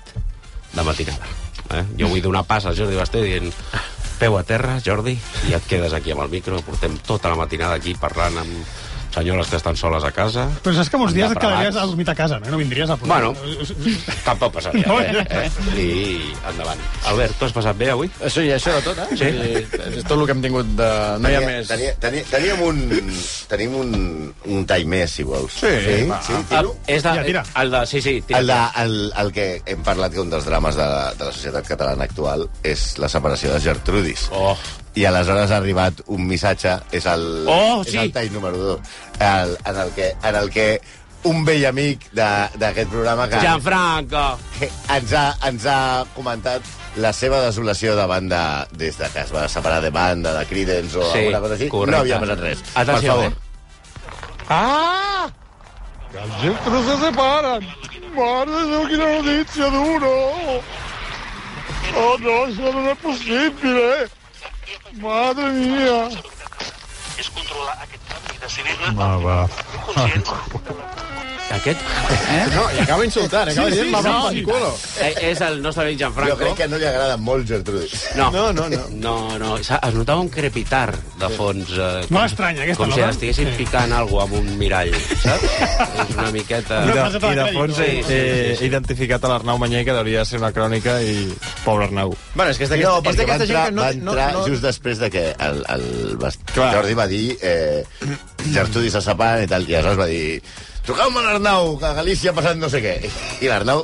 de 0.74 0.84
matinada. 0.84 1.30
Eh? 1.76 1.84
Jo 2.00 2.10
vull 2.12 2.24
donar 2.24 2.46
pas 2.48 2.66
al 2.66 2.76
Jordi 2.78 2.98
Basté 3.00 3.24
dient 3.26 3.52
peu 4.18 4.38
a 4.38 4.44
terra, 4.48 4.80
Jordi, 4.84 5.14
i 5.50 5.54
et 5.54 5.66
quedes 5.70 5.94
aquí 5.94 6.14
amb 6.14 6.24
el 6.26 6.32
micro, 6.34 6.62
portem 6.66 6.98
tota 7.06 7.30
la 7.30 7.38
matinada 7.38 7.78
aquí 7.78 7.94
parlant 8.00 8.40
amb 8.42 8.87
senyores 9.18 9.50
que 9.52 9.58
estan 9.60 9.76
soles 9.80 10.06
a 10.06 10.12
casa. 10.16 10.46
Però 10.64 10.76
saps 10.78 10.92
que 10.94 11.00
molts 11.02 11.16
dies 11.18 11.32
et 11.34 11.40
quedaries 11.42 11.76
a 11.76 11.86
dormir 11.90 12.08
a 12.10 12.16
casa, 12.18 12.38
no? 12.44 12.52
No 12.54 12.60
vindries 12.62 12.90
a 12.94 12.98
posar... 13.02 13.10
Bueno, 13.10 13.34
tampoc 14.26 14.54
passaria 14.58 14.86
No, 14.88 15.00
res, 15.02 15.28
ja. 15.28 15.44
eh? 15.44 15.82
I 15.82 15.88
endavant. 16.52 16.82
Albert, 17.12 17.36
tu 17.40 17.48
has 17.48 17.56
passat 17.56 17.78
bé 17.80 17.90
avui? 17.94 18.10
Això 18.24 18.44
i 18.46 18.52
això 18.56 18.76
de 18.78 18.84
tot, 18.86 19.02
eh? 19.04 19.18
Sí. 19.18 19.32
És 19.98 20.06
tot 20.08 20.16
el 20.20 20.26
que 20.30 20.36
hem 20.38 20.44
tingut 20.46 20.70
de... 20.78 20.90
No 21.24 21.32
hi 21.34 21.38
ha 21.40 21.44
més... 21.46 21.68
Tenia, 21.72 21.94
tenia, 22.04 22.24
teníem 22.30 22.62
un, 22.68 22.82
tenim 23.52 23.76
un, 23.82 23.94
un 24.54 24.66
tall 24.70 24.86
més, 24.90 25.18
si 25.18 25.26
vols. 25.28 25.58
Sí, 25.62 25.74
sí, 25.88 25.98
va. 26.10 26.22
sí 26.26 26.34
Ah, 26.58 26.64
és 26.88 27.04
de, 27.04 27.12
Tira, 27.18 27.24
tira. 27.28 27.46
El 27.64 27.72
de, 27.74 27.84
sí, 27.90 28.02
sí, 28.02 28.16
tira. 28.28 28.40
El, 28.44 28.48
de, 28.54 28.60
el, 28.84 28.98
el 29.24 29.32
que 29.36 29.48
hem 29.74 29.82
parlat 29.86 30.14
que 30.14 30.22
un 30.24 30.30
dels 30.34 30.46
drames 30.48 30.78
de, 30.80 30.88
de 31.20 31.26
la 31.30 31.34
societat 31.36 31.68
catalana 31.74 32.06
actual 32.08 32.48
és 32.64 32.90
la 33.02 33.10
separació 33.12 33.54
de 33.56 33.62
Gertrudis. 33.66 34.28
Oh. 34.32 34.56
I 34.98 35.04
aleshores 35.06 35.52
ha 35.54 35.58
arribat 35.62 36.00
un 36.08 36.24
missatge, 36.28 36.72
és 36.92 37.06
el, 37.06 37.26
Oh, 37.48 37.82
és 37.86 37.92
sí. 37.92 37.98
el 38.02 38.12
tall 38.16 38.32
número 38.34 38.58
2, 38.58 38.80
el, 39.20 39.58
en, 39.66 39.82
el 39.84 39.92
que, 39.94 40.08
en 40.24 40.36
el 40.40 40.50
que 40.50 40.68
un 41.30 41.44
vell 41.46 41.66
amic 41.70 42.08
de- 42.16 42.50
d'aquest 42.58 42.90
programa 42.90 43.28
que, 43.30 43.40
Gianfranco. 43.44 44.38
que 44.60 44.70
ens, 44.96 45.14
ha, 45.14 45.26
ens 45.50 45.66
ha 45.70 46.06
comentat 46.16 46.62
la 46.98 47.12
seva 47.14 47.42
desolació 47.44 47.94
davant 47.98 48.30
de, 48.32 48.42
des 48.80 48.98
de 48.98 49.10
que 49.14 49.20
es 49.26 49.34
va 49.36 49.48
separar 49.52 49.82
de 49.84 49.92
banda, 49.94 50.34
de 50.34 50.46
Creedence 50.50 50.98
o 50.98 51.12
Sí, 51.12 51.20
alguna 51.20 51.42
cosa 51.46 51.54
així, 51.60 51.68
correcte. 51.70 51.92
no 51.92 52.02
havia 52.02 52.20
passat 52.24 52.40
res. 52.40 52.64
Atenció, 52.74 53.18
per 53.18 53.26
eh? 53.26 53.30
favor. 53.30 53.38
¡Ah! 54.50 55.30
Las 56.14 56.42
Gertrudes 56.42 56.86
se 57.00 57.06
separan. 57.06 57.68
Madre 58.16 58.52
de 58.52 58.66
Dios, 58.68 58.88
qué 58.90 58.98
noticia 58.98 59.66
duro. 59.66 60.10
Oh, 62.00 62.18
no, 62.20 62.46
eso 62.48 62.74
no 62.74 62.92
es 62.92 62.98
posible. 62.98 64.08
Madre 64.94 65.50
mía. 65.52 66.10
Controlar 67.34 67.78
canvi, 68.48 68.64
decidir-ne 68.64 68.96
Ah, 68.98 69.18
va. 69.18 69.48
Aquest? 71.48 71.80
Eh? 71.80 72.40
No, 72.52 72.66
i 72.76 72.80
acaba 72.84 73.06
insultant, 73.08 73.48
acaba 73.48 73.70
dient 73.72 73.88
mamà 73.88 74.10
no. 74.12 74.24
pel 74.28 74.42
culo. 74.44 74.72
Eh, 75.00 75.14
és 75.30 75.40
el 75.46 75.62
nostre 75.64 75.86
amic 75.86 75.96
Gianfranco. 76.02 76.34
Jo 76.34 76.40
crec 76.42 76.58
que 76.60 76.66
no 76.68 76.76
li 76.82 76.84
agrada 76.90 77.16
molt 77.16 77.48
Gertrudis. 77.48 77.94
No, 78.18 78.26
No, 78.36 78.50
no, 78.52 78.66
no. 78.68 78.82
no, 78.92 79.14
no. 79.40 79.54
S'ha- 79.64 79.80
Es 79.88 79.94
notava 79.96 80.20
un 80.20 80.28
crepitar 80.28 80.92
de 80.92 81.30
fons. 81.38 81.70
Eh, 81.72 82.04
Molt 82.10 82.26
estranya, 82.34 82.64
aquesta, 82.64 82.84
Com 82.84 82.92
si 82.92 83.00
no? 83.00 83.08
estiguessin 83.10 83.48
Sí. 83.48 83.56
picant 83.64 83.94
alguna 83.94 84.24
amb 84.24 84.34
un 84.42 84.58
mirall, 84.58 84.92
saps? 85.24 85.48
és 86.10 86.16
una 86.18 86.32
miqueta... 86.36 86.82
I 86.84 86.88
de, 86.92 86.94
de 87.18 87.32
i 87.32 87.36
de 87.40 87.48
fons 87.54 87.78
no? 87.78 87.84
he, 87.86 87.88
Sí, 87.96 88.04
sí, 88.04 88.14
he 88.14 88.50
sí, 88.52 88.56
sí. 88.58 88.66
identificat 88.66 89.24
a 89.24 89.28
l'Arnau 89.30 89.58
Manyer, 89.58 89.86
que 89.86 89.92
hauria 89.96 90.20
de 90.20 90.26
ser 90.26 90.40
una 90.44 90.52
crònica, 90.52 91.00
i 91.02 91.32
pobre 91.64 91.86
Arnau. 91.88 92.12
Bueno, 92.36 92.52
és 92.52 92.58
que 92.60 92.66
és 92.66 92.70
d'aquesta 92.70 92.92
No, 92.92 93.02
va 93.08 93.14
gent 93.14 93.64
que 93.64 93.72
no... 93.72 93.82
va 93.84 93.90
entrar 93.96 94.34
no, 94.34 94.42
no, 94.42 94.48
just 94.52 94.62
després 94.68 95.00
de 95.00 95.10
que 95.10 95.32
el, 95.40 95.64
el 95.70 96.18
Clar. 96.54 96.74
Jordi 96.76 96.94
va 96.94 97.08
dir 97.08 97.38
eh, 97.42 97.86
Gertrudis 98.46 98.96
se 98.96 99.02
separen 99.04 99.46
i 99.46 99.52
tal, 99.52 99.68
i 99.68 99.76
aleshores 99.76 100.00
va 100.00 100.08
dir 100.12 100.42
truqueu-me 100.88 101.20
a 101.20 101.26
l'Arnau, 101.26 101.76
que 101.82 101.90
a 101.90 101.98
Galícia 101.98 102.32
ha 102.32 102.38
passat 102.38 102.60
no 102.60 102.70
sé 102.72 102.80
què. 102.84 102.96
I 103.44 103.52
l'Arnau, 103.52 103.84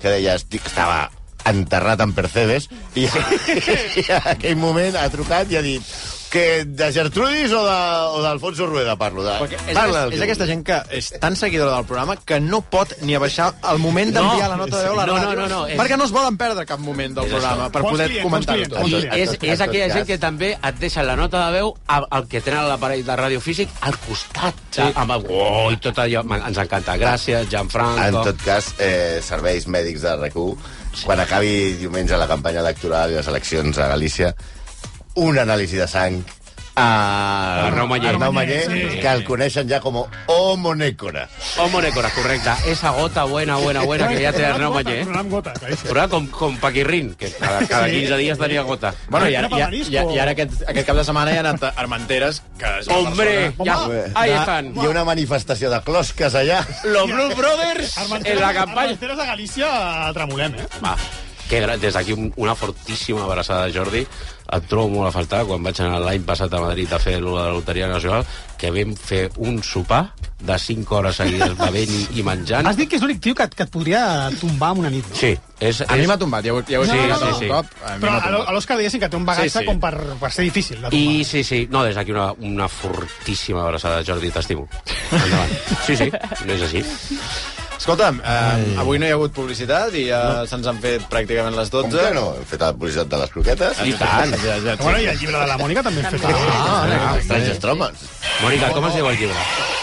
que 0.00 0.08
deia, 0.08 0.38
estic, 0.38 0.64
estava 0.70 1.10
enterrat 1.50 2.00
en 2.00 2.14
Percebes, 2.16 2.70
i, 2.96 3.04
i 4.00 4.04
en 4.08 4.30
aquell 4.32 4.56
moment 4.56 4.96
ha 4.96 5.10
trucat 5.12 5.52
i 5.52 5.60
ha 5.60 5.64
dit 5.64 5.94
que 6.34 6.64
de 6.66 6.88
Gertrudis 6.92 7.52
o 7.54 7.62
d'Alfonso 8.24 8.66
Rueda 8.66 8.96
parlo. 8.98 9.22
De, 9.22 9.36
Perquè 9.38 9.58
és, 9.70 9.76
parla 9.76 10.00
és 10.10 10.16
que 10.18 10.24
aquesta 10.26 10.48
gent 10.50 10.64
que 10.66 10.78
és 10.98 11.12
tan 11.22 11.36
seguidora 11.38 11.76
del 11.76 11.86
programa 11.86 12.16
que 12.26 12.40
no 12.42 12.58
pot 12.66 12.90
ni 13.06 13.14
abaixar 13.14 13.52
el 13.70 13.78
moment 13.78 14.10
No. 14.10 14.18
d'enviar 14.20 14.48
la 14.50 14.56
nota 14.58 14.80
de 14.80 14.88
veu 14.88 14.98
a 14.98 15.04
la 15.04 15.06
No, 15.06 15.14
no, 15.14 15.28
ràdio. 15.30 15.36
no, 15.38 15.46
no, 15.48 15.60
és- 15.68 15.78
Perquè 15.78 15.96
no 16.00 16.04
es 16.08 16.10
volen 16.10 16.36
perdre 16.36 16.66
cap 16.66 16.80
moment 16.82 17.14
del 17.14 17.24
És 17.26 17.30
programa 17.30 17.68
això. 17.68 17.70
per 17.76 17.82
poder 17.82 18.08
comentar-ho 18.22 18.66
tot. 18.68 18.88
I 18.88 18.94
és, 19.22 19.36
és 19.40 19.60
aquella 19.60 19.88
gent 19.94 20.06
que 20.06 20.18
també 20.18 20.50
et 20.60 20.78
deixa 20.82 21.02
la 21.06 21.14
nota 21.16 21.46
de 21.46 21.52
veu 21.60 21.74
al, 21.86 22.26
que 22.28 22.40
tenen 22.40 22.66
l'aparell 22.68 23.04
de 23.06 23.16
ràdio 23.16 23.40
físic 23.40 23.68
al 23.82 23.94
costat. 24.08 24.54
Sí. 24.74 24.82
Amb 24.94 25.10
el, 25.12 25.26
oh, 25.30 25.70
i 25.70 25.76
tot 25.76 25.96
allò. 26.02 26.24
Ens 26.46 26.58
encanta. 26.58 26.96
Gràcies, 26.98 27.46
Gianfranco. 27.48 28.02
En 28.02 28.18
tot 28.32 28.42
cas, 28.42 28.74
eh, 28.78 29.20
serveis 29.22 29.68
mèdics 29.68 30.02
de 30.02 30.16
RAC1, 30.16 30.56
quan 31.04 31.20
acabi 31.20 31.74
diumenge 31.78 32.16
la 32.18 32.26
campanya 32.26 32.60
electoral 32.60 33.10
i 33.12 33.14
les 33.14 33.26
eleccions 33.28 33.78
a 33.78 33.86
Galícia, 33.88 34.34
un 35.14 35.38
anàlisi 35.38 35.76
de 35.76 35.86
sang 35.88 36.22
a 36.76 37.68
Arnau 37.68 37.86
Maller. 37.86 38.08
Arnau 38.16 38.32
Maller, 38.34 38.64
Sí. 38.66 38.98
que 38.98 39.06
el 39.06 39.22
coneixen 39.22 39.68
ja 39.70 39.78
com 39.78 39.94
Homonècora. 40.26 41.28
Homo 41.58 41.80
Nécora, 41.80 42.10
correcte. 42.10 42.50
Esa 42.66 42.90
gota 42.90 43.22
buena, 43.24 43.56
buena, 43.58 43.82
buena 43.84 44.08
que 44.08 44.18
ja 44.20 44.32
té 44.32 44.44
Arnau 44.44 44.72
Maller. 44.74 44.98
Eh? 44.98 45.04
Programa 45.04 45.30
gota. 45.30 45.52
Però 45.54 45.92
era 46.00 46.08
com, 46.08 46.26
com 46.26 46.56
Paquirrin, 46.58 47.14
que 47.14 47.30
cada, 47.30 47.60
cada 47.68 47.86
15 47.88 48.16
dies 48.16 48.38
tenia 48.38 48.62
gota. 48.66 48.92
Bueno, 49.08 49.28
i 49.30 49.36
ara, 49.36 49.48
i, 49.70 49.82
i, 49.86 49.94
i 49.94 50.18
ara 50.18 50.32
aquest, 50.34 50.64
aquest 50.66 50.86
cap 50.88 50.96
de 50.98 51.04
setmana 51.06 51.30
hi 51.30 51.36
ha 51.38 51.44
anat 51.46 51.62
a 51.62 51.72
Armenteres, 51.76 52.42
que 52.58 52.66
és 52.80 52.88
una 52.90 52.96
Hombre, 52.98 53.52
persona... 53.52 53.64
ja, 53.64 54.10
ahí 54.20 54.30
Hi 54.30 54.34
ha- 54.34 54.40
están. 54.40 54.72
Hi 54.74 54.86
ha 54.86 54.90
una 54.90 55.04
manifestació 55.04 55.70
de 55.70 55.80
closques 55.86 56.34
allà. 56.34 56.64
Los 56.82 57.06
Blues 57.06 57.36
Brothers 57.36 57.96
en 58.24 58.40
la 58.40 58.52
campanya. 58.52 58.88
Armenteres 58.90 59.16
de 59.18 59.26
Galícia 59.26 60.10
tremolem, 60.12 60.54
eh? 60.58 60.66
Va, 60.82 60.96
que 61.54 61.62
gra- 61.64 61.78
des 61.80 61.94
d'aquí 61.94 62.12
un- 62.12 62.32
una 62.36 62.54
fortíssima 62.58 63.24
abraçada, 63.24 63.70
Jordi. 63.72 64.04
Et 64.54 64.66
trobo 64.68 64.90
molt 64.92 65.08
a 65.08 65.12
faltar 65.14 65.38
quan 65.48 65.62
vaig 65.64 65.78
anar 65.80 66.02
l'any 66.04 66.20
passat 66.22 66.52
a 66.52 66.58
Madrid 66.60 66.90
a 66.92 66.98
fer 67.00 67.16
la 67.22 67.46
Loteria 67.50 67.86
Nacional, 67.88 68.26
que 68.60 68.68
vam 68.70 68.92
fer 68.94 69.30
un 69.40 69.62
sopar 69.64 70.12
de 70.38 70.58
5 70.60 70.98
hores 70.98 71.16
seguides 71.16 71.56
bevent 71.62 71.88
i, 71.90 72.02
i 72.20 72.22
menjant. 72.22 72.66
Has 72.68 72.76
dit 72.76 72.86
que 72.90 72.98
és 73.00 73.02
l'únic 73.02 73.22
tio 73.24 73.34
que, 73.34 73.46
et- 73.48 73.54
que 73.56 73.64
et 73.64 73.70
podria 73.72 74.28
tombar 74.40 74.74
amb 74.74 74.82
una 74.84 74.90
nit, 74.92 75.08
no? 75.08 75.16
Sí, 75.16 75.32
és... 75.58 75.80
A 75.88 75.96
mi 75.96 76.04
és... 76.04 76.10
m'ha 76.12 76.18
tombat, 76.20 76.44
ja 76.44 76.52
ho, 76.52 76.60
ja 76.68 76.78
ho 76.78 76.84
he 76.84 76.90
Sí, 76.92 76.98
explicat 76.98 77.24
sí, 77.24 77.40
sí. 77.40 77.48
cop. 77.48 77.72
A 77.88 77.96
Però 78.04 78.44
a 78.44 78.52
l'Òscar 78.52 78.76
diguéssim 78.76 79.00
que 79.00 79.08
té 79.08 79.16
un 79.16 79.24
bagatge 79.24 79.48
Sí, 79.50 79.58
sí. 79.60 79.64
com 79.64 79.80
per, 79.80 79.94
per 80.20 80.30
ser 80.30 80.44
difícil 80.44 80.76
de 80.82 80.90
tombar. 80.90 81.00
I 81.00 81.24
sí, 81.24 81.42
sí, 81.42 81.62
no, 81.72 81.82
des 81.88 81.96
d'aquí 81.96 82.12
una, 82.12 82.30
una 82.44 82.68
fortíssima 82.68 83.64
abraçada, 83.64 84.04
Jordi, 84.04 84.30
t'estimo. 84.30 84.68
Endavant. 85.10 85.56
Sí, 85.86 85.96
sí, 85.96 86.10
no 86.44 86.52
és 86.52 86.68
així. 86.68 86.84
Escolta'm, 87.84 88.16
eh, 88.24 88.78
avui 88.80 88.96
no 88.96 89.04
hi 89.04 89.10
ha 89.12 89.16
hagut 89.18 89.34
publicitat 89.36 89.92
i 90.00 90.06
ja 90.06 90.20
se'ns 90.48 90.70
han 90.70 90.78
fet 90.80 91.02
pràcticament 91.12 91.52
les 91.58 91.68
12. 91.74 91.90
Com 91.90 91.98
que 91.98 92.14
no? 92.16 92.22
Hem 92.38 92.46
fet 92.48 92.64
la 92.64 92.70
publicitat 92.78 93.10
de 93.12 93.20
les 93.20 93.34
croquetes. 93.36 93.82
I 93.84 93.92
tant. 94.00 94.32
Ja, 94.40 94.56
ja, 94.64 94.78
Bueno, 94.80 95.02
i 95.04 95.12
el 95.12 95.20
llibre 95.20 95.36
de 95.36 95.52
la 95.52 95.60
Mònica 95.60 95.84
també 95.84 96.00
hem 96.00 96.16
fet. 96.16 96.24
Ah, 96.32 96.88
ah, 96.88 97.14
Estranges 97.20 97.60
tromes. 97.60 98.08
Mònica, 98.40 98.72
com 98.72 98.88
es 98.88 98.96
diu 98.96 99.12
el 99.12 99.20
llibre? 99.20 99.73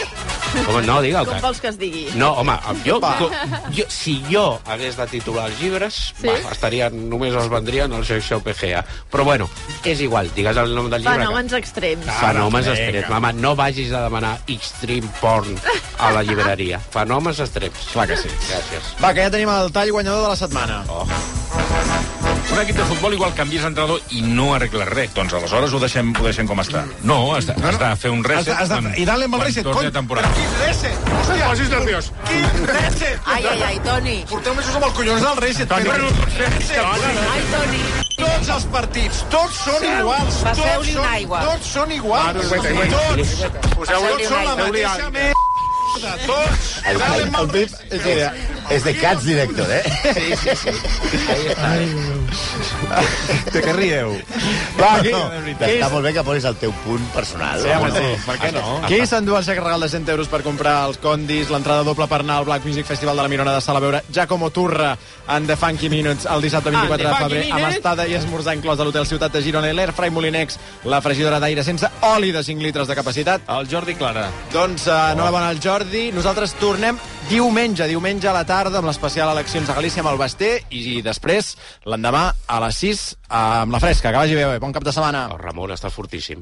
Com, 0.66 0.86
no, 0.86 1.02
digue-ho. 1.02 1.26
Com 1.26 1.36
que- 1.36 1.42
vols 1.42 1.60
que 1.62 1.68
es 1.70 1.78
digui? 1.80 2.08
No, 2.16 2.32
home, 2.42 2.58
jo, 2.86 3.00
jo, 3.20 3.30
jo, 3.76 3.84
si 3.88 4.24
jo 4.32 4.60
hagués 4.66 4.98
de 4.98 5.08
titular 5.08 5.48
els 5.50 5.60
llibres, 5.62 6.14
Sí? 6.20 6.28
va, 6.28 6.52
estarien, 6.52 7.10
només 7.10 7.34
els 7.34 7.50
vendrien 7.50 7.92
al 7.94 8.04
Show 8.06 8.42
PGA. 8.42 8.84
Però 9.12 9.24
bueno, 9.24 9.50
és 9.84 10.02
igual, 10.02 10.30
digues 10.36 10.58
el 10.58 10.76
nom 10.76 10.90
del 10.90 11.02
llibre. 11.04 11.24
Fenòmens 11.26 11.54
extrems. 11.54 12.06
que- 12.06 12.12
Fenòmens 12.12 12.68
extrems. 12.68 13.10
Mama, 13.10 13.32
no 13.34 13.56
vagis 13.56 13.92
a 13.94 14.04
demanar 14.04 14.40
extreme 14.48 15.08
porn 15.22 15.56
a 16.00 16.12
la 16.12 16.24
llibreria. 16.24 16.80
Fenòmens 16.80 17.40
extrems. 17.40 17.78
Clar 17.94 18.08
que 18.08 18.18
sí. 18.18 18.28
Gràcies. 18.30 19.04
Va, 19.04 19.14
que 19.14 19.22
ja 19.24 19.32
tenim 19.32 19.50
el 19.50 19.72
tall 19.72 19.92
guanyador 19.92 20.24
de 20.24 20.30
la 20.30 20.36
setmana. 20.36 20.84
Oh. 20.90 21.06
Un 22.52 22.60
equip 22.60 22.76
de 22.76 22.84
futbol 22.86 23.14
igual 23.16 23.32
canvies 23.34 23.64
d'entrenador 23.64 24.02
i 24.12 24.22
no 24.22 24.50
arregles 24.54 24.88
res. 24.90 25.14
Doncs 25.16 25.34
aleshores 25.38 25.72
ho 25.74 25.80
deixem, 25.80 26.12
ho 26.20 26.24
deixem 26.26 26.48
com 26.50 26.60
està. 26.60 26.84
No, 27.08 27.34
has 27.36 27.48
de, 27.48 27.56
has 27.64 27.78
de 27.80 27.92
fer 28.02 28.12
un 28.12 28.24
reset. 28.28 28.52
Has 28.54 28.70
de- 28.70 28.76
has 28.76 28.84
de- 28.84 29.00
i 29.02 29.06
dale 29.06 29.26
amb 29.26 29.36
el 29.36 29.42
reset, 29.48 29.64
cony. 29.64 29.90
temporada. 29.92 30.28
Reset! 30.66 30.98
Hòstia! 31.08 31.48
Posis 31.48 31.70
nerviós. 31.70 32.12
Quin 32.28 32.68
reset! 32.68 33.20
Ai, 33.26 33.46
ai, 33.54 33.62
ai, 33.70 33.80
Toni. 33.80 34.26
Porteu 34.30 34.54
mesos 34.56 34.76
amb 34.76 34.86
el 34.86 34.94
collons 34.94 35.22
del 35.22 35.38
reset. 35.38 35.70
Però... 35.70 36.10
Reset! 36.38 36.78
Ai, 36.78 37.44
Toni. 37.56 37.84
Tots 38.22 38.50
els 38.54 38.66
partits, 38.66 39.24
tots 39.32 39.56
són 39.66 39.86
iguals. 39.88 40.36
Passeu-li 40.44 40.72
Tots 40.76 40.90
una 40.92 41.02
són- 41.08 41.14
aigua. 41.16 41.40
Tots 41.46 41.66
són 41.68 41.92
iguals. 41.92 42.36
Tots. 42.36 43.32
Tots 43.88 44.28
són 44.28 44.44
la 44.46 44.56
mateixa 44.60 45.10
merda. 45.10 45.34
Tots. 46.26 46.68
El, 46.88 46.98
Dale 46.98 47.16
el, 47.16 47.24
amb 47.24 47.36
el 47.36 47.50
el 47.56 48.61
És, 48.72 48.86
de, 48.86 48.94
de 48.94 49.00
Cats 49.02 49.28
Director, 49.28 49.68
eh? 49.70 49.84
Sí, 50.16 50.36
sí, 50.42 50.56
sí. 50.64 50.72
Ahí 51.32 51.48
està. 51.52 51.72
De 53.52 53.62
què 53.64 53.74
rieu? 53.76 54.14
Va, 54.80 54.92
No, 55.12 55.22
qui, 55.58 55.76
està 55.76 55.90
molt 55.92 56.06
bé 56.06 56.14
que 56.16 56.24
posis 56.26 56.46
el 56.50 56.58
teu 56.62 56.74
punt 56.86 57.04
personal. 57.16 57.62
Sí, 57.62 57.72
home, 57.74 57.92
sí. 57.96 58.12
Per 58.26 58.38
què 58.42 58.52
no? 58.56 58.64
qui 58.88 59.02
s'endú 59.10 59.36
el 59.38 59.46
xec 59.46 59.60
regal 59.62 59.84
de 59.84 59.90
100 59.92 60.10
euros 60.14 60.30
per 60.32 60.42
comprar 60.46 60.76
els 60.90 61.00
condis, 61.02 61.52
l'entrada 61.54 61.86
doble 61.88 62.08
per 62.12 62.22
anar 62.24 62.40
al 62.42 62.48
Black 62.48 62.66
Music 62.68 62.88
Festival 62.88 63.18
de 63.20 63.26
la 63.26 63.32
Mirona 63.32 63.56
de 63.56 63.62
Sala 63.64 63.82
a 63.82 63.86
veure 63.86 64.04
Giacomo 64.10 64.52
Turra 64.56 64.94
en 65.36 65.48
The 65.48 65.58
Funky 65.60 65.90
Minutes 65.92 66.28
el 66.32 66.44
dissabte 66.44 66.72
24 66.72 66.98
de 66.98 67.08
And 67.08 67.18
the 67.18 67.24
febrer 67.24 67.44
amb 67.58 67.70
estada 67.72 68.08
i 68.08 68.16
esmorzar 68.18 68.56
inclòs 68.58 68.80
a 68.80 68.88
l'Hotel 68.88 69.08
Ciutat 69.10 69.36
de 69.36 69.44
Girona 69.46 69.72
i 69.72 69.76
l'Airfry 69.78 70.12
Molinex, 70.14 70.60
la 70.92 71.02
fregidora 71.04 71.40
d'aire 71.44 71.66
sense 71.68 71.90
oli 72.12 72.32
de 72.32 72.44
5 72.44 72.64
litres 72.64 72.88
de 72.88 72.98
capacitat. 72.98 73.48
El 73.52 73.70
Jordi 73.72 73.96
Clara. 74.00 74.28
Doncs 74.54 74.88
uh, 74.88 75.12
enhorabona 75.16 75.52
al 75.52 75.62
Jordi. 75.64 76.10
Nosaltres 76.16 76.56
tornem 76.60 77.00
diumenge, 77.30 77.88
diumenge 77.88 78.30
a 78.30 78.34
la 78.36 78.44
tarda 78.48 78.80
amb 78.80 78.90
l'especial 78.90 79.32
Eleccions 79.34 79.70
a 79.70 79.76
Galícia 79.78 80.02
amb 80.04 80.12
el 80.12 80.20
Basté 80.20 80.52
i 80.74 81.02
després 81.06 81.54
l'endemà 81.86 82.24
a 82.48 82.60
les 82.66 82.82
6 82.84 83.06
amb 83.28 83.76
la 83.76 83.82
fresca. 83.84 84.10
Que 84.10 84.18
vagi 84.24 84.38
bé, 84.38 84.48
bon 84.64 84.74
cap 84.74 84.86
de 84.88 84.94
setmana. 84.96 85.28
El 85.32 85.42
Ramon 85.42 85.74
està 85.76 85.92
fortíssim. 85.94 86.42